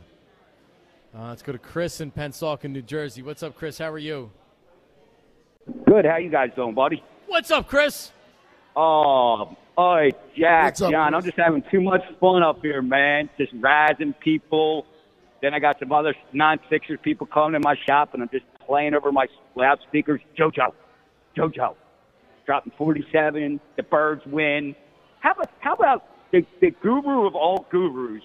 Uh, 1.16 1.28
let's 1.28 1.42
go 1.42 1.52
to 1.52 1.58
Chris 1.58 2.00
in 2.00 2.10
Pensacola, 2.10 2.58
New 2.64 2.82
Jersey. 2.82 3.22
What's 3.22 3.42
up, 3.42 3.56
Chris? 3.56 3.78
How 3.78 3.90
are 3.90 3.98
you? 3.98 4.30
Good. 5.86 6.04
How 6.04 6.16
you 6.18 6.30
guys 6.30 6.50
doing, 6.54 6.74
buddy? 6.74 7.02
What's 7.26 7.50
up, 7.50 7.66
Chris? 7.66 8.12
Oh, 8.76 9.56
all 9.76 9.96
right, 9.96 10.16
Jack, 10.36 10.74
up, 10.80 10.90
John. 10.90 11.12
Chris? 11.12 11.14
I'm 11.14 11.24
just 11.24 11.38
having 11.38 11.62
too 11.70 11.80
much 11.80 12.02
fun 12.20 12.42
up 12.42 12.60
here, 12.62 12.82
man. 12.82 13.28
Just 13.38 13.54
razzing 13.54 14.18
people. 14.20 14.86
Then 15.42 15.54
I 15.54 15.58
got 15.58 15.78
some 15.78 15.92
other 15.92 16.14
non-Sixers 16.32 16.98
people 17.02 17.26
coming 17.26 17.52
to 17.52 17.60
my 17.60 17.76
shop, 17.86 18.14
and 18.14 18.22
I'm 18.22 18.28
just 18.28 18.44
playing 18.66 18.94
over 18.94 19.10
my 19.10 19.26
loudspeakers. 19.56 20.20
JoJo, 20.38 20.72
JoJo, 21.36 21.74
dropping 22.46 22.72
47. 22.76 23.60
The 23.76 23.82
Birds 23.82 24.22
win. 24.26 24.76
How 25.20 25.32
about 25.32 25.50
how 25.60 25.74
about 25.74 26.04
the, 26.32 26.44
the 26.60 26.70
guru 26.70 27.26
of 27.26 27.34
all 27.34 27.66
gurus, 27.70 28.22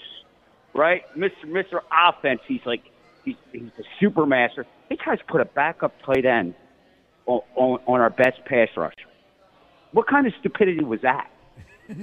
right, 0.73 1.03
Mr. 1.17 1.45
Mr. 1.45 1.79
Offense? 1.91 2.41
He's 2.47 2.65
like 2.65 2.83
He's, 3.23 3.35
he's 3.51 3.69
the 3.77 3.83
super 3.99 4.25
master. 4.25 4.65
He 4.89 4.95
tries 4.95 5.19
to 5.19 5.25
put 5.25 5.41
a 5.41 5.45
backup 5.45 5.93
tight 6.05 6.25
end 6.25 6.55
on, 7.25 7.41
on, 7.55 7.79
on 7.87 8.01
our 8.01 8.09
best 8.09 8.43
pass 8.45 8.69
rusher. 8.75 8.95
What 9.91 10.07
kind 10.07 10.27
of 10.27 10.33
stupidity 10.39 10.83
was 10.83 11.01
that? 11.01 11.29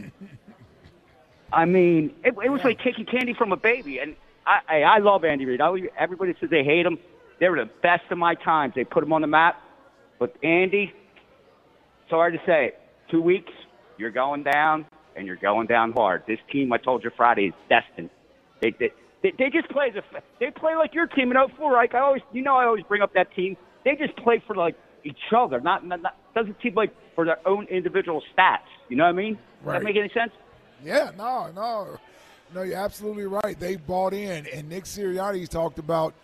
I 1.53 1.65
mean, 1.65 2.15
it, 2.25 2.35
it 2.43 2.49
was 2.49 2.63
like 2.65 2.81
taking 2.81 3.05
candy 3.05 3.35
from 3.35 3.53
a 3.53 3.57
baby. 3.57 3.99
And 3.99 4.17
I, 4.47 4.61
I, 4.69 4.83
I 4.83 4.99
love 4.99 5.25
Andy 5.25 5.45
Reid. 5.45 5.61
I, 5.61 5.73
everybody 5.99 6.35
says 6.41 6.49
they 6.49 6.65
hate 6.65 6.87
him. 6.87 6.99
They 7.39 7.49
were 7.49 7.59
the 7.59 7.71
best 7.83 8.05
of 8.11 8.19
my 8.19 8.35
times. 8.35 8.75
They 8.75 8.85
put 8.85 9.03
him 9.03 9.13
on 9.13 9.21
the 9.21 9.27
map. 9.27 9.61
But 10.19 10.37
Andy, 10.43 10.93
sorry 12.09 12.33
to 12.33 12.45
say 12.47 12.67
it, 12.67 12.81
two 13.11 13.21
weeks, 13.21 13.53
you're 13.99 14.11
going 14.11 14.43
down, 14.43 14.87
and 15.17 15.27
you're 15.27 15.37
going 15.37 15.67
down 15.67 15.93
hard. 15.93 16.25
This 16.27 16.39
team, 16.53 16.73
I 16.73 16.79
told 16.79 17.05
you 17.05 17.11
Friday, 17.17 17.47
is 17.47 17.55
destined. 17.69 18.11
They, 18.63 18.71
they, 18.79 18.91
they, 19.23 19.33
they 19.39 19.51
just 19.51 19.69
play 19.71 19.89
as 19.91 19.97
a, 19.97 20.23
they 20.39 20.51
play 20.51 20.75
like 20.77 20.95
your 20.95 21.07
team 21.07 21.31
in 21.31 21.37
04. 21.57 21.73
Like 21.73 21.95
I 21.95 22.01
always, 22.01 22.23
you 22.33 22.43
know, 22.43 22.57
I 22.57 22.65
always 22.65 22.85
bring 22.85 23.03
up 23.03 23.13
that 23.15 23.35
team. 23.35 23.57
They 23.85 23.97
just 23.97 24.17
play 24.17 24.43
for 24.47 24.55
like 24.55 24.77
each 25.05 25.19
other, 25.37 25.61
not, 25.61 25.85
not, 25.87 26.03
not 26.03 26.17
doesn't 26.35 26.57
seem 26.63 26.75
like 26.75 26.93
for 27.15 27.25
their 27.25 27.39
own 27.47 27.67
individual 27.67 28.23
stats. 28.37 28.59
You 28.89 28.97
know 28.97 29.05
what 29.05 29.11
I 29.11 29.13
mean? 29.13 29.35
Does 29.35 29.43
Right. 29.63 29.79
that 29.79 29.85
make 29.85 29.97
any 29.97 30.11
sense? 30.15 30.33
Yeah, 30.85 31.11
no, 31.17 31.51
no, 31.55 31.99
no. 32.55 32.63
You're 32.63 32.77
absolutely 32.79 33.27
right. 33.27 33.59
They 33.59 33.77
bought 33.77 34.15
in, 34.15 34.47
and 34.47 34.69
Nick 34.69 34.85
Sirianni 34.85 35.47
talked 35.49 35.79
about 35.79 36.15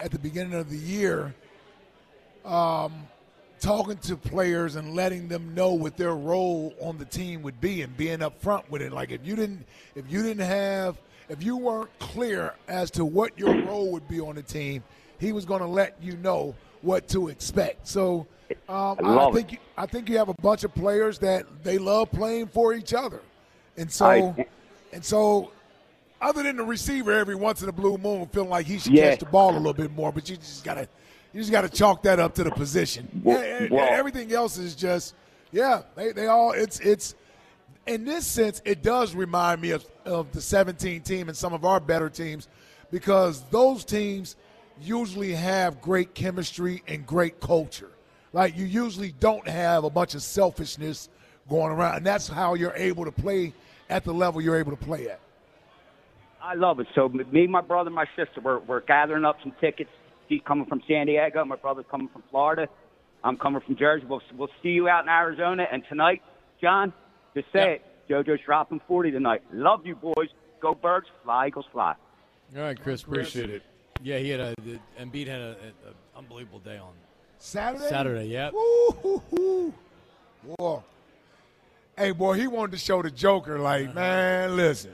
at 0.00 0.10
the 0.12 0.18
beginning 0.18 0.54
of 0.54 0.70
the 0.70 0.76
year, 0.76 1.34
um, 2.44 3.08
talking 3.60 3.96
to 3.98 4.16
players 4.16 4.76
and 4.76 4.94
letting 4.94 5.28
them 5.28 5.54
know 5.54 5.72
what 5.72 5.96
their 5.96 6.14
role 6.14 6.74
on 6.80 6.98
the 6.98 7.04
team 7.04 7.42
would 7.42 7.60
be, 7.60 7.82
and 7.82 7.96
being 7.96 8.18
upfront 8.20 8.68
with 8.70 8.82
it. 8.82 8.92
Like 8.92 9.10
if 9.10 9.26
you 9.26 9.36
didn't, 9.36 9.66
if 9.94 10.10
you 10.10 10.22
didn't 10.22 10.46
have, 10.46 10.98
if 11.28 11.42
you 11.42 11.56
weren't 11.56 11.90
clear 11.98 12.54
as 12.68 12.90
to 12.92 13.04
what 13.04 13.38
your 13.38 13.54
role 13.62 13.90
would 13.92 14.06
be 14.08 14.20
on 14.20 14.34
the 14.36 14.42
team, 14.42 14.82
he 15.18 15.32
was 15.32 15.44
going 15.44 15.60
to 15.60 15.66
let 15.66 15.96
you 16.00 16.16
know 16.18 16.54
what 16.82 17.08
to 17.08 17.28
expect. 17.28 17.86
So. 17.88 18.26
Um, 18.68 18.96
I 19.02 19.26
I, 19.26 19.32
think 19.32 19.50
you, 19.52 19.58
I 19.76 19.86
think 19.86 20.08
you 20.08 20.18
have 20.18 20.28
a 20.28 20.34
bunch 20.34 20.62
of 20.62 20.72
players 20.72 21.18
that 21.18 21.46
they 21.64 21.78
love 21.78 22.12
playing 22.12 22.46
for 22.46 22.74
each 22.74 22.94
other, 22.94 23.20
and 23.76 23.90
so 23.90 24.06
I- 24.38 24.46
and 24.92 25.04
so, 25.04 25.50
other 26.20 26.44
than 26.44 26.56
the 26.56 26.62
receiver 26.62 27.10
every 27.10 27.34
once 27.34 27.62
in 27.62 27.68
a 27.68 27.72
blue 27.72 27.98
moon 27.98 28.24
feeling 28.28 28.48
like 28.48 28.66
he 28.66 28.78
should 28.78 28.92
Yeah. 28.92 29.10
catch 29.10 29.18
the 29.18 29.26
ball 29.26 29.50
a 29.50 29.58
little 29.58 29.74
bit 29.74 29.90
more, 29.90 30.12
but 30.12 30.30
you 30.30 30.36
just 30.36 30.62
gotta 30.62 30.88
you 31.36 31.42
just 31.42 31.52
gotta 31.52 31.68
chalk 31.68 32.02
that 32.04 32.18
up 32.18 32.34
to 32.36 32.44
the 32.44 32.50
position. 32.50 33.06
Well- 33.22 33.38
Yeah, 33.42 33.60
yeah, 33.64 33.68
well- 33.70 33.88
everything 33.90 34.32
else 34.32 34.56
is 34.56 34.74
just 34.74 35.14
yeah. 35.52 35.82
They 35.94 36.12
they 36.12 36.28
all 36.28 36.52
it's 36.52 36.80
it's 36.80 37.14
in 37.86 38.06
this 38.06 38.26
sense 38.26 38.62
it 38.64 38.82
does 38.82 39.14
remind 39.14 39.60
me 39.60 39.72
of 39.72 39.84
of 40.06 40.32
the 40.32 40.40
17 40.40 41.02
team 41.02 41.28
and 41.28 41.36
some 41.36 41.52
of 41.52 41.66
our 41.66 41.78
better 41.78 42.08
teams 42.08 42.48
because 42.90 43.42
those 43.50 43.84
teams 43.84 44.36
usually 44.80 45.34
have 45.34 45.82
great 45.82 46.14
chemistry 46.14 46.82
and 46.88 47.06
great 47.06 47.38
culture. 47.38 47.90
Like 48.32 48.56
you 48.56 48.64
usually 48.64 49.12
don't 49.20 49.46
have 49.46 49.84
a 49.84 49.90
bunch 49.90 50.14
of 50.14 50.22
selfishness 50.22 51.10
going 51.50 51.70
around, 51.70 51.96
and 51.96 52.06
that's 52.06 52.28
how 52.28 52.54
you're 52.54 52.74
able 52.76 53.04
to 53.04 53.12
play 53.12 53.52
at 53.90 54.04
the 54.04 54.14
level 54.14 54.40
you're 54.40 54.56
able 54.58 54.74
to 54.74 54.82
play 54.82 55.08
at. 55.10 55.20
I 56.42 56.54
love 56.54 56.80
it. 56.80 56.86
So 56.94 57.10
me, 57.10 57.46
my 57.46 57.60
brother, 57.60 57.90
my 57.90 58.06
sister, 58.16 58.40
we're 58.42 58.60
we're 58.60 58.80
gathering 58.80 59.26
up 59.26 59.36
some 59.42 59.52
tickets. 59.60 59.90
She's 60.28 60.40
coming 60.46 60.66
from 60.66 60.82
San 60.88 61.06
Diego. 61.06 61.44
My 61.44 61.56
brother's 61.56 61.84
coming 61.90 62.08
from 62.08 62.22
Florida. 62.30 62.68
I'm 63.22 63.36
coming 63.36 63.60
from 63.60 63.76
Jersey. 63.76 64.06
We'll 64.06 64.22
we'll 64.36 64.50
see 64.62 64.70
you 64.70 64.88
out 64.88 65.04
in 65.04 65.08
Arizona. 65.08 65.66
And 65.70 65.82
tonight, 65.88 66.22
John, 66.60 66.92
just 67.34 67.46
say 67.52 67.74
it. 67.74 67.82
JoJo's 68.08 68.40
dropping 68.44 68.80
40 68.86 69.10
tonight. 69.10 69.42
Love 69.52 69.84
you, 69.84 69.96
boys. 69.96 70.28
Go 70.60 70.74
Birds. 70.74 71.06
Fly, 71.24 71.48
Eagles, 71.48 71.66
fly. 71.72 71.94
All 72.56 72.62
right, 72.62 72.80
Chris, 72.80 73.02
appreciate 73.02 73.50
it. 73.50 73.62
Yeah, 74.02 74.18
he 74.18 74.28
had 74.30 74.40
a 74.40 74.54
the, 74.64 74.78
Embiid 75.00 75.26
had 75.26 75.40
an 75.40 75.56
unbelievable 76.16 76.60
day 76.60 76.78
on 76.78 76.92
Saturday. 77.38 77.88
Saturday. 77.88 78.24
Yeah, 78.26 78.50
Woo-hoo-hoo. 78.52 79.74
Boy. 80.58 80.80
Hey, 81.96 82.12
boy, 82.12 82.34
he 82.34 82.46
wanted 82.46 82.72
to 82.72 82.78
show 82.78 83.02
the 83.02 83.10
Joker, 83.10 83.58
like, 83.58 83.86
uh-huh. 83.86 83.94
man, 83.94 84.56
listen. 84.56 84.92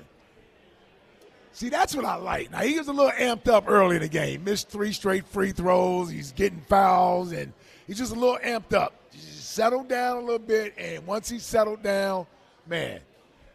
See, 1.55 1.69
that's 1.69 1.95
what 1.95 2.05
I 2.05 2.17
like. 2.17 2.51
Now, 2.51 2.61
he 2.61 2.79
was 2.79 2.89
a 2.89 2.93
little 2.93 3.13
amped 3.13 3.47
up 3.47 3.65
early 3.69 3.97
in 3.97 4.03
the 4.03 4.09
game. 4.09 4.45
Missed 4.45 4.69
three 4.69 4.93
straight 4.93 5.27
free 5.27 5.53
throws. 5.53 6.11
He's 6.11 6.33
getting 6.33 6.61
fouls, 6.63 7.33
and 7.33 7.53
he's 7.87 7.99
just 7.99 8.13
a 8.13 8.19
little 8.19 8.39
amped 8.43 8.73
up. 8.73 8.95
Just 9.13 9.53
settled 9.53 9.89
down 9.89 10.17
a 10.17 10.21
little 10.21 10.39
bit, 10.39 10.73
and 10.79 11.07
once 11.07 11.29
he 11.29 11.39
settled 11.39 11.83
down, 11.83 12.27
man, 12.67 13.01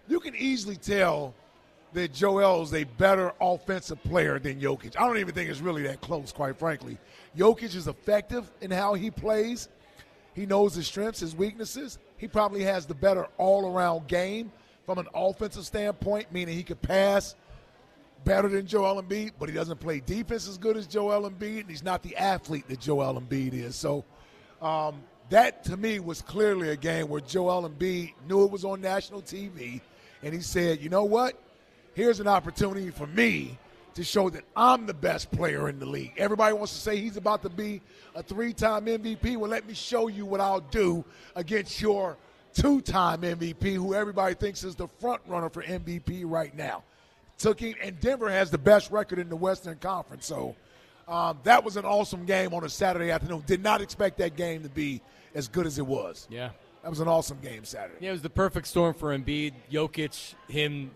you 0.08 0.20
can 0.20 0.36
easily 0.36 0.76
tell 0.76 1.34
that 1.94 2.14
Joel 2.14 2.62
is 2.62 2.74
a 2.76 2.84
better 2.84 3.34
offensive 3.42 4.02
player 4.04 4.38
than 4.38 4.62
Jokic. 4.62 4.96
I 4.96 5.08
don't 5.08 5.18
even 5.18 5.34
think 5.34 5.50
it's 5.50 5.62
really 5.62 5.82
that 5.84 6.02
close, 6.02 6.32
quite 6.32 6.60
frankly. 6.60 7.00
Jokic 7.36 7.74
is 7.74 7.88
effective 7.88 8.52
in 8.62 8.70
how 8.70 8.94
he 8.94 9.10
plays. 9.10 9.70
He 10.36 10.46
knows 10.46 10.76
his 10.76 10.86
strengths, 10.86 11.22
his 11.22 11.36
weaknesses. 11.36 11.98
He 12.18 12.28
probably 12.28 12.62
has 12.64 12.86
the 12.86 12.94
better 12.94 13.28
all-around 13.38 14.08
game 14.08 14.52
from 14.86 15.00
an 15.00 15.08
offensive 15.16 15.66
standpoint, 15.66 16.32
meaning 16.32 16.56
he 16.56 16.64
could 16.64 16.82
pass 16.82 17.36
better 18.28 18.50
than 18.50 18.68
Joel 18.68 19.02
Embiid, 19.02 19.32
but 19.40 19.48
he 19.48 19.56
doesn't 19.56 19.80
play 19.80 20.02
defense 20.02 20.50
as 20.50 20.58
good 20.58 20.76
as 20.76 20.86
Joel 20.86 21.30
Embiid, 21.30 21.62
and 21.62 21.70
he's 21.70 21.84
not 21.84 22.04
the 22.04 22.16
athlete 22.18 22.68
that 22.68 22.82
Joel 22.82 23.20
Embiid 23.20 23.54
is. 23.54 23.76
So 23.78 24.04
um, 24.62 25.02
that, 25.30 25.63
to 25.66 25.78
me, 25.78 26.00
was 26.00 26.22
clearly 26.22 26.70
a 26.70 26.76
game 26.76 27.08
where 27.08 27.22
Joel 27.22 27.70
Embiid 27.70 28.13
knew 28.28 28.44
it 28.44 28.52
was 28.52 28.66
on 28.66 28.82
national 28.82 29.22
TV, 29.22 29.80
and 30.22 30.34
he 30.34 30.42
said, 30.42 30.82
you 30.82 30.90
know 30.90 31.06
what? 31.06 31.42
Here's 31.94 32.20
an 32.20 32.28
opportunity 32.28 32.92
for 32.92 33.08
me 33.08 33.58
to 33.96 34.04
show 34.04 34.30
that 34.30 34.44
I'm 34.58 34.86
the 34.86 34.94
best 34.94 35.32
player 35.32 35.70
in 35.70 35.80
the 35.80 35.86
league. 35.86 36.13
Everybody 36.18 36.54
wants 36.54 36.74
to 36.74 36.80
say 36.80 36.98
he's 36.98 37.18
about 37.18 37.42
to 37.44 37.50
be 37.50 37.82
a 38.13 38.22
three-time 38.22 38.88
MVP. 38.88 39.38
Well, 39.38 39.50
let 39.50 39.66
me 39.66 39.74
show 39.74 40.10
you 40.10 40.26
what 40.26 40.42
I'll 40.42 40.60
do 40.60 41.06
against 41.36 41.82
your 41.82 42.18
two-time 42.54 43.22
MVP, 43.22 43.74
who 43.74 43.96
everybody 43.96 44.36
thinks 44.36 44.66
is 44.66 44.76
the 44.76 44.90
front 45.00 45.22
runner 45.28 45.50
for 45.50 45.63
MVP 45.63 46.24
right 46.26 46.56
now. 46.56 46.84
Took 47.38 47.60
him, 47.60 47.76
and 47.84 48.00
Denver 48.00 48.30
has 48.30 48.50
the 48.50 48.58
best 48.58 48.91
record 48.91 49.19
in 49.19 49.30
the 49.30 49.36
Western 49.36 49.78
Conference. 49.78 50.26
So 50.26 50.56
um, 51.08 51.39
that 51.43 51.63
was 51.63 51.78
an 51.78 51.86
awesome 51.86 52.26
game 52.26 52.54
on 52.54 52.63
a 52.63 52.69
Saturday 52.69 53.12
afternoon. 53.12 53.43
Did 53.45 53.62
not 53.62 53.82
expect 53.82 54.17
that 54.17 54.36
game 54.36 54.63
to 54.63 54.69
be 54.69 55.02
as 55.36 55.47
good 55.47 55.67
as 55.67 55.78
it 55.78 55.86
was. 55.86 56.28
yeah, 56.32 56.50
That 56.82 56.89
was 56.89 57.00
an 57.00 57.08
awesome 57.08 57.38
game 57.39 57.63
Saturday. 57.63 57.97
yeah. 58.00 58.10
It 58.10 58.13
was 58.13 58.21
the 58.23 58.30
perfect 58.30 58.65
storm 58.67 58.93
for 58.95 59.15
Embiid, 59.17 59.54
Jokic, 59.71 60.34
him. 60.47 60.91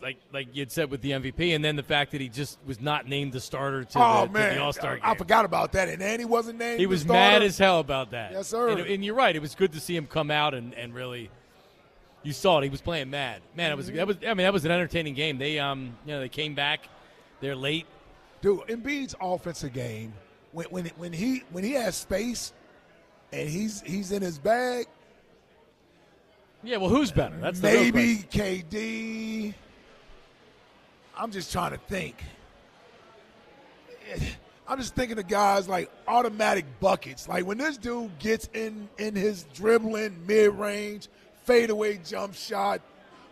Like 0.00 0.16
like 0.32 0.48
you'd 0.52 0.72
said 0.72 0.90
with 0.90 1.00
the 1.00 1.12
MVP, 1.12 1.54
and 1.54 1.64
then 1.64 1.76
the 1.76 1.82
fact 1.84 2.10
that 2.10 2.20
he 2.20 2.28
just 2.28 2.58
was 2.66 2.80
not 2.80 3.08
named 3.08 3.32
the 3.32 3.40
starter 3.40 3.84
to 3.84 3.98
oh 4.00 4.26
the, 4.26 4.32
the 4.32 4.58
All 4.60 4.72
Star 4.72 4.96
game. 4.96 5.04
I 5.04 5.14
forgot 5.14 5.44
about 5.44 5.70
that. 5.72 5.88
And 5.88 6.00
then 6.00 6.18
he 6.18 6.24
wasn't 6.24 6.58
named. 6.58 6.80
He 6.80 6.86
was 6.86 7.06
mad 7.06 7.40
as 7.44 7.56
hell 7.56 7.78
about 7.78 8.10
that. 8.10 8.32
Yes, 8.32 8.48
sir. 8.48 8.70
And, 8.70 8.80
and 8.80 9.04
you're 9.04 9.14
right. 9.14 9.36
It 9.36 9.40
was 9.40 9.54
good 9.54 9.72
to 9.74 9.80
see 9.80 9.94
him 9.94 10.08
come 10.08 10.32
out 10.32 10.54
and, 10.54 10.74
and 10.74 10.92
really. 10.92 11.30
You 12.22 12.32
saw 12.32 12.58
it. 12.58 12.64
He 12.64 12.70
was 12.70 12.80
playing 12.80 13.10
mad. 13.10 13.42
Man, 13.56 13.72
it 13.72 13.76
was 13.76 13.90
that 13.90 14.06
was. 14.06 14.16
I 14.22 14.28
mean, 14.28 14.38
that 14.38 14.52
was 14.52 14.64
an 14.64 14.70
entertaining 14.70 15.14
game. 15.14 15.38
They 15.38 15.58
um, 15.58 15.96
you 16.06 16.12
know, 16.12 16.20
they 16.20 16.28
came 16.28 16.54
back. 16.54 16.88
They're 17.40 17.56
late. 17.56 17.86
Dude, 18.40 18.60
Embiid's 18.68 19.14
offensive 19.20 19.72
game 19.72 20.12
when 20.52 20.66
when 20.66 20.86
when 20.96 21.12
he 21.12 21.42
when 21.50 21.64
he 21.64 21.72
has 21.72 21.96
space 21.96 22.52
and 23.32 23.48
he's 23.48 23.80
he's 23.82 24.12
in 24.12 24.22
his 24.22 24.38
bag. 24.38 24.86
Yeah. 26.62 26.76
Well, 26.76 26.90
who's 26.90 27.10
better? 27.10 27.36
That's 27.40 27.60
the 27.60 27.68
maybe. 27.68 28.18
KD. 28.30 29.54
I'm 31.16 31.30
just 31.30 31.52
trying 31.52 31.72
to 31.72 31.78
think. 31.78 32.22
I'm 34.68 34.78
just 34.78 34.94
thinking 34.94 35.18
of 35.18 35.26
guys 35.26 35.68
like 35.68 35.90
automatic 36.06 36.64
buckets. 36.80 37.28
Like 37.28 37.44
when 37.44 37.58
this 37.58 37.76
dude 37.76 38.16
gets 38.18 38.48
in 38.54 38.88
in 38.98 39.14
his 39.14 39.44
dribbling 39.52 40.24
mid 40.26 40.52
range, 40.54 41.08
fadeaway 41.44 41.98
jump 41.98 42.34
shot, 42.34 42.80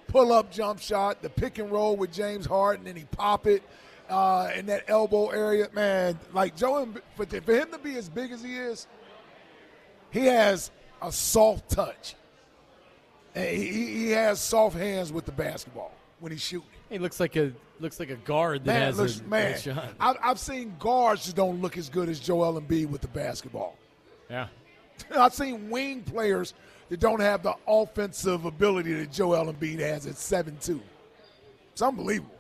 pull 0.09 0.33
up 0.33 0.51
jump 0.51 0.81
shot, 0.81 1.23
the 1.23 1.31
pick 1.31 1.59
and 1.59 1.71
roll 1.71 1.97
with 1.97 2.13
James 2.13 2.47
Harden, 2.47 2.87
and 2.87 2.97
he 2.97 3.05
pop 3.05 3.47
it 3.47 3.63
uh, 4.09 4.51
in 4.55 4.67
that 4.67 4.85
elbow 4.89 5.29
area. 5.29 5.69
Man, 5.73 6.19
like 6.33 6.57
Joe, 6.57 6.89
for, 7.17 7.27
for 7.27 7.55
him 7.55 7.71
to 7.71 7.79
be 7.79 7.97
as 7.97 8.09
big 8.09 8.33
as 8.33 8.43
he 8.43 8.57
is, 8.57 8.87
he 10.11 10.27
has 10.27 10.71
a 11.01 11.13
soft 11.13 11.71
touch. 11.71 12.17
And 13.35 13.57
he, 13.57 13.87
he 13.87 14.11
has 14.11 14.41
soft 14.41 14.77
hands 14.77 15.13
with 15.13 15.25
the 15.25 15.33
basketball 15.33 15.93
when 16.19 16.33
he's 16.33 16.43
shooting. 16.43 16.69
He 16.89 16.99
looks 16.99 17.21
like 17.21 17.37
a 17.37 17.53
looks 17.79 18.01
like 18.01 18.11
a 18.11 18.17
guard 18.17 18.65
that 18.65 18.73
Man, 18.73 18.83
has 18.83 18.99
looks, 18.99 19.21
a, 19.21 19.25
man, 19.25 19.59
shot. 19.59 19.89
I've, 19.99 20.17
I've 20.23 20.39
seen 20.39 20.75
guards 20.79 21.27
that 21.27 21.37
don't 21.37 21.63
look 21.63 21.79
as 21.79 21.89
good 21.89 22.09
as 22.09 22.19
Joel 22.19 22.61
Embiid 22.61 22.91
with 22.91 23.01
the 23.01 23.09
basketball. 23.09 23.77
Yeah. 24.29 24.49
I've 25.17 25.33
seen 25.33 25.71
wing 25.71 26.03
players 26.03 26.55
that 26.91 27.01
don't 27.01 27.21
have 27.21 27.43
the 27.43 27.55
offensive 27.67 28.45
ability 28.45 28.93
that 28.95 29.11
Joel 29.11 29.53
Embiid 29.53 29.79
has 29.81 30.07
at 30.07 30.17
seven 30.17 30.57
two. 30.61 30.81
It's 31.73 31.81
unbelievable. 31.83 32.35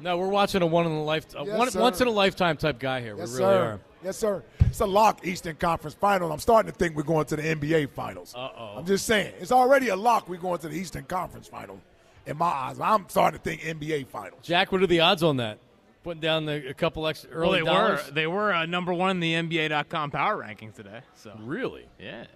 No, 0.00 0.16
we're 0.18 0.28
watching 0.28 0.60
a 0.62 0.66
one 0.66 0.86
in 0.86 0.92
a 0.92 1.02
lifetime, 1.02 1.46
Yes, 1.46 1.58
one, 1.58 1.82
once 1.82 2.00
in 2.00 2.06
a 2.08 2.10
lifetime 2.10 2.56
type 2.56 2.78
guy 2.78 3.00
here. 3.00 3.16
Yes, 3.16 3.32
we 3.32 3.38
really 3.38 3.54
sir. 3.54 3.62
are. 3.64 3.80
Yes, 4.04 4.16
sir. 4.18 4.42
It's 4.60 4.80
a 4.80 4.86
lock 4.86 5.26
Eastern 5.26 5.56
Conference 5.56 5.94
final. 5.94 6.30
I'm 6.32 6.38
starting 6.38 6.70
to 6.70 6.76
think 6.76 6.96
we're 6.96 7.02
going 7.02 7.24
to 7.26 7.36
the 7.36 7.42
NBA 7.42 7.90
finals. 7.90 8.34
Uh 8.36 8.48
oh. 8.58 8.74
I'm 8.78 8.84
just 8.86 9.06
saying. 9.06 9.32
It's 9.40 9.52
already 9.52 9.88
a 9.88 9.96
lock 9.96 10.28
we're 10.28 10.36
going 10.38 10.58
to 10.60 10.68
the 10.68 10.76
Eastern 10.76 11.04
Conference 11.04 11.48
final. 11.48 11.80
In 12.26 12.36
my 12.36 12.46
eyes, 12.46 12.78
I'm 12.80 13.08
starting 13.08 13.38
to 13.40 13.42
think 13.44 13.62
NBA 13.62 14.08
finals. 14.08 14.40
Jack, 14.42 14.70
what 14.70 14.82
are 14.82 14.86
the 14.86 15.00
odds 15.00 15.22
on 15.22 15.38
that? 15.38 15.58
Putting 16.04 16.20
down 16.20 16.44
the, 16.44 16.68
a 16.68 16.74
couple 16.74 17.06
extra 17.06 17.30
Well, 17.30 17.48
early 17.48 17.60
they 17.60 17.64
dollars. 17.66 18.04
were 18.06 18.12
they 18.12 18.26
were 18.26 18.52
uh, 18.52 18.66
number 18.66 18.92
one 18.92 19.10
in 19.10 19.20
the 19.20 19.32
NBA.com 19.34 20.10
power 20.10 20.36
rankings 20.36 20.74
today. 20.74 21.00
So 21.14 21.32
Really? 21.40 21.86
yeah, 21.98 22.26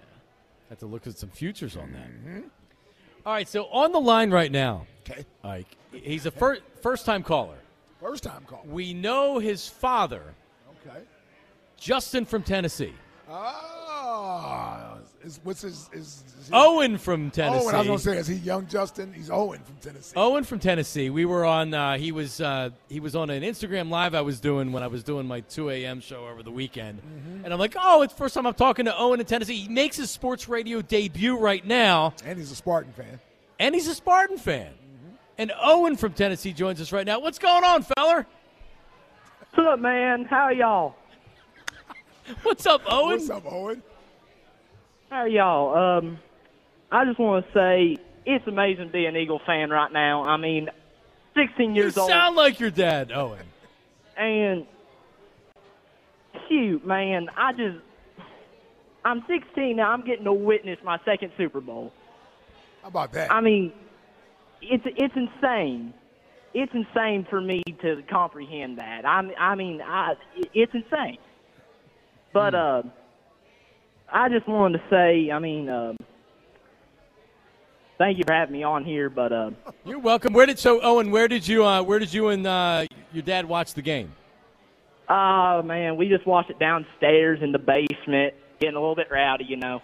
Have 0.70 0.78
to 0.78 0.86
look 0.86 1.06
at 1.06 1.18
some 1.18 1.28
futures 1.30 1.76
on 1.76 1.92
that. 1.92 2.08
Mm-hmm. 2.08 2.40
All 3.26 3.32
right, 3.34 3.46
so 3.48 3.64
on 3.66 3.92
the 3.92 4.00
line 4.00 4.30
right 4.30 4.50
now, 4.50 4.86
Okay. 5.08 5.24
Ike, 5.44 5.66
he's 5.92 6.24
a 6.26 6.30
fir- 6.30 6.60
first 6.80 7.04
time 7.04 7.22
caller. 7.22 7.56
First 8.00 8.22
time 8.22 8.44
caller. 8.46 8.62
We 8.66 8.94
know 8.94 9.38
his 9.38 9.66
father, 9.68 10.22
Okay. 10.86 11.00
Justin 11.76 12.24
from 12.24 12.42
Tennessee. 12.44 12.94
Ah, 13.28 13.69
is, 15.22 15.40
what's 15.42 15.62
his? 15.62 15.88
Is, 15.92 16.24
is 16.40 16.48
he, 16.48 16.52
Owen 16.54 16.96
from 16.98 17.30
Tennessee. 17.30 17.64
Owen, 17.66 17.74
I 17.74 17.78
was 17.78 17.86
gonna 17.86 17.98
say, 17.98 18.16
is 18.18 18.26
he 18.26 18.36
young 18.36 18.66
Justin? 18.66 19.12
He's 19.12 19.30
Owen 19.30 19.60
from 19.60 19.76
Tennessee. 19.82 20.14
Owen 20.16 20.44
from 20.44 20.58
Tennessee. 20.58 21.10
We 21.10 21.24
were 21.24 21.44
on. 21.44 21.74
Uh, 21.74 21.98
he 21.98 22.10
was. 22.12 22.40
Uh, 22.40 22.70
he 22.88 23.00
was 23.00 23.14
on 23.14 23.28
an 23.30 23.42
Instagram 23.42 23.90
live 23.90 24.14
I 24.14 24.20
was 24.22 24.40
doing 24.40 24.72
when 24.72 24.82
I 24.82 24.86
was 24.86 25.02
doing 25.04 25.26
my 25.26 25.40
2 25.40 25.70
a.m. 25.70 26.00
show 26.00 26.26
over 26.26 26.42
the 26.42 26.50
weekend, 26.50 27.00
Mm-hmm. 27.02 27.44
and 27.44 27.52
I'm 27.52 27.58
like, 27.58 27.76
oh, 27.78 28.02
it's 28.02 28.12
the 28.14 28.18
first 28.18 28.34
time 28.34 28.46
I'm 28.46 28.54
talking 28.54 28.86
to 28.86 28.96
Owen 28.96 29.20
in 29.20 29.26
Tennessee. 29.26 29.56
He 29.56 29.68
makes 29.68 29.96
his 29.96 30.10
sports 30.10 30.48
radio 30.48 30.80
debut 30.82 31.36
right 31.38 31.64
now, 31.66 32.14
And 32.24 32.38
he's 32.38 32.50
a 32.50 32.56
Spartan 32.56 32.92
fan. 32.92 33.20
and 33.58 33.74
he's 33.74 33.88
a 33.88 33.94
Spartan 33.94 34.38
fan. 34.38 34.66
Mm-hmm. 34.72 35.14
And 35.38 35.52
Owen 35.62 35.96
from 35.96 36.12
Tennessee 36.14 36.52
joins 36.52 36.80
us 36.80 36.92
right 36.92 37.06
now. 37.06 37.20
What's 37.20 37.38
going 37.38 37.64
on, 37.64 37.82
feller? 37.82 38.26
What's 39.54 39.68
up, 39.68 39.80
man? 39.80 40.24
How 40.24 40.44
are 40.44 40.52
y'all? 40.52 40.94
What's 42.42 42.64
up, 42.66 42.82
Owen? 42.86 43.18
What's 43.18 43.30
up, 43.30 43.44
Owen? 43.50 43.82
How 45.10 45.16
are 45.22 45.28
y'all? 45.28 45.98
Um, 45.98 46.18
I 46.90 47.04
just 47.04 47.18
want 47.18 47.44
to 47.44 47.52
say 47.52 47.96
it's 48.24 48.46
amazing 48.46 48.86
to 48.86 48.92
be 48.92 49.06
an 49.06 49.16
Eagle 49.16 49.40
fan 49.44 49.70
right 49.70 49.92
now. 49.92 50.22
I 50.24 50.36
mean, 50.36 50.68
16 51.36 51.74
You 51.74 51.82
years 51.82 51.98
old, 51.98 52.08
You 52.08 52.14
sound 52.14 52.36
like 52.36 52.60
your 52.60 52.70
dad, 52.70 53.10
Owen. 53.12 53.44
and 54.16 54.66
cute, 56.48 56.86
man. 56.86 57.28
I 57.36 57.52
just, 57.52 57.78
I'm 59.04 59.24
16 59.28 59.76
now. 59.76 59.90
I'm 59.90 60.04
getting 60.04 60.24
to 60.24 60.32
witness 60.32 60.78
my 60.84 60.98
second 61.04 61.32
Super 61.36 61.60
Bowl. 61.60 61.92
How 62.82 62.88
about 62.88 63.12
that? 63.12 63.32
I 63.32 63.40
mean, 63.40 63.72
it's 64.62 64.84
it's 64.86 65.14
insane. 65.16 65.92
It's 66.54 66.72
insane 66.72 67.26
for 67.28 67.40
me 67.40 67.62
to 67.82 68.02
comprehend 68.10 68.78
that. 68.78 69.04
I 69.04 69.22
I 69.38 69.54
mean, 69.54 69.82
I 69.82 70.14
it's 70.54 70.72
insane. 70.74 71.18
But 72.32 72.54
uh, 72.54 72.82
I 74.12 74.28
just 74.28 74.48
wanted 74.48 74.78
to 74.78 74.84
say, 74.90 75.30
I 75.30 75.38
mean, 75.38 75.68
um, 75.68 75.96
thank 77.98 78.18
you 78.18 78.24
for 78.26 78.34
having 78.34 78.52
me 78.52 78.62
on 78.62 78.84
here. 78.84 79.08
But 79.10 79.32
uh, 79.32 79.50
You're 79.84 79.98
welcome. 79.98 80.32
Where 80.32 80.46
did 80.46 80.58
so 80.58 80.80
Owen? 80.82 81.10
Where 81.10 81.28
did 81.28 81.46
you? 81.46 81.64
Uh, 81.64 81.82
where 81.82 81.98
did 81.98 82.12
you 82.12 82.28
and 82.28 82.46
uh, 82.46 82.86
your 83.12 83.22
dad 83.22 83.46
watch 83.46 83.74
the 83.74 83.82
game? 83.82 84.12
oh 85.10 85.62
man, 85.62 85.96
we 85.96 86.08
just 86.08 86.26
watched 86.26 86.50
it 86.50 86.58
downstairs 86.58 87.40
in 87.42 87.52
the 87.52 87.58
basement, 87.58 88.34
getting 88.60 88.76
a 88.76 88.80
little 88.80 88.94
bit 88.94 89.08
rowdy, 89.10 89.44
you 89.44 89.56
know. 89.56 89.82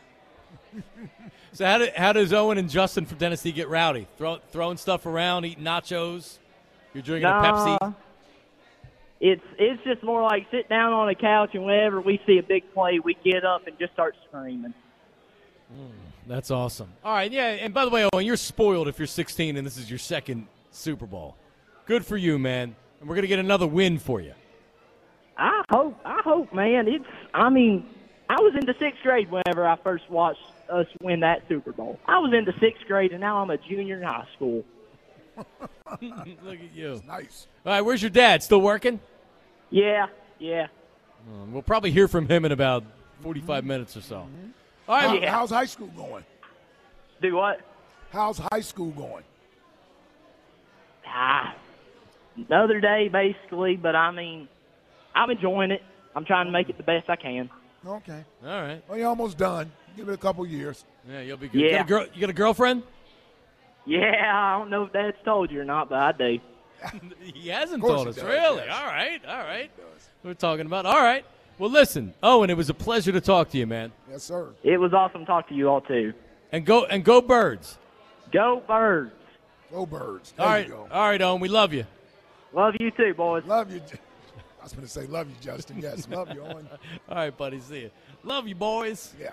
So 1.53 1.65
how, 1.65 1.79
do, 1.79 1.89
how 1.97 2.13
does 2.13 2.35
Owen 2.35 2.59
and 2.59 2.69
Justin 2.69 3.07
from 3.07 3.17
Tennessee 3.17 3.51
get 3.51 3.69
rowdy? 3.69 4.07
Throw, 4.19 4.39
throwing 4.51 4.77
stuff 4.77 5.07
around, 5.07 5.47
eating 5.47 5.65
nachos. 5.65 6.37
You're 6.93 7.03
drinking 7.03 7.31
a 7.31 7.33
Pepsi. 7.33 7.95
It's 9.21 9.43
it's 9.59 9.83
just 9.85 10.03
more 10.03 10.23
like 10.23 10.47
sit 10.51 10.69
down 10.69 10.93
on 10.93 11.09
a 11.09 11.15
couch 11.15 11.51
and 11.55 11.65
whenever 11.65 12.01
we 12.01 12.21
see 12.27 12.39
a 12.39 12.43
big 12.43 12.73
play, 12.75 12.99
we 12.99 13.17
get 13.25 13.45
up 13.45 13.67
and 13.67 13.79
just 13.79 13.93
start 13.95 14.15
screaming. 14.29 14.75
Mm, 15.73 15.91
that's 16.27 16.51
awesome. 16.51 16.93
All 17.03 17.15
right, 17.15 17.31
yeah. 17.31 17.47
And 17.49 17.73
by 17.73 17.85
the 17.85 17.91
way, 17.91 18.07
Owen, 18.13 18.27
you're 18.27 18.37
spoiled 18.37 18.89
if 18.89 18.99
you're 18.99 19.07
16 19.07 19.57
and 19.57 19.67
this 19.67 19.79
is 19.79 19.89
your 19.89 19.99
second 19.99 20.47
Super 20.71 21.07
Bowl. 21.07 21.37
Good 21.87 22.05
for 22.05 22.17
you, 22.17 22.39
man. 22.39 22.77
And 23.01 23.09
we're 23.09 23.15
gonna 23.15 23.27
get 23.27 23.39
another 23.39 23.67
win 23.67 23.99
for 23.99 24.21
you. 24.21 24.35
I 25.39 25.63
hope, 25.71 25.99
I 26.05 26.21
hope, 26.25 26.53
man. 26.53 26.89
It's, 26.89 27.05
I 27.35 27.49
mean, 27.49 27.87
I 28.29 28.41
was 28.41 28.55
in 28.59 28.67
the 28.67 28.75
sixth 28.79 29.03
grade 29.03 29.31
whenever 29.31 29.67
I 29.67 29.77
first 29.77 30.09
watched 30.11 30.41
us 30.71 30.87
win 31.01 31.21
that 31.21 31.43
Super 31.49 31.73
Bowl. 31.73 31.99
I 32.07 32.19
was 32.19 32.33
in 32.33 32.45
the 32.45 32.55
sixth 32.61 32.87
grade, 32.87 33.13
and 33.13 33.21
now 33.21 33.39
I'm 33.39 33.51
a 33.51 33.59
junior 33.59 33.99
in 33.99 34.03
high 34.03 34.27
school. 34.35 34.65
Look 36.01 36.59
at 36.61 36.75
you. 36.75 37.01
Nice. 37.07 37.47
All 37.65 37.73
right, 37.73 37.81
where's 37.83 38.03
your 38.03 38.11
dad? 38.11 38.43
Still 38.43 38.61
working? 38.61 39.01
Yeah, 39.71 40.07
yeah. 40.39 40.67
Um, 41.29 41.53
we'll 41.53 41.63
probably 41.63 41.91
hear 41.91 42.09
from 42.09 42.29
him 42.29 42.45
in 42.45 42.53
about 42.53 42.85
45 43.23 43.65
minutes 43.65 43.97
or 43.97 44.01
so. 44.01 44.17
All 44.17 44.95
right. 44.95 45.07
How- 45.09 45.15
Yeah. 45.15 45.31
How's 45.33 45.51
high 45.51 45.65
school 45.67 45.89
going? 45.89 46.25
Do 47.21 47.35
what? 47.37 47.61
How's 48.13 48.39
high 48.39 48.61
school 48.61 48.91
going? 48.91 49.25
Ah, 51.07 51.55
another 52.49 52.81
day, 52.81 53.09
basically. 53.09 53.77
But 53.77 53.97
I 53.97 54.11
mean, 54.11 54.49
I'm 55.15 55.31
enjoying 55.31 55.71
it. 55.71 55.83
I'm 56.15 56.25
trying 56.25 56.47
to 56.47 56.53
make 56.53 56.69
it 56.69 56.77
the 56.77 56.83
best 56.83 57.09
I 57.11 57.17
can. 57.17 57.51
Okay. 57.87 58.25
All 58.45 58.63
right. 58.63 58.83
Well, 58.89 58.99
you're 58.99 59.09
almost 59.09 59.39
done. 59.39 59.71
Give 59.97 60.09
it 60.09 60.13
a 60.13 60.17
couple 60.19 60.45
years. 60.47 60.85
Yeah, 61.09 61.21
you'll 61.21 61.37
be 61.37 61.49
good. 61.49 61.61
You, 61.61 61.67
Yeah. 61.69 61.79
got 61.79 61.85
a 61.85 61.89
girl, 61.89 62.07
you 62.15 62.21
got 62.21 62.31
a 62.31 62.35
girlfriend? 62.35 62.83
Yeah, 63.87 64.33
I 64.35 64.59
don't 64.59 64.71
know 64.71 64.85
if 64.85 64.93
Dad's 64.93 65.17
told 65.25 65.51
you 65.51 65.61
or 65.61 65.65
not, 65.65 65.89
but 65.89 65.99
I 65.99 66.13
do. 66.13 66.39
He 67.35 67.49
hasn't 67.49 67.83
told 67.83 68.07
he 68.07 68.11
us. 68.11 68.17
does, 68.17 68.25
Really? 68.25 68.65
yes. 68.67 68.77
All 68.79 68.87
right. 68.87 69.21
All 69.27 69.39
right. 69.39 69.71
We're 70.23 70.35
talking 70.35 70.67
about. 70.67 70.87
All 70.87 71.03
right. 71.03 71.25
Well, 71.59 71.71
listen, 71.71 72.13
oh, 72.23 72.41
Owen, 72.41 72.51
it 72.51 72.57
was 72.57 72.69
a 72.69 72.75
pleasure 72.75 73.13
to 73.13 73.21
talk 73.21 73.49
to 73.51 73.59
you, 73.59 73.67
man. 73.67 73.91
Yes, 74.11 74.25
sir. 74.25 74.49
It 74.63 74.77
was 74.79 74.93
awesome 74.93 75.21
to 75.21 75.27
talk 75.27 75.49
to 75.49 75.55
you 75.55 75.69
all 75.69 75.81
too. 75.81 76.13
And 76.53 76.67
go 76.67 76.85
and 76.85 77.03
go 77.05 77.21
birds. 77.23 77.79
Go 78.33 78.63
birds! 78.67 79.13
Go 79.73 79.87
birds. 79.87 80.33
There 80.37 80.45
All 80.47 80.53
right. 80.53 80.67
you 80.67 80.73
go. 80.73 80.89
All 80.93 81.09
right, 81.09 81.23
Owen, 81.23 81.41
we 81.41 81.49
love 81.49 81.73
you. 81.73 81.87
Love 82.53 82.75
you 82.79 82.91
too, 82.91 83.15
boys. 83.15 83.45
Love 83.47 83.73
you. 83.73 83.81
I 84.61 84.63
was 84.65 84.73
going 84.73 84.85
to 84.87 84.93
say 84.93 85.07
love 85.07 85.29
you, 85.29 85.37
Justin. 85.41 85.79
Yes, 85.81 86.07
love 86.11 86.31
you, 86.35 86.43
Owen. 86.43 86.69
All 87.09 87.15
right, 87.17 87.37
buddy. 87.37 87.59
See 87.61 87.81
you. 87.83 87.91
Love 88.25 88.47
you, 88.49 88.55
boys. 88.55 89.15
Yeah. 89.21 89.31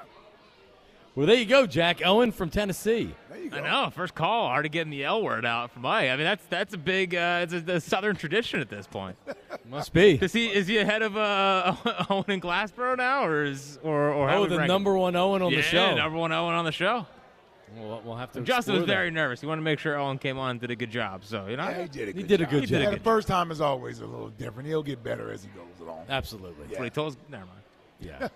Well, 1.15 1.27
there 1.27 1.35
you 1.35 1.45
go, 1.45 1.67
Jack. 1.67 2.01
Owen 2.03 2.31
from 2.31 2.49
Tennessee. 2.49 3.13
There 3.29 3.37
you 3.39 3.49
go. 3.51 3.57
I 3.57 3.61
know. 3.85 3.89
First 3.91 4.15
call, 4.15 4.47
already 4.47 4.69
getting 4.69 4.89
the 4.89 5.03
L 5.03 5.21
word 5.21 5.45
out 5.45 5.69
from 5.71 5.85
Ike. 5.85 6.09
I 6.09 6.15
mean, 6.15 6.25
that's 6.25 6.43
that's 6.47 6.73
a 6.73 6.77
big, 6.77 7.13
uh, 7.13 7.45
it's 7.47 7.53
a, 7.53 7.73
a 7.73 7.79
Southern 7.79 8.15
tradition 8.15 8.59
at 8.61 8.69
this 8.69 8.87
point. 8.87 9.15
Must 9.69 9.93
be. 9.93 10.17
Is 10.19 10.33
he 10.33 10.47
is 10.47 10.65
he 10.65 10.79
ahead 10.79 11.03
of 11.03 11.15
uh, 11.15 11.75
Owen 12.09 12.25
and 12.29 12.41
Glassboro 12.41 12.97
now, 12.97 13.25
or 13.25 13.43
is 13.43 13.77
or 13.83 14.09
or 14.09 14.27
how 14.27 14.37
Oh, 14.39 14.43
the 14.47 14.57
rank 14.57 14.61
him? 14.63 14.67
number 14.69 14.97
one 14.97 15.15
Owen 15.15 15.43
on 15.43 15.51
yeah, 15.51 15.57
the 15.57 15.61
show. 15.63 15.95
number 15.95 16.17
one 16.17 16.31
Owen 16.31 16.55
on 16.55 16.65
the 16.65 16.71
show. 16.71 17.05
We'll, 17.77 18.01
we'll 18.03 18.15
have 18.15 18.31
to. 18.33 18.41
Justin 18.41 18.75
was 18.75 18.85
very 18.85 19.09
that. 19.09 19.13
nervous. 19.15 19.41
He 19.41 19.45
wanted 19.47 19.61
to 19.61 19.65
make 19.65 19.77
sure 19.79 19.97
Owen 19.99 20.17
came 20.19 20.37
on 20.39 20.51
and 20.51 20.59
did 20.59 20.69
a 20.71 20.75
good 20.75 20.91
job. 20.91 21.25
So 21.25 21.45
you 21.47 21.57
know, 21.57 21.69
Yeah, 21.69 21.81
he 21.83 21.87
did 21.89 22.09
a 22.09 22.11
He 22.11 22.13
good 22.23 22.27
did 22.27 22.41
a 22.41 22.43
job. 22.45 22.51
good 22.51 22.59
He 22.61 22.65
did 22.67 22.73
job. 22.73 22.79
a 22.79 22.83
Yeah, 22.85 22.89
good 22.91 22.99
the 22.99 23.03
first 23.03 23.27
time 23.27 23.51
is 23.51 23.61
always 23.61 23.99
a 23.99 24.05
little 24.07 24.29
different. 24.29 24.67
He'll 24.67 24.81
get 24.83 25.03
better 25.03 25.31
as 25.31 25.43
he 25.43 25.49
goes 25.49 25.79
along. 25.79 26.05
Absolutely. 26.09 26.65
That's 26.67 26.79
what 26.79 26.83
he 26.85 26.89
told 26.89 27.13
us. 27.13 27.17
Never 27.29 27.45
mind. 27.45 27.59
Yeah. 27.99 28.27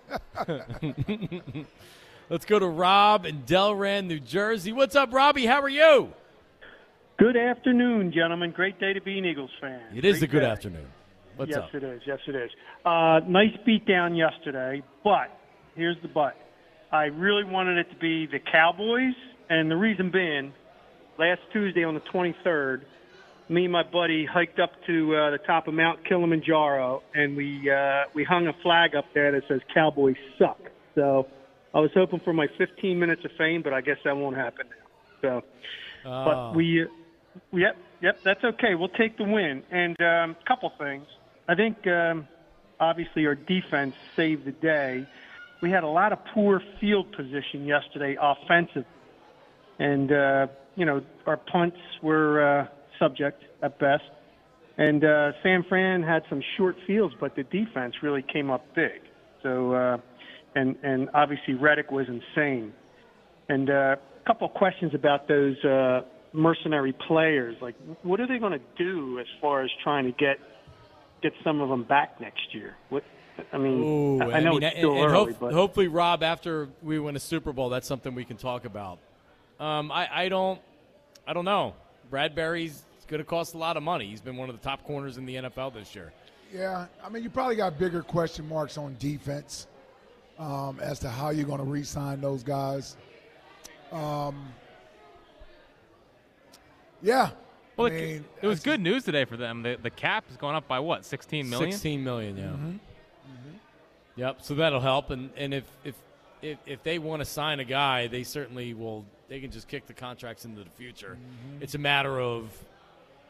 Let's 2.30 2.44
go 2.44 2.58
to 2.58 2.66
Rob 2.66 3.24
in 3.24 3.44
Delran, 3.44 4.06
New 4.06 4.20
Jersey. 4.20 4.70
What's 4.70 4.94
up, 4.94 5.14
Robbie? 5.14 5.46
How 5.46 5.62
are 5.62 5.68
you? 5.68 6.12
Good 7.16 7.38
afternoon, 7.38 8.12
gentlemen. 8.12 8.50
Great 8.50 8.78
day 8.78 8.92
to 8.92 9.00
be 9.00 9.18
an 9.18 9.24
Eagles 9.24 9.50
fan. 9.62 9.80
It 9.96 10.04
is 10.04 10.22
a 10.22 10.26
good 10.26 10.40
day. 10.40 10.46
afternoon. 10.46 10.86
What's 11.36 11.52
yes, 11.52 11.60
up? 11.60 11.74
it 11.74 11.82
is. 11.82 12.02
Yes, 12.04 12.18
it 12.26 12.34
is. 12.34 12.50
Uh, 12.84 13.20
nice 13.26 13.56
beatdown 13.66 14.14
yesterday, 14.14 14.82
but 15.02 15.40
here's 15.74 15.96
the 16.02 16.08
but. 16.08 16.36
I 16.92 17.04
really 17.04 17.44
wanted 17.44 17.78
it 17.78 17.90
to 17.92 17.96
be 17.96 18.26
the 18.26 18.40
Cowboys, 18.40 19.14
and 19.48 19.70
the 19.70 19.76
reason 19.76 20.10
being, 20.10 20.52
last 21.18 21.40
Tuesday 21.50 21.84
on 21.84 21.94
the 21.94 22.02
23rd, 22.12 22.82
me 23.48 23.64
and 23.64 23.72
my 23.72 23.84
buddy 23.84 24.26
hiked 24.26 24.58
up 24.58 24.72
to 24.86 25.16
uh, 25.16 25.30
the 25.30 25.38
top 25.38 25.66
of 25.66 25.72
Mount 25.72 26.04
Kilimanjaro, 26.06 27.02
and 27.14 27.38
we 27.38 27.70
uh, 27.70 28.02
we 28.12 28.22
hung 28.22 28.48
a 28.48 28.52
flag 28.62 28.94
up 28.94 29.06
there 29.14 29.32
that 29.32 29.44
says 29.48 29.60
"Cowboys 29.72 30.16
suck." 30.38 30.60
So 30.94 31.26
I 31.74 31.80
was 31.80 31.90
hoping 31.94 32.20
for 32.20 32.32
my 32.32 32.46
15 32.56 32.98
minutes 32.98 33.24
of 33.24 33.30
fame, 33.38 33.62
but 33.62 33.72
I 33.72 33.80
guess 33.80 33.98
that 34.04 34.16
won't 34.16 34.36
happen 34.36 34.66
now. 34.68 35.20
So, 35.20 35.44
Oh. 36.04 36.24
but 36.24 36.56
we, 36.56 36.86
yep, 37.52 37.76
yep, 38.00 38.20
that's 38.24 38.42
okay. 38.42 38.74
We'll 38.74 38.88
take 38.88 39.18
the 39.18 39.24
win. 39.24 39.62
And 39.70 39.96
a 40.00 40.06
um, 40.06 40.36
couple 40.46 40.72
things. 40.78 41.06
I 41.48 41.54
think 41.54 41.86
um, 41.86 42.28
obviously 42.80 43.26
our 43.26 43.34
defense 43.34 43.94
saved 44.16 44.44
the 44.44 44.52
day. 44.52 45.06
We 45.60 45.70
had 45.70 45.82
a 45.82 45.88
lot 45.88 46.12
of 46.12 46.18
poor 46.32 46.62
field 46.80 47.10
position 47.12 47.66
yesterday, 47.66 48.16
offensive, 48.20 48.84
and 49.78 50.12
uh, 50.12 50.46
you 50.76 50.84
know 50.84 51.02
our 51.26 51.36
punts 51.36 51.78
were 52.00 52.60
uh, 52.60 52.66
subject 52.98 53.42
at 53.62 53.78
best. 53.78 54.04
And 54.76 55.04
uh, 55.04 55.32
San 55.42 55.64
Fran 55.68 56.04
had 56.04 56.22
some 56.28 56.40
short 56.56 56.76
fields, 56.86 57.12
but 57.18 57.34
the 57.34 57.42
defense 57.42 57.94
really 58.02 58.22
came 58.22 58.48
up 58.48 58.64
big. 58.76 59.00
So, 59.42 59.72
uh, 59.72 59.98
and 60.54 60.76
and 60.82 61.08
obviously 61.14 61.54
Reddick 61.54 61.90
was 61.90 62.06
insane. 62.08 62.72
And 63.48 63.70
uh, 63.70 63.96
a 64.22 64.26
couple 64.26 64.46
of 64.48 64.54
questions 64.54 64.94
about 64.94 65.26
those 65.28 65.56
uh, 65.64 66.02
mercenary 66.32 66.92
players. 66.92 67.56
Like, 67.62 67.74
what 68.02 68.20
are 68.20 68.26
they 68.26 68.38
going 68.38 68.52
to 68.52 68.60
do 68.76 69.18
as 69.18 69.26
far 69.40 69.62
as 69.62 69.70
trying 69.82 70.04
to 70.04 70.12
get 70.12 70.38
get 71.22 71.32
some 71.44 71.60
of 71.60 71.68
them 71.68 71.84
back 71.84 72.20
next 72.20 72.54
year? 72.54 72.76
What 72.90 73.04
I 73.52 73.56
mean, 73.58 73.82
Ooh, 73.82 74.20
I 74.20 74.38
I 74.38 74.40
know 74.40 74.52
mean, 74.54 74.62
it's 74.64 74.74
and- 74.74 74.80
still 74.80 74.92
and 75.02 75.12
early, 75.12 75.32
hope- 75.32 75.40
but 75.40 75.52
hopefully, 75.52 75.88
Rob, 75.88 76.22
after 76.22 76.68
we 76.82 76.98
win 76.98 77.16
a 77.16 77.20
Super 77.20 77.52
Bowl, 77.52 77.68
that's 77.68 77.86
something 77.86 78.14
we 78.14 78.24
can 78.24 78.36
talk 78.36 78.64
about. 78.64 78.98
Um, 79.60 79.90
I, 79.90 80.08
I 80.24 80.28
don't, 80.28 80.60
I 81.26 81.32
don't 81.32 81.44
know. 81.44 81.74
Bradberry's 82.12 82.82
going 83.08 83.18
to 83.18 83.24
cost 83.24 83.54
a 83.54 83.58
lot 83.58 83.76
of 83.76 83.82
money. 83.82 84.06
He's 84.06 84.20
been 84.20 84.36
one 84.36 84.48
of 84.50 84.56
the 84.60 84.62
top 84.62 84.84
corners 84.84 85.16
in 85.18 85.26
the 85.26 85.36
NFL 85.36 85.72
this 85.74 85.94
year. 85.94 86.12
Yeah, 86.54 86.86
I 87.04 87.08
mean, 87.08 87.22
you 87.22 87.30
probably 87.30 87.56
got 87.56 87.78
bigger 87.78 88.02
question 88.02 88.48
marks 88.48 88.76
on 88.78 88.96
defense 88.98 89.66
um, 90.38 90.78
as 90.80 90.98
to 91.00 91.08
how 91.08 91.30
you're 91.30 91.46
going 91.46 91.58
to 91.58 91.64
re-sign 91.64 92.20
those 92.20 92.42
guys. 92.42 92.96
Um, 93.92 94.52
yeah. 97.02 97.30
Well, 97.76 97.86
I 97.86 97.90
it, 97.90 98.00
mean, 98.00 98.24
it 98.42 98.46
was 98.46 98.60
good 98.60 98.80
news 98.80 99.04
today 99.04 99.24
for 99.24 99.36
them. 99.36 99.62
The, 99.62 99.78
the 99.80 99.90
cap 99.90 100.24
is 100.30 100.36
going 100.36 100.56
up 100.56 100.66
by 100.66 100.80
what, 100.80 101.04
16 101.04 101.48
million? 101.48 101.72
16 101.72 102.02
million, 102.02 102.36
yeah. 102.36 102.44
Mm-hmm. 102.44 102.76
Yep. 104.18 104.38
So 104.42 104.54
that'll 104.56 104.80
help, 104.80 105.10
and 105.10 105.30
and 105.36 105.54
if 105.54 105.64
if 105.84 105.94
if, 106.42 106.58
if 106.66 106.82
they 106.82 106.98
want 106.98 107.20
to 107.20 107.24
sign 107.24 107.60
a 107.60 107.64
guy, 107.64 108.08
they 108.08 108.24
certainly 108.24 108.74
will. 108.74 109.04
They 109.28 109.40
can 109.40 109.50
just 109.50 109.68
kick 109.68 109.86
the 109.86 109.92
contracts 109.92 110.44
into 110.44 110.64
the 110.64 110.70
future. 110.70 111.16
Mm-hmm. 111.16 111.62
It's 111.62 111.74
a 111.74 111.78
matter 111.78 112.20
of, 112.20 112.50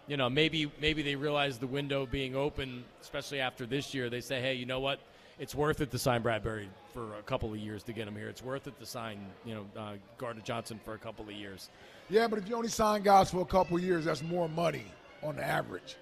you 0.07 0.17
know, 0.17 0.31
maybe 0.31 0.71
maybe 0.81 1.03
they 1.03 1.15
realize 1.15 1.59
the 1.59 1.67
window 1.67 2.07
being 2.07 2.35
open, 2.35 2.85
especially 3.03 3.41
after 3.41 3.67
this 3.67 3.93
year. 3.93 4.09
They 4.09 4.23
say, 4.23 4.41
hey, 4.41 4.55
you 4.55 4.65
know 4.65 4.81
what? 4.81 4.99
It's 5.39 5.55
worth 5.55 5.81
it 5.81 5.91
to 5.93 5.99
sign 5.99 6.23
Bradberry 6.23 6.67
for 6.93 7.15
a 7.17 7.23
couple 7.23 7.53
of 7.53 7.59
years 7.59 7.85
to 7.85 7.93
get 7.93 8.09
him 8.09 8.17
here. 8.17 8.29
It's 8.29 8.43
worth 8.43 8.67
it 8.67 8.79
to 8.81 8.87
sign, 8.87 9.21
you 9.45 9.55
know, 9.55 9.67
uh, 9.77 9.93
Gardner 10.17 10.43
Johnson 10.43 10.81
for 10.85 10.95
a 10.95 10.99
couple 10.99 11.25
of 11.25 11.33
years. 11.33 11.71
Yeah, 12.11 12.27
but 12.27 12.39
if 12.39 12.49
you 12.49 12.57
only 12.57 12.69
sign 12.69 13.03
guys 13.03 13.31
for 13.31 13.41
a 13.41 13.47
couple 13.47 13.77
of 13.77 13.83
years, 13.83 14.07
that's 14.07 14.23
more 14.23 14.49
money 14.49 14.85
on 15.23 15.37
the 15.37 15.45
average. 15.45 15.97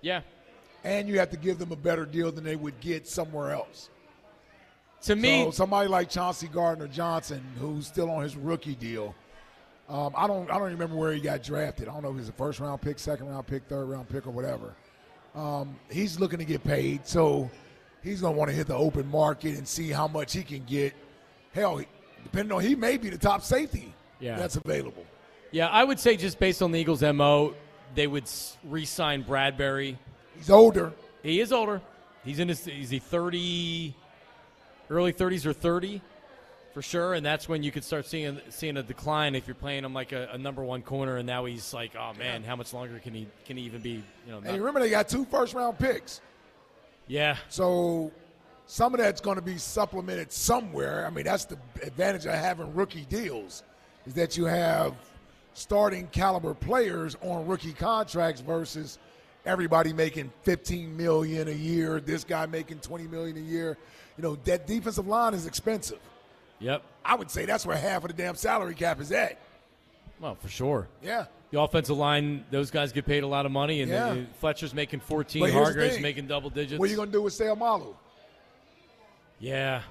Yeah. 0.00 0.20
And 0.84 1.08
you 1.08 1.18
have 1.18 1.30
to 1.30 1.36
give 1.36 1.58
them 1.58 1.72
a 1.72 1.76
better 1.76 2.04
deal 2.04 2.30
than 2.30 2.44
they 2.44 2.56
would 2.56 2.78
get 2.80 3.08
somewhere 3.08 3.50
else. 3.52 3.88
To 5.02 5.16
me, 5.16 5.44
so 5.44 5.50
somebody 5.50 5.88
like 5.88 6.10
Chauncey 6.10 6.46
Gardner 6.46 6.86
Johnson, 6.86 7.42
who's 7.58 7.88
still 7.88 8.08
on 8.08 8.22
his 8.22 8.36
rookie 8.36 8.76
deal, 8.76 9.14
um, 9.88 10.12
I 10.16 10.28
don't 10.28 10.48
I 10.48 10.54
don't 10.54 10.70
remember 10.70 10.94
where 10.94 11.12
he 11.12 11.20
got 11.20 11.42
drafted. 11.42 11.88
I 11.88 11.92
don't 11.92 12.02
know 12.02 12.10
if 12.10 12.18
he's 12.18 12.28
a 12.28 12.32
first 12.32 12.60
round 12.60 12.80
pick, 12.80 13.00
second 13.00 13.28
round 13.28 13.48
pick, 13.48 13.64
third 13.68 13.86
round 13.86 14.08
pick, 14.08 14.28
or 14.28 14.30
whatever. 14.30 14.74
Um, 15.34 15.76
he's 15.90 16.20
looking 16.20 16.38
to 16.38 16.44
get 16.44 16.62
paid, 16.62 17.06
so 17.06 17.50
he's 18.02 18.20
going 18.20 18.34
to 18.34 18.38
want 18.38 18.50
to 18.50 18.56
hit 18.56 18.66
the 18.66 18.76
open 18.76 19.08
market 19.10 19.56
and 19.58 19.66
see 19.66 19.90
how 19.90 20.08
much 20.08 20.32
he 20.32 20.42
can 20.42 20.64
get. 20.64 20.94
Hell, 21.54 21.80
depending 22.24 22.52
on 22.52 22.62
he 22.62 22.74
may 22.74 22.96
be 22.96 23.08
the 23.10 23.18
top 23.18 23.42
safety 23.42 23.92
Yeah. 24.20 24.36
that's 24.36 24.56
available. 24.56 25.04
Yeah, 25.50 25.68
I 25.68 25.84
would 25.84 26.00
say 26.00 26.16
just 26.16 26.38
based 26.38 26.62
on 26.62 26.72
the 26.72 26.80
Eagles' 26.80 27.02
mo, 27.02 27.54
they 27.94 28.06
would 28.06 28.24
re-sign 28.64 29.22
Bradberry. 29.24 29.98
He's 30.36 30.48
older. 30.48 30.92
He 31.22 31.40
is 31.40 31.52
older. 31.52 31.82
He's 32.24 32.38
in 32.38 32.48
his. 32.48 32.66
Is 32.66 32.88
he 32.90 32.98
thirty? 33.00 33.94
Early 34.88 35.12
thirties 35.12 35.44
or 35.46 35.52
thirty, 35.52 36.00
for 36.72 36.82
sure. 36.82 37.14
And 37.14 37.24
that's 37.24 37.48
when 37.48 37.62
you 37.62 37.70
could 37.70 37.84
start 37.84 38.06
seeing 38.06 38.40
seeing 38.48 38.76
a 38.76 38.82
decline 38.82 39.34
if 39.34 39.46
you're 39.46 39.54
playing 39.54 39.84
him 39.84 39.92
like 39.92 40.12
a, 40.12 40.28
a 40.32 40.38
number 40.38 40.62
one 40.64 40.82
corner. 40.82 41.16
And 41.18 41.26
now 41.26 41.44
he's 41.44 41.72
like, 41.74 41.96
oh 41.96 42.12
man, 42.18 42.42
how 42.44 42.56
much 42.56 42.72
longer 42.72 42.98
can 42.98 43.12
he 43.14 43.26
can 43.44 43.56
he 43.56 43.64
even 43.64 43.82
be? 43.82 43.90
You 43.90 44.32
know, 44.32 44.36
And 44.38 44.46
not- 44.46 44.58
remember, 44.58 44.80
they 44.80 44.90
got 44.90 45.08
two 45.08 45.24
first 45.26 45.52
round 45.54 45.78
picks. 45.78 46.20
Yeah. 47.06 47.36
So 47.48 48.12
some 48.66 48.94
of 48.94 49.00
that's 49.00 49.20
going 49.20 49.36
to 49.36 49.42
be 49.42 49.58
supplemented 49.58 50.32
somewhere. 50.32 51.06
I 51.06 51.10
mean, 51.10 51.24
that's 51.24 51.44
the 51.44 51.58
advantage 51.82 52.26
of 52.26 52.34
having 52.34 52.74
rookie 52.74 53.04
deals 53.08 53.62
is 54.06 54.14
that 54.14 54.36
you 54.36 54.44
have 54.46 54.94
starting 55.54 56.06
caliber 56.08 56.54
players 56.54 57.16
on 57.20 57.46
rookie 57.46 57.72
contracts 57.72 58.40
versus 58.40 58.98
everybody 59.44 59.92
making 59.92 60.32
15 60.44 60.96
million 60.96 61.48
a 61.48 61.52
year, 61.52 62.00
this 62.00 62.24
guy 62.24 62.46
making 62.46 62.78
20 62.78 63.06
million 63.08 63.36
a 63.36 63.40
year. 63.40 63.76
You 64.16 64.22
know, 64.22 64.36
that 64.44 64.66
defensive 64.66 65.06
line 65.06 65.34
is 65.34 65.46
expensive. 65.46 66.00
Yep. 66.60 66.82
I 67.04 67.14
would 67.16 67.30
say 67.30 67.44
that's 67.44 67.66
where 67.66 67.76
half 67.76 68.04
of 68.04 68.08
the 68.08 68.14
damn 68.14 68.36
salary 68.36 68.74
cap 68.74 69.00
is 69.00 69.10
at. 69.10 69.38
Well, 70.22 70.36
for 70.36 70.48
sure. 70.48 70.88
Yeah. 71.02 71.26
The 71.50 71.60
offensive 71.60 71.98
line, 71.98 72.44
those 72.50 72.70
guys 72.70 72.92
get 72.92 73.04
paid 73.04 73.24
a 73.24 73.26
lot 73.26 73.44
of 73.44 73.52
money, 73.52 73.82
and 73.82 73.90
Yeah. 73.90 74.16
Fletcher's 74.38 74.72
making 74.72 75.00
fourteen. 75.00 75.40
But 75.40 75.50
here's 75.50 75.54
the 75.54 75.64
Hargrave's 75.64 76.00
making 76.00 76.28
double 76.28 76.48
digits. 76.48 76.78
What 76.78 76.88
are 76.88 76.90
you 76.90 76.96
going 76.96 77.08
to 77.08 77.12
do 77.12 77.20
with 77.22 77.34
Seumalo? 77.34 77.94
Yeah. 79.40 79.82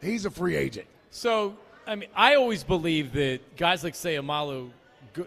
He's 0.00 0.24
a 0.24 0.30
free 0.30 0.56
agent. 0.56 0.86
So, 1.10 1.56
I 1.86 1.96
mean, 1.96 2.08
I 2.14 2.36
always 2.36 2.62
believe 2.62 3.12
that 3.14 3.56
guys 3.56 3.82
like 3.84 3.94
Seumalo, 3.94 4.70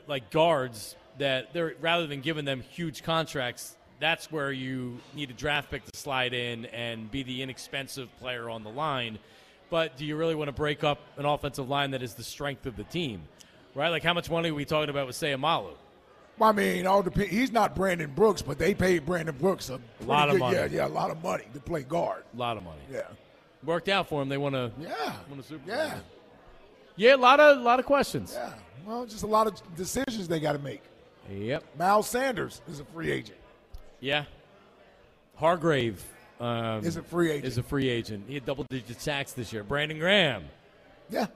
like 0.08 0.32
guards, 0.32 0.96
that 1.20 1.54
they're 1.54 1.76
rather 1.82 2.08
than 2.08 2.22
giving 2.22 2.46
them 2.46 2.62
huge 2.62 3.04
contracts, 3.04 3.76
that's 4.00 4.32
where 4.32 4.52
you 4.52 5.00
need 5.14 5.30
a 5.30 5.34
draft 5.34 5.70
pick 5.70 5.84
to 5.84 6.00
slide 6.00 6.34
in 6.34 6.66
and 6.68 7.12
be 7.12 7.22
the 7.24 7.42
inexpensive 7.42 8.10
player 8.20 8.50
on 8.50 8.64
the 8.64 8.72
line. 8.72 9.20
But 9.70 9.98
do 9.98 10.06
you 10.06 10.16
really 10.16 10.36
want 10.36 10.48
to 10.48 10.54
break 10.54 10.84
up 10.84 11.00
an 11.18 11.26
offensive 11.26 11.68
line 11.70 11.92
that 11.92 12.02
is 12.02 12.14
the 12.14 12.24
strength 12.24 12.66
of 12.66 12.76
the 12.76 12.84
team? 12.86 13.24
Right? 13.76 13.90
Like, 13.90 14.04
how 14.04 14.14
much 14.14 14.30
money 14.30 14.52
are 14.52 14.54
we 14.54 14.66
talking 14.66 14.90
about 14.90 15.08
with 15.08 15.16
Seumalo? 15.16 15.72
Well, 16.38 16.50
I 16.50 16.52
mean, 16.52 16.88
all 16.88 17.04
dep- 17.04 17.16
he's 17.18 17.52
not 17.52 17.76
Brandon 17.76 18.12
Brooks, 18.12 18.42
but 18.42 18.58
they 18.58 18.74
paid 18.74 19.06
Brandon 19.06 19.36
Brooks 19.36 19.70
a, 19.70 19.78
pretty 19.98 20.06
lot 20.12 20.30
of 20.30 20.34
good- 20.34 20.40
money. 20.40 20.58
Yeah, 20.58 20.66
yeah, 20.72 20.88
a 20.88 20.90
lot 20.90 21.12
of 21.12 21.22
money 21.24 21.46
to 21.54 21.60
play 21.60 21.84
guard. 21.84 22.24
A 22.34 22.38
lot 22.38 22.58
of 22.58 22.64
money. 22.64 22.82
Yeah. 22.92 23.02
Worked 23.64 23.90
out 23.90 24.10
for 24.10 24.22
him. 24.22 24.30
They 24.30 24.38
want 24.38 24.56
to. 24.56 24.72
Yeah. 24.80 25.14
Want 25.30 25.40
a 25.40 25.44
Super 25.44 25.66
Bowl. 25.68 25.76
Yeah. 25.76 26.00
Yeah, 26.96 27.16
a 27.16 27.18
lot 27.18 27.40
of 27.40 27.62
lot 27.62 27.80
of 27.80 27.86
questions. 27.86 28.34
Yeah. 28.36 28.54
Well, 28.86 29.06
just 29.06 29.24
a 29.24 29.28
lot 29.28 29.48
of 29.48 29.76
decisions 29.76 30.28
they 30.28 30.40
got 30.40 30.54
to 30.54 30.60
make. 30.60 30.82
Yep. 31.32 31.64
Miles 31.80 32.08
Sanders 32.10 32.62
is 32.68 32.80
a 32.80 32.86
free 32.86 33.10
agent. 33.12 33.38
Yeah. 34.02 34.26
Hargrave 35.36 36.04
um, 36.40 36.84
Is 36.86 36.98
a 36.98 37.04
free 37.04 37.32
agent. 37.32 37.46
Is 37.46 37.58
a 37.58 37.64
free 37.64 37.90
agent. 37.90 38.26
He 38.28 38.34
had 38.34 38.46
double 38.46 38.66
digit 38.70 39.00
sacks 39.02 39.32
this 39.34 39.54
year. 39.54 39.64
Brandon 39.64 39.98
Graham. 39.98 40.44
Yeah. 41.10 41.28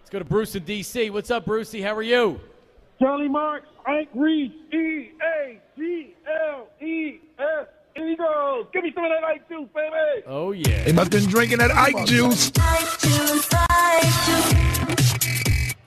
Let's 0.00 0.10
go 0.10 0.18
to 0.18 0.24
Bruce 0.24 0.54
in 0.56 0.64
D.C. 0.64 1.10
What's 1.10 1.30
up, 1.30 1.44
Brucey? 1.44 1.80
How 1.82 1.94
are 1.94 2.02
you? 2.02 2.40
Charlie 3.00 3.28
Marks, 3.28 3.66
Ike 3.86 4.08
Reed, 4.14 4.52
E 4.72 5.10
A 5.22 5.60
G 5.76 6.14
L 6.50 6.66
E 6.82 7.20
S 7.38 7.66
Eagles. 7.96 8.66
Give 8.72 8.82
me 8.84 8.92
some 8.94 9.04
of 9.04 9.10
that 9.10 9.24
Ike 9.24 9.48
juice, 9.48 9.68
baby. 9.74 10.24
Oh 10.26 10.52
yeah. 10.52 10.84
They 10.84 10.92
must 10.92 11.12
have 11.12 11.22
been 11.22 11.30
drinking 11.30 11.58
that 11.58 11.70
Ike 11.70 12.04
juice. 12.06 12.50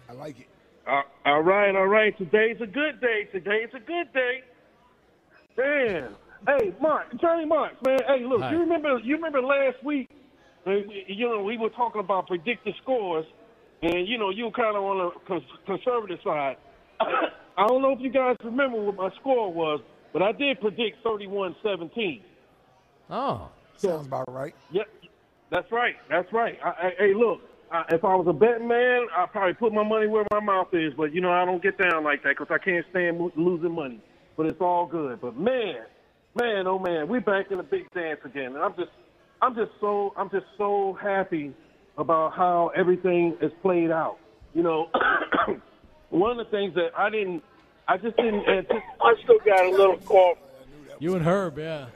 I 0.09 0.13
like 0.17 0.39
it. 0.39 0.47
Uh, 0.87 1.01
all 1.25 1.41
right, 1.41 1.75
all 1.75 1.87
right. 1.87 2.17
Today's 2.17 2.57
a 2.61 2.65
good 2.67 2.99
day. 3.01 3.27
Today's 3.31 3.69
a 3.75 3.79
good 3.79 4.11
day. 4.13 4.43
Man, 5.55 6.15
hey, 6.47 6.73
Mark, 6.81 7.05
Charlie 7.21 7.45
Marks, 7.45 7.75
man. 7.85 7.99
Hey, 8.07 8.25
look, 8.25 8.41
Hi. 8.41 8.51
you 8.51 8.59
remember? 8.59 8.97
You 8.99 9.15
remember 9.15 9.41
last 9.41 9.83
week? 9.83 10.09
uh, 10.65 10.71
You 11.07 11.29
know, 11.29 11.43
we 11.43 11.57
were 11.57 11.69
talking 11.69 11.99
about 12.01 12.25
predicted 12.27 12.73
scores, 12.81 13.25
and 13.83 14.07
you 14.07 14.17
know, 14.17 14.29
you 14.29 14.45
were 14.45 14.51
kind 14.51 14.75
of 14.75 14.83
on 14.83 15.11
the 15.27 15.41
conservative 15.65 16.19
side. 16.23 16.57
I 16.99 17.67
don't 17.67 17.81
know 17.81 17.91
if 17.91 17.99
you 17.99 18.09
guys 18.09 18.35
remember 18.43 18.81
what 18.81 18.95
my 18.95 19.09
score 19.19 19.51
was, 19.51 19.81
but 20.11 20.21
I 20.21 20.31
did 20.31 20.59
predict 20.59 21.03
31-17. 21.03 22.21
Oh. 23.09 23.49
Sounds 23.77 24.07
about 24.07 24.31
right. 24.31 24.55
Yep, 24.71 24.87
that's 25.49 25.71
right. 25.71 25.95
That's 26.09 26.31
right. 26.31 26.57
I, 26.63 26.69
I, 26.69 26.91
hey, 26.97 27.13
look, 27.13 27.41
I, 27.71 27.83
if 27.89 28.05
I 28.05 28.15
was 28.15 28.27
a 28.27 28.33
betting 28.33 28.67
man, 28.67 29.07
I'd 29.15 29.31
probably 29.31 29.53
put 29.55 29.73
my 29.73 29.83
money 29.83 30.07
where 30.07 30.25
my 30.31 30.39
mouth 30.39 30.69
is. 30.73 30.93
But 30.95 31.13
you 31.13 31.21
know, 31.21 31.31
I 31.31 31.43
don't 31.45 31.61
get 31.61 31.77
down 31.77 32.03
like 32.03 32.23
that 32.23 32.37
because 32.37 32.47
I 32.49 32.63
can't 32.63 32.85
stand 32.91 33.19
mo- 33.19 33.31
losing 33.35 33.71
money. 33.71 33.99
But 34.37 34.45
it's 34.45 34.61
all 34.61 34.85
good. 34.85 35.21
But 35.21 35.37
man, 35.37 35.75
man, 36.39 36.67
oh 36.67 36.79
man, 36.79 37.07
we 37.07 37.19
back 37.19 37.51
in 37.51 37.57
the 37.57 37.63
big 37.63 37.91
dance 37.93 38.19
again. 38.23 38.55
And 38.55 38.57
I'm 38.57 38.75
just, 38.75 38.91
I'm 39.41 39.55
just 39.55 39.71
so, 39.81 40.13
I'm 40.17 40.29
just 40.29 40.45
so 40.57 40.97
happy 41.01 41.53
about 41.97 42.33
how 42.33 42.71
everything 42.75 43.37
is 43.41 43.51
played 43.61 43.91
out. 43.91 44.17
You 44.53 44.63
know, 44.63 44.89
one 46.09 46.31
of 46.31 46.45
the 46.45 46.51
things 46.51 46.73
that 46.75 46.89
I 46.97 47.09
didn't, 47.09 47.43
I 47.87 47.97
just 47.97 48.15
didn't. 48.17 48.47
Anticipate, 48.47 48.83
I 49.01 49.15
still 49.23 49.39
got 49.45 49.65
a 49.65 49.71
little 49.71 49.97
cough 49.97 50.37
You 50.99 51.15
and 51.15 51.25
Herb, 51.25 51.57
yeah. 51.57 51.87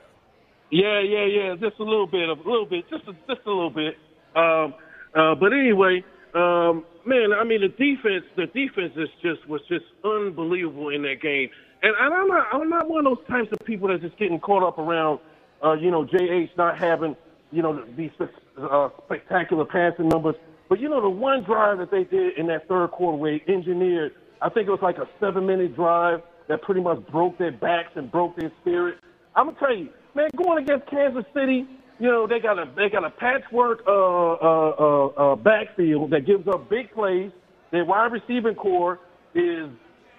yeah, 0.72 1.00
yeah, 1.00 1.26
yeah. 1.26 1.56
Just 1.60 1.80
a 1.80 1.84
little 1.84 2.08
bit, 2.08 2.30
of 2.30 2.40
a 2.40 2.50
little 2.50 2.66
bit, 2.66 2.90
just 2.90 3.04
a, 3.08 3.14
just 3.28 3.46
a 3.46 3.50
little 3.50 3.70
bit. 3.70 3.98
Um, 4.36 4.74
uh, 5.16 5.36
but 5.36 5.54
anyway, 5.54 6.04
um, 6.34 6.86
man, 7.06 7.34
I 7.34 7.44
mean 7.44 7.62
the 7.62 7.70
defense, 7.70 8.26
the 8.36 8.48
defense 8.48 8.94
is 8.96 9.10
just 9.22 9.48
was 9.48 9.62
just 9.68 9.86
unbelievable 10.04 10.90
in 10.90 11.02
that 11.04 11.22
game. 11.22 11.50
And, 11.82 11.94
and 12.00 12.14
I'm 12.14 12.28
not, 12.28 12.48
I'm 12.52 12.70
not 12.70 12.90
one 12.90 13.06
of 13.06 13.18
those 13.18 13.28
types 13.28 13.50
of 13.52 13.66
people 13.66 13.88
that's 13.88 14.02
just 14.02 14.18
getting 14.18 14.40
caught 14.40 14.64
up 14.64 14.80
around, 14.80 15.20
uh, 15.64 15.74
you 15.74 15.92
know, 15.92 16.06
JH 16.06 16.50
not 16.58 16.78
having, 16.78 17.16
you 17.52 17.62
know, 17.62 17.84
these 17.96 18.12
uh, 18.20 18.90
spectacular 19.06 19.66
passing 19.66 20.10
numbers. 20.10 20.36
But 20.70 20.80
you 20.80 20.90
know, 20.90 21.02
the 21.02 21.10
one 21.10 21.44
drive 21.44 21.78
that 21.80 21.92
they 21.92 22.04
did 22.04 22.38
in 22.38 22.48
that 22.48 22.68
third 22.68 22.92
quarter, 22.92 23.18
where 23.18 23.40
they 23.40 23.54
engineered, 23.54 24.14
I 24.42 24.50
think 24.50 24.68
it 24.68 24.72
was 24.72 24.82
like 24.82 24.98
a 24.98 25.08
seven-minute 25.20 25.76
drive 25.76 26.20
that 26.50 26.62
pretty 26.62 26.82
much 26.82 27.06
broke 27.08 27.38
their 27.38 27.52
backs 27.52 27.92
and 27.96 28.12
broke 28.12 28.36
their 28.36 28.52
spirit. 28.62 29.00
I'm 29.36 29.48
gonna 29.48 29.60
tell 29.60 29.76
you, 29.76 29.90
man, 30.16 30.30
going 30.36 30.64
against 30.64 30.90
Kansas 30.90 31.26
City, 31.34 31.66
you 32.00 32.08
know 32.08 32.28
they 32.28 32.40
got 32.40 32.60
a 32.60 32.66
they 32.76 32.90
got 32.90 33.06
a 33.06 33.10
patchwork 33.10 33.80
uh, 33.88 33.92
uh, 33.92 34.76
uh, 34.80 35.06
uh, 35.08 35.36
backfield 35.36 36.12
that 36.12 36.26
gives 36.26 36.48
up 36.48 36.70
big 36.70 36.92
plays. 36.94 37.32
Their 37.72 37.86
wide 37.86 38.12
receiving 38.12 38.56
corps 38.56 39.00
is 39.34 39.70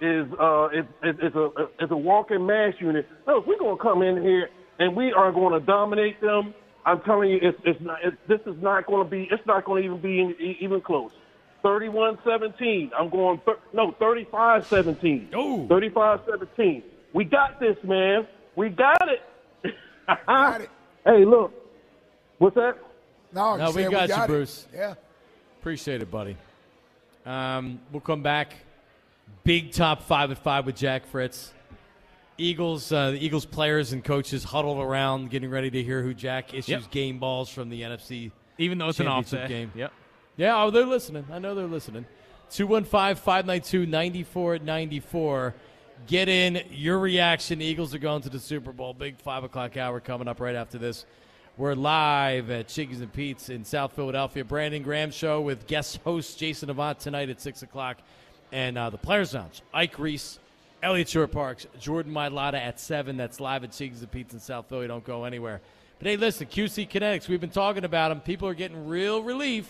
is 0.01 0.27
uh 0.41 0.69
is, 0.69 0.85
is, 1.03 1.17
is 1.23 1.35
a 1.35 1.49
is 1.81 1.91
a 1.91 1.97
walking 1.97 2.47
MASH 2.47 2.75
unit. 2.81 3.07
No, 3.27 3.43
we're 3.47 3.59
gonna 3.59 3.77
come 3.77 4.03
in 4.03 4.23
here 4.23 4.49
and 4.79 4.97
we 4.97 5.13
are 5.13 5.33
going 5.33 5.59
to 5.59 5.65
dominate 5.65 6.21
them. 6.21 6.55
I'm 6.85 7.01
telling 7.03 7.31
you, 7.31 7.39
it's 7.43 7.59
it's 7.65 7.81
not. 7.81 7.99
It's, 8.03 8.17
this 8.29 8.41
is 8.47 8.61
not 8.63 8.87
going 8.87 9.05
to 9.05 9.11
be. 9.11 9.29
It's 9.31 9.45
not 9.47 9.65
going 9.65 9.83
to 9.83 9.87
even 9.89 10.01
be 10.01 10.21
in, 10.21 10.57
even 10.61 10.81
close. 10.81 11.11
31-17. 11.65 12.91
I'm 12.97 13.09
going 13.11 13.41
thir- 13.45 13.59
no 13.73 13.93
35-17. 14.01 15.29
Oh, 15.35 15.67
35-17. 15.69 16.83
We 17.13 17.25
got 17.25 17.59
this, 17.59 17.77
man. 17.83 18.27
We 18.55 18.69
got 18.69 19.09
it. 19.09 19.75
got 20.27 20.61
it. 20.61 20.71
Hey, 21.05 21.25
look. 21.25 21.53
What's 22.39 22.55
that? 22.55 22.79
No, 23.33 23.57
No, 23.57 23.71
you 23.71 23.77
we 23.87 23.91
got, 23.91 24.09
you, 24.09 24.15
it. 24.15 24.27
Bruce. 24.29 24.67
Yeah. 24.73 24.95
Appreciate 25.61 26.01
it, 26.01 26.11
buddy. 26.11 26.37
Um, 27.27 27.81
we'll 27.93 28.01
come 28.01 28.23
back. 28.23 28.55
Big 29.45 29.73
top 29.73 30.03
five 30.03 30.31
at 30.31 30.39
five 30.39 30.65
with 30.65 30.77
Jack 30.77 31.07
Fritz. 31.07 31.53
Eagles, 32.39 32.91
uh, 32.93 33.11
the 33.11 33.25
Eagles 33.25 33.45
players 33.45 33.93
and 33.93 34.03
coaches 34.05 34.45
huddled 34.45 34.79
around, 34.79 35.31
getting 35.31 35.51
ready 35.51 35.71
to 35.71 35.83
hear 35.83 36.03
who 36.03 36.15
Jack 36.15 36.55
issues 36.55 36.69
Yep. 36.69 36.91
game 36.91 37.19
balls 37.19 37.49
from 37.51 37.69
the 37.69 37.83
NFC. 37.83 38.31
Even 38.59 38.79
though 38.79 38.89
it's 38.89 39.01
an 39.01 39.09
off 39.09 39.29
day. 39.29 39.47
game. 39.49 39.73
Yep. 39.75 39.93
Yeah, 40.37 40.63
oh, 40.63 40.71
they're 40.71 40.87
listening. 40.87 41.27
I 41.33 41.39
know 41.41 41.55
they're 41.55 41.67
listening. 41.67 42.07
215 42.51 43.17
592 43.17 43.87
9494. 43.87 45.55
Get 46.07 46.29
in 46.29 46.63
your 46.71 46.99
reaction. 47.01 47.61
Eagles 47.61 47.93
are 47.95 47.99
going 47.99 48.23
to 48.23 48.29
the 48.31 48.39
Super 48.39 48.73
Bowl. 48.73 48.95
Big 48.95 49.19
5 49.19 49.45
o'clock 49.45 49.77
hour 49.77 49.99
coming 50.01 50.29
up 50.29 50.41
right 50.41 50.55
after 50.55 50.79
this. 50.79 51.05
We're 51.57 51.75
live 51.75 52.51
at 52.51 52.69
Chickies 52.69 53.01
and 53.01 53.13
Pete's 53.13 53.49
in 53.49 53.65
South 53.65 53.93
Philadelphia. 53.95 54.45
Brandon 54.45 54.83
Graham 54.83 55.11
show 55.11 55.41
with 55.41 55.67
guest 55.67 55.99
host 56.05 56.39
Jason 56.39 56.71
Avant 56.71 57.01
tonight 57.01 57.31
at 57.31 57.41
6 57.41 57.63
o'clock. 57.63 57.99
And 58.53 58.79
uh, 58.79 58.91
the 58.91 58.97
Players 58.99 59.35
Lounge, 59.35 59.61
Ike 59.75 59.99
Reese, 59.99 60.39
Eliot 60.81 61.09
Shorr-Parks, 61.09 61.67
Jordan 61.81 62.13
Mailata 62.13 62.55
at 62.55 62.79
7. 62.79 63.17
That's 63.17 63.41
live 63.41 63.65
at 63.65 63.73
Chickies 63.73 64.01
and 64.01 64.11
Pete's 64.13 64.33
in 64.33 64.39
South 64.39 64.69
Philly. 64.69 64.87
Don't 64.87 65.03
go 65.03 65.25
anywhere. 65.25 65.61
But 65.99 66.07
hey, 66.07 66.17
listen, 66.17 66.47
QC 66.47 66.89
Kinetics, 66.89 67.27
we've 67.27 67.41
been 67.41 67.51
talking 67.51 67.85
about 67.85 68.11
them. 68.11 68.21
People 68.21 68.47
are 68.47 68.55
getting 68.55 68.87
real 68.87 69.21
relief 69.21 69.69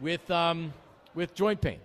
with, 0.00 0.30
um, 0.30 0.72
with 1.16 1.34
joint 1.34 1.60
pain. 1.60 1.80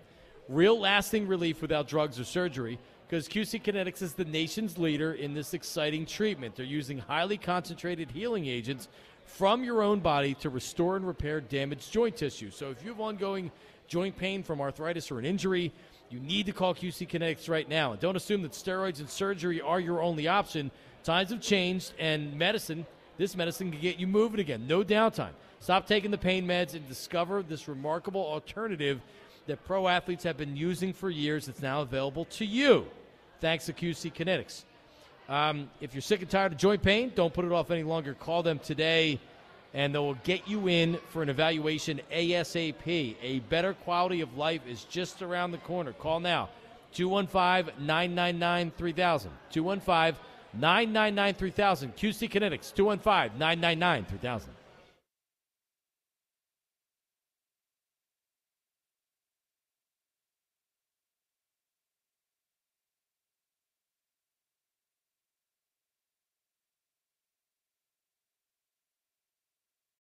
Real 0.48 0.78
lasting 0.78 1.26
relief 1.26 1.60
without 1.60 1.88
drugs 1.88 2.20
or 2.20 2.24
surgery 2.24 2.78
because 3.08 3.28
QC 3.28 3.60
Kinetics 3.62 4.00
is 4.00 4.14
the 4.14 4.24
nation's 4.24 4.78
leader 4.78 5.14
in 5.14 5.34
this 5.34 5.54
exciting 5.54 6.06
treatment. 6.06 6.54
They're 6.54 6.64
using 6.64 6.98
highly 6.98 7.38
concentrated 7.38 8.12
healing 8.12 8.46
agents 8.46 8.86
from 9.24 9.64
your 9.64 9.82
own 9.82 9.98
body 9.98 10.34
to 10.34 10.50
restore 10.50 10.94
and 10.94 11.04
repair 11.04 11.40
damaged 11.40 11.90
joint 11.90 12.16
tissue. 12.16 12.50
So 12.50 12.70
if 12.70 12.84
you 12.84 12.90
have 12.90 13.00
ongoing 13.00 13.50
joint 13.88 14.16
pain 14.16 14.44
from 14.44 14.60
arthritis 14.60 15.10
or 15.10 15.18
an 15.18 15.24
injury, 15.24 15.72
you 16.12 16.20
need 16.20 16.46
to 16.46 16.52
call 16.52 16.74
QC 16.74 17.08
Kinetics 17.08 17.48
right 17.48 17.68
now. 17.68 17.92
And 17.92 18.00
don't 18.00 18.16
assume 18.16 18.42
that 18.42 18.52
steroids 18.52 19.00
and 19.00 19.08
surgery 19.08 19.60
are 19.60 19.80
your 19.80 20.02
only 20.02 20.28
option. 20.28 20.70
Times 21.04 21.30
have 21.30 21.40
changed, 21.40 21.92
and 21.98 22.38
medicine, 22.38 22.86
this 23.16 23.34
medicine 23.34 23.70
can 23.70 23.80
get 23.80 23.98
you 23.98 24.06
moving 24.06 24.40
again. 24.40 24.66
No 24.66 24.84
downtime. 24.84 25.32
Stop 25.60 25.86
taking 25.86 26.10
the 26.10 26.18
pain 26.18 26.46
meds 26.46 26.74
and 26.74 26.86
discover 26.88 27.42
this 27.42 27.68
remarkable 27.68 28.20
alternative 28.20 29.00
that 29.46 29.64
pro 29.64 29.88
athletes 29.88 30.24
have 30.24 30.36
been 30.36 30.56
using 30.56 30.92
for 30.92 31.10
years 31.10 31.46
that's 31.46 31.62
now 31.62 31.80
available 31.80 32.24
to 32.26 32.44
you 32.44 32.86
thanks 33.40 33.66
to 33.66 33.72
QC 33.72 34.12
Kinetics. 34.14 34.62
Um, 35.28 35.68
if 35.80 35.94
you're 35.94 36.00
sick 36.00 36.20
and 36.20 36.30
tired 36.30 36.52
of 36.52 36.58
joint 36.58 36.82
pain, 36.82 37.12
don't 37.14 37.34
put 37.34 37.44
it 37.44 37.52
off 37.52 37.70
any 37.70 37.82
longer. 37.82 38.14
Call 38.14 38.42
them 38.42 38.58
today, 38.58 39.20
and 39.74 39.94
they 39.94 39.98
will 39.98 40.18
get 40.24 40.46
you 40.46 40.68
in 40.68 40.98
for 41.10 41.22
an 41.22 41.28
evaluation 41.28 42.00
ASAP. 42.12 43.16
A 43.22 43.38
better 43.48 43.74
quality 43.74 44.20
of 44.20 44.36
life 44.36 44.60
is 44.66 44.84
just 44.84 45.22
around 45.22 45.52
the 45.52 45.58
corner. 45.58 45.92
Call 45.92 46.20
now 46.20 46.50
215 46.92 47.86
999 47.86 48.72
3000. 48.76 49.30
215 49.50 50.20
999 50.54 51.34
3000. 51.34 51.96
QC 51.96 52.30
Kinetics 52.30 52.74
215 52.74 53.38
999 53.38 54.04
3000. 54.04 54.50